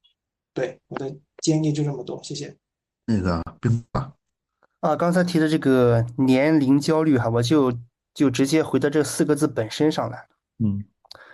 [0.54, 1.12] 对我的
[1.42, 2.56] 建议就这么多，谢谢。
[3.08, 4.14] 那个冰吧，
[4.82, 7.74] 啊，刚才提的这个年龄焦虑哈，我就
[8.14, 10.28] 就直接回到这四个字本身上来。
[10.64, 10.86] 嗯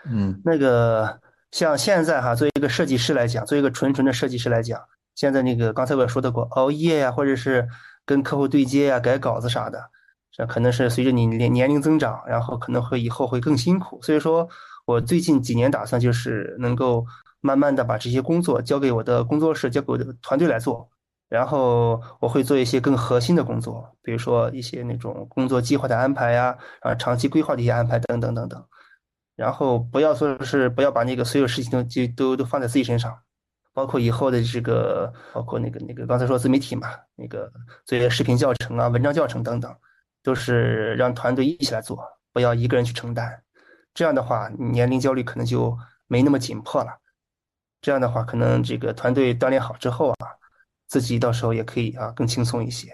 [0.05, 1.19] 嗯，那个
[1.51, 4.79] 像现在哈，作为一个设计师来讲，作为一个纯纯的设计师来讲，
[5.15, 7.67] 现在那个刚才我也说到过，熬夜呀，或者是。
[8.05, 9.91] 跟客户对接呀、改稿子啥的，
[10.31, 14.01] 这可能是随着你年年龄增长，然后可能会以后会更辛苦。
[14.01, 14.49] 所以说
[14.85, 17.05] 我最近几年打算就是能够
[17.39, 20.89] 慢慢的把这些工作交给我的工作室、交给我的团队来做，
[21.29, 28.65] 然后我会做一些更核心的工作，比如说一些那种工作计划的安排呀，啊，长期规划的一些安排等等等等，
[29.39, 33.17] 然后不要说是不要把那个所有事情都就都都放在自己身上。
[33.71, 37.49] 包括以后的这个，包括那个那个刚才说自媒体嘛，那个
[37.85, 39.73] 做视频教程啊、文章教程等等，
[40.21, 42.03] 都是让团队一起来做，
[42.33, 43.41] 不要一个人去承担。
[43.93, 46.91] 这样的话，年龄焦虑可能就没那么紧迫了。
[47.79, 50.27] 这样的话，可能这个团队锻炼好之后啊，
[50.87, 52.91] 自己到时候也可以啊更轻松一些。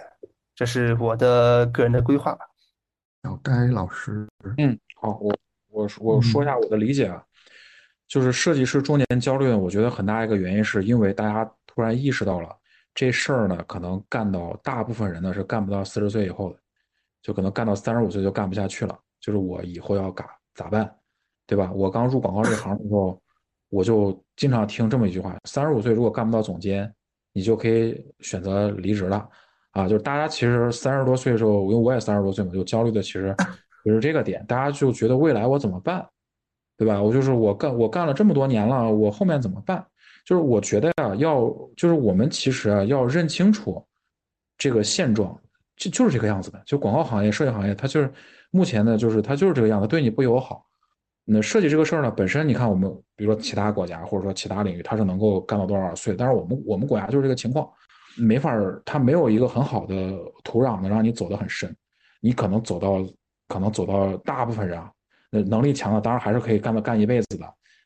[0.53, 2.45] 这是我的个人的规划吧。
[3.23, 4.27] 小该老师，
[4.57, 5.35] 嗯，好，我
[5.75, 7.21] 我我说一下我的理解啊。
[8.07, 12.49] 就是设计师中年焦虑呢，我觉得很大一个原因是因为大家突然意识到了
[12.93, 16.59] 这事儿呢，可能干到大部分人呢是干不到四十岁以后的，
[17.21, 18.97] 就可能干到三十五岁就干不下去了。
[19.19, 20.87] 就是我以后要干咋办，
[21.47, 21.71] 对吧？
[21.73, 23.19] 我刚入广告这行的时候，
[23.69, 26.93] 我就经常听这么一句话：三十五岁如果干不到总监，
[27.33, 29.27] 你就可以选择离职了。
[29.71, 33.35] 啊，就是大家其实三十多岁的时候，因为我也三十多岁嘛，就焦虑的其实
[33.85, 36.05] 就是这个点，大家就觉得未来我怎么办？
[36.77, 37.01] 对吧？
[37.01, 39.85] 我就是我干我干了这么多年了，我后面怎么办？
[40.25, 41.45] 就是我觉得呀，要
[41.77, 43.81] 就是我们其实啊要认清楚
[44.57, 45.39] 这个现状，
[45.77, 46.61] 就就是这个样子的。
[46.65, 48.11] 就广告行业、设计行业，它就是
[48.51, 50.65] 目前呢，就是它就是这个样子，对你不友好。
[51.23, 56.13] 那设计这个事儿呢，本身你看我们，比如说其他国家或者说其他领域，它是能够干到多少岁？
[56.15, 57.69] 但是我们我们国家就是这个情况，
[58.17, 59.95] 没法儿，它没有一个很好的
[60.43, 61.73] 土壤能让你走得很深。
[62.19, 63.05] 你可能走到，
[63.47, 64.91] 可能走到大部分人啊。
[65.29, 67.45] 那能力强的当然还是可以干到干一辈子的，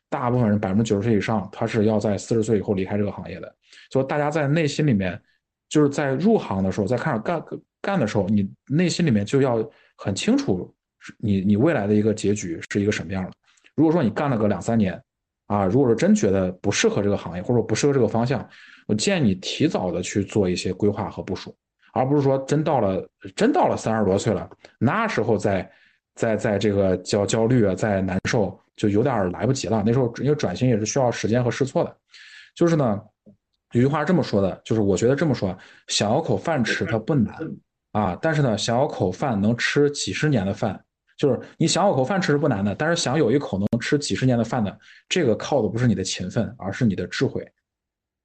[0.09, 3.55] 大部分人百分之九十岁以上，他是要在四十岁以后离开这个行业的。
[3.91, 5.19] 所以大家在内心里面，
[5.69, 7.43] 就是在入行的时候，在开始干
[7.81, 10.73] 干的时候，你内心里面就要很清楚，
[11.17, 13.31] 你你未来的一个结局是一个什么样的。
[13.75, 15.01] 如果说你干了个两三年，
[15.47, 18.47] 啊，如果说真觉得不适合这个行业，或者说不适合这个方向，
[18.85, 21.55] 我建议你提早的去做一些规划和部署，
[21.93, 25.69] 而不是说真到了真到了三十多岁了，那时候再。
[26.15, 29.81] 在在这个焦焦虑啊，在难受，就有点来不及了。
[29.85, 31.95] 那时候因为转型也是需要时间和试错的，
[32.53, 33.01] 就是呢，
[33.71, 35.57] 有句话这么说的，就是我觉得这么说，
[35.87, 37.33] 想要口饭吃它不难
[37.93, 40.83] 啊，但是呢，想要口饭能吃几十年的饭，
[41.17, 47.49] 就是你想要口饭吃是不难的，但是想有一口能吃几十年的饭的，这个靠的不是你的勤奋，而是你的智慧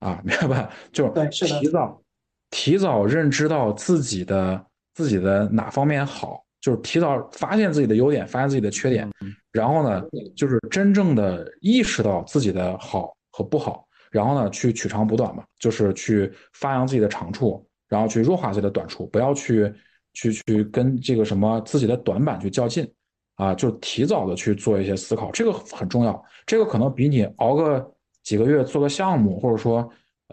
[0.01, 0.71] 啊，明白吧？
[0.91, 2.03] 就是提早
[2.51, 4.65] 提早认知到自己的
[4.95, 6.43] 自己的哪方面好。
[6.61, 9.07] 就是提早发现自己的优点，发现自己的缺点，
[9.53, 10.03] 然后呢，
[10.35, 19.71] 就是真正的意识到自己的好和不好，然后呢，去取长补短嘛，就是去发扬自己的长处，然后去弱化自己的短处，不要去
[20.15, 22.91] 去去跟这个什么自己的短板去较劲，
[23.35, 29.87] 啊，就提早的去做一些思考，这个很重要，这个可能比你熬个几个月做个项目，或者说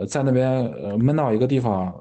[0.06, 1.94] 在那边呃闷到一个地方，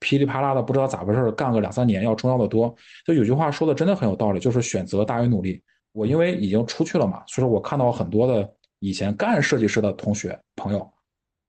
[0.00, 2.74] 噼里啪啦的不知道咋回事干个两三年要重要的多。
[3.04, 5.62] 就有句话说的真的很有道理，就是选择大于努力。
[5.92, 8.48] 我因为已经出去了嘛，所以说我看到很多的
[8.80, 10.88] 以前干设计师的同学朋友，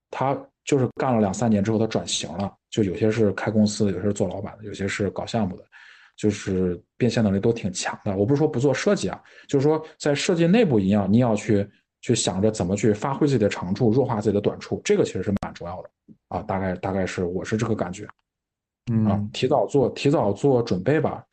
[0.10, 5.64] 他就是干了两三年之后他转型了，就有些是开公司的，有些是做老板的，有些是搞项目的。
[6.16, 8.18] 就是变现能力都挺强的。
[8.18, 11.70] 我不是说不做设计啊，就是说在设计内部一样，你要去
[12.02, 15.90] 去想着怎么去发挥自己的长处，弱化自己的短处，这个其实是重要的
[16.28, 16.42] 啊。
[16.44, 18.08] 大概大概是我是这个感觉，
[18.92, 21.24] 嗯，提早做提早做准备吧，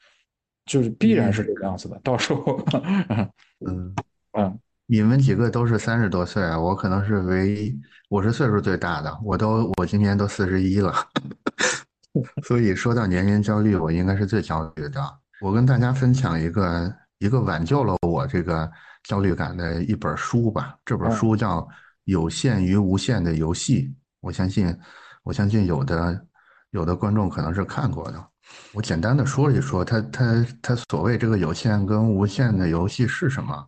[0.66, 2.00] 就是必然是这个样子的。
[2.02, 2.64] 到时候，
[3.66, 3.94] 嗯
[4.32, 10.94] 嗯，你们几个都是三十多岁啊，我可能是唯一，我是岁数最大的，我都我今年都四十一了。
[12.44, 15.00] 所以说到年龄焦虑，我应该是最焦虑的。
[15.40, 18.70] 我跟大家分享一个一个挽救了我这个
[19.02, 20.78] 焦虑感的一本书吧。
[20.84, 21.60] 这本书叫
[22.04, 23.88] 《有限与无限的游戏》，
[24.24, 24.74] 我相信，
[25.22, 26.26] 我相信有的
[26.70, 28.26] 有的观众可能是看过的。
[28.72, 33.66] 我简单的说一说，他他他所谓这个有限跟无限的游戏是什么？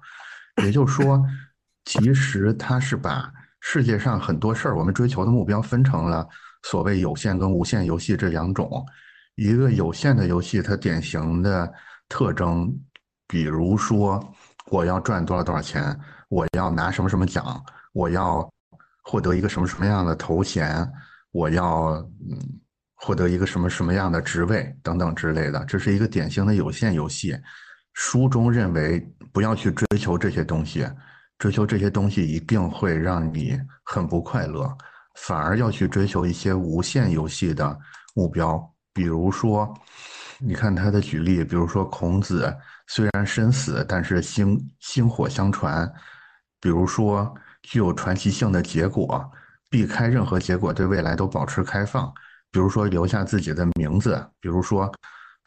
[0.63, 1.23] 也就是说，
[1.85, 3.31] 其实他是把
[3.61, 6.27] 世界上很多事儿，我们追求的目标分成了。
[6.63, 8.85] 所谓有限跟无限游戏这两种，
[9.37, 11.73] 一个有限的游戏，它典型的
[12.09, 12.75] 特征，
[13.29, 14.21] 比如说
[14.71, 15.97] 我要赚多少多少钱，
[16.29, 17.63] 我要拿什么什么奖，
[17.93, 18.51] 我要
[19.09, 20.85] 获得一个什么什么样的头衔，
[21.31, 21.93] 我要
[22.29, 22.37] 嗯
[22.97, 27.39] 获得一个什么什么样的职位等等之类的，这是一个典型的有限游戏。
[27.93, 29.01] 书中认为
[29.33, 30.85] 不要去追求这些东西，
[31.39, 34.77] 追求这些东西一定会让你很不快乐。
[35.15, 37.79] 反而要去追求一些无限游戏的
[38.13, 38.61] 目标，
[38.93, 39.73] 比如说，
[40.41, 42.55] 你看他的举例，比如说孔子
[42.89, 45.87] 虽然身死，但是薪薪火相传；
[46.61, 47.33] 比如说
[47.67, 49.29] 具有传奇性的结果，
[49.69, 52.07] 避开任何结果，对未来都保持开放；
[52.51, 54.93] 比如说留下自己的名字；比如说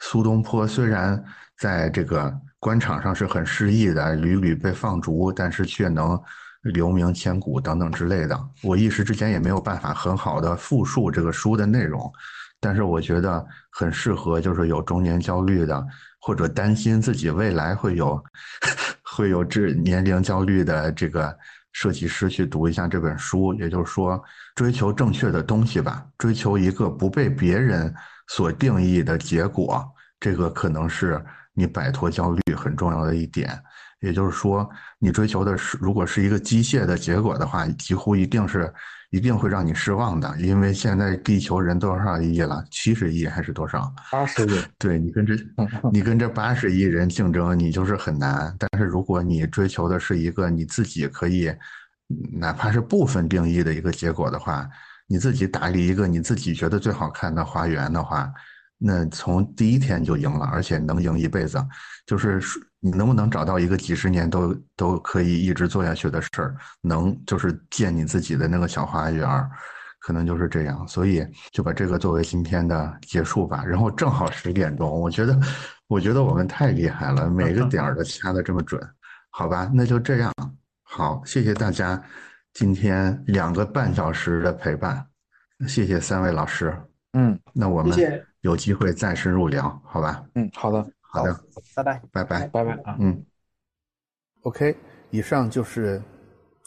[0.00, 1.22] 苏东坡虽然
[1.58, 6.20] 在这个官场上是很失意的，屡屡被放逐，但是却能。
[6.62, 12.12] 留名千古等等之类的，我一时之间也没有办法很好的复述这个书的内容，
[12.60, 15.82] 但是我觉得很适合，就是有中年焦虑的，
[16.20, 18.22] 或者担心自己未来会有
[19.02, 21.34] 会有这年龄焦虑的这个
[21.72, 23.54] 设计师去读一下这本书。
[23.54, 24.22] 也就是说，
[24.54, 27.94] 追求正确的东西吧，追求一个不被别人
[28.28, 29.86] 所定义的结果，
[30.18, 31.24] 这个可能是
[31.54, 33.60] 你摆脱焦虑很重要的一点。
[34.00, 34.68] 也就是说，
[34.98, 38.72] 你追求的是，如果是一个机械的结果的话，几乎一定是，
[39.10, 40.34] 一定会让你失望的。
[40.38, 42.64] 因为现在地球人多少亿了？
[42.70, 43.92] 七十亿还是多少？
[44.10, 44.60] 八十亿。
[44.78, 45.34] 对你跟这，
[45.92, 48.54] 你跟这八十亿人竞争，你就是很难。
[48.58, 51.52] 但是如果你追求的是一个你自己可以，
[52.32, 54.68] 哪怕是部分定义的一个结果的话，
[55.06, 58.32] 你自己打理一个你自己觉得最好看的花园的话，
[58.82, 61.62] 那从第一天就赢了，而且能赢一辈子。
[62.06, 62.40] 就是
[62.80, 69.28] 你能不能找到一个几十年都都可以一直做下去的事儿，能就是建你自己的那个小花园，
[70.00, 70.88] 可能就是这样。
[70.88, 73.62] 所以就把这个作为今天的结束吧。
[73.64, 75.38] 然后正好十点钟，我觉得
[75.86, 78.80] 我觉得我们太厉害了，每个点儿都掐的这么准，
[79.28, 79.70] 好吧？
[79.74, 80.32] 那就这样，
[80.82, 82.02] 好，谢谢大家
[82.54, 85.06] 今天两个半小时的陪伴，
[85.68, 86.74] 谢谢三位老师。
[87.12, 87.92] 嗯，那我们
[88.40, 90.24] 有机会再深入聊，好吧？
[90.34, 90.86] 嗯，好的。
[91.12, 91.40] 好的，
[91.74, 93.20] 拜拜，拜拜，拜拜啊，嗯
[94.42, 94.76] ，OK，
[95.10, 96.00] 以上就是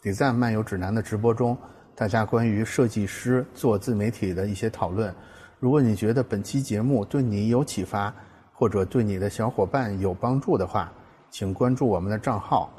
[0.03, 1.57] 《Design 漫游指南》的直播中
[1.95, 5.15] 大家关于设计师做自媒体的一些讨论。
[5.61, 8.13] 如果你觉得本期节目对你有启发，
[8.51, 10.91] 或者对你的小伙伴有帮助的话，
[11.31, 12.69] 请关注我们的账号，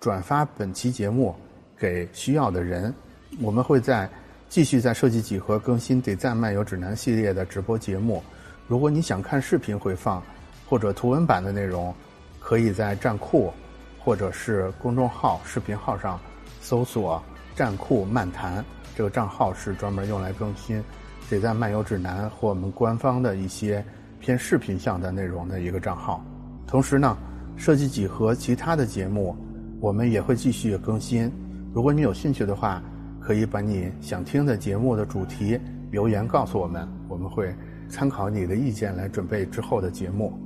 [0.00, 1.36] 转发本期节目
[1.78, 2.92] 给需要的人。
[3.40, 4.10] 我们会在
[4.54, 8.22] 继续在设计几何更新《Design 漫游指南》系列的直播节目。
[8.68, 10.22] 如果你想看视频回放。
[10.66, 11.92] 或者图文版的内容，
[12.40, 13.52] 可以在站酷
[13.98, 16.18] 或者是公众号、视频号上
[16.60, 17.22] 搜索
[17.54, 18.64] “站酷漫谈”
[18.96, 20.78] 这个账号，是专门用来更新
[21.28, 23.84] 《得赞漫游指南》或我们官方的一些
[24.20, 26.24] 偏视频向的内容的一个账号。
[26.66, 27.16] 同时呢，
[27.56, 29.36] 设计几何其他的节目，
[29.80, 31.30] 我们也会继续更新。
[31.74, 32.82] 如果你有兴趣的话，
[33.24, 35.58] 可以把你想听的节目的主题
[35.90, 37.54] 留言告诉我们，我们会
[37.88, 40.38] 参考你的意见来准备之后的节目。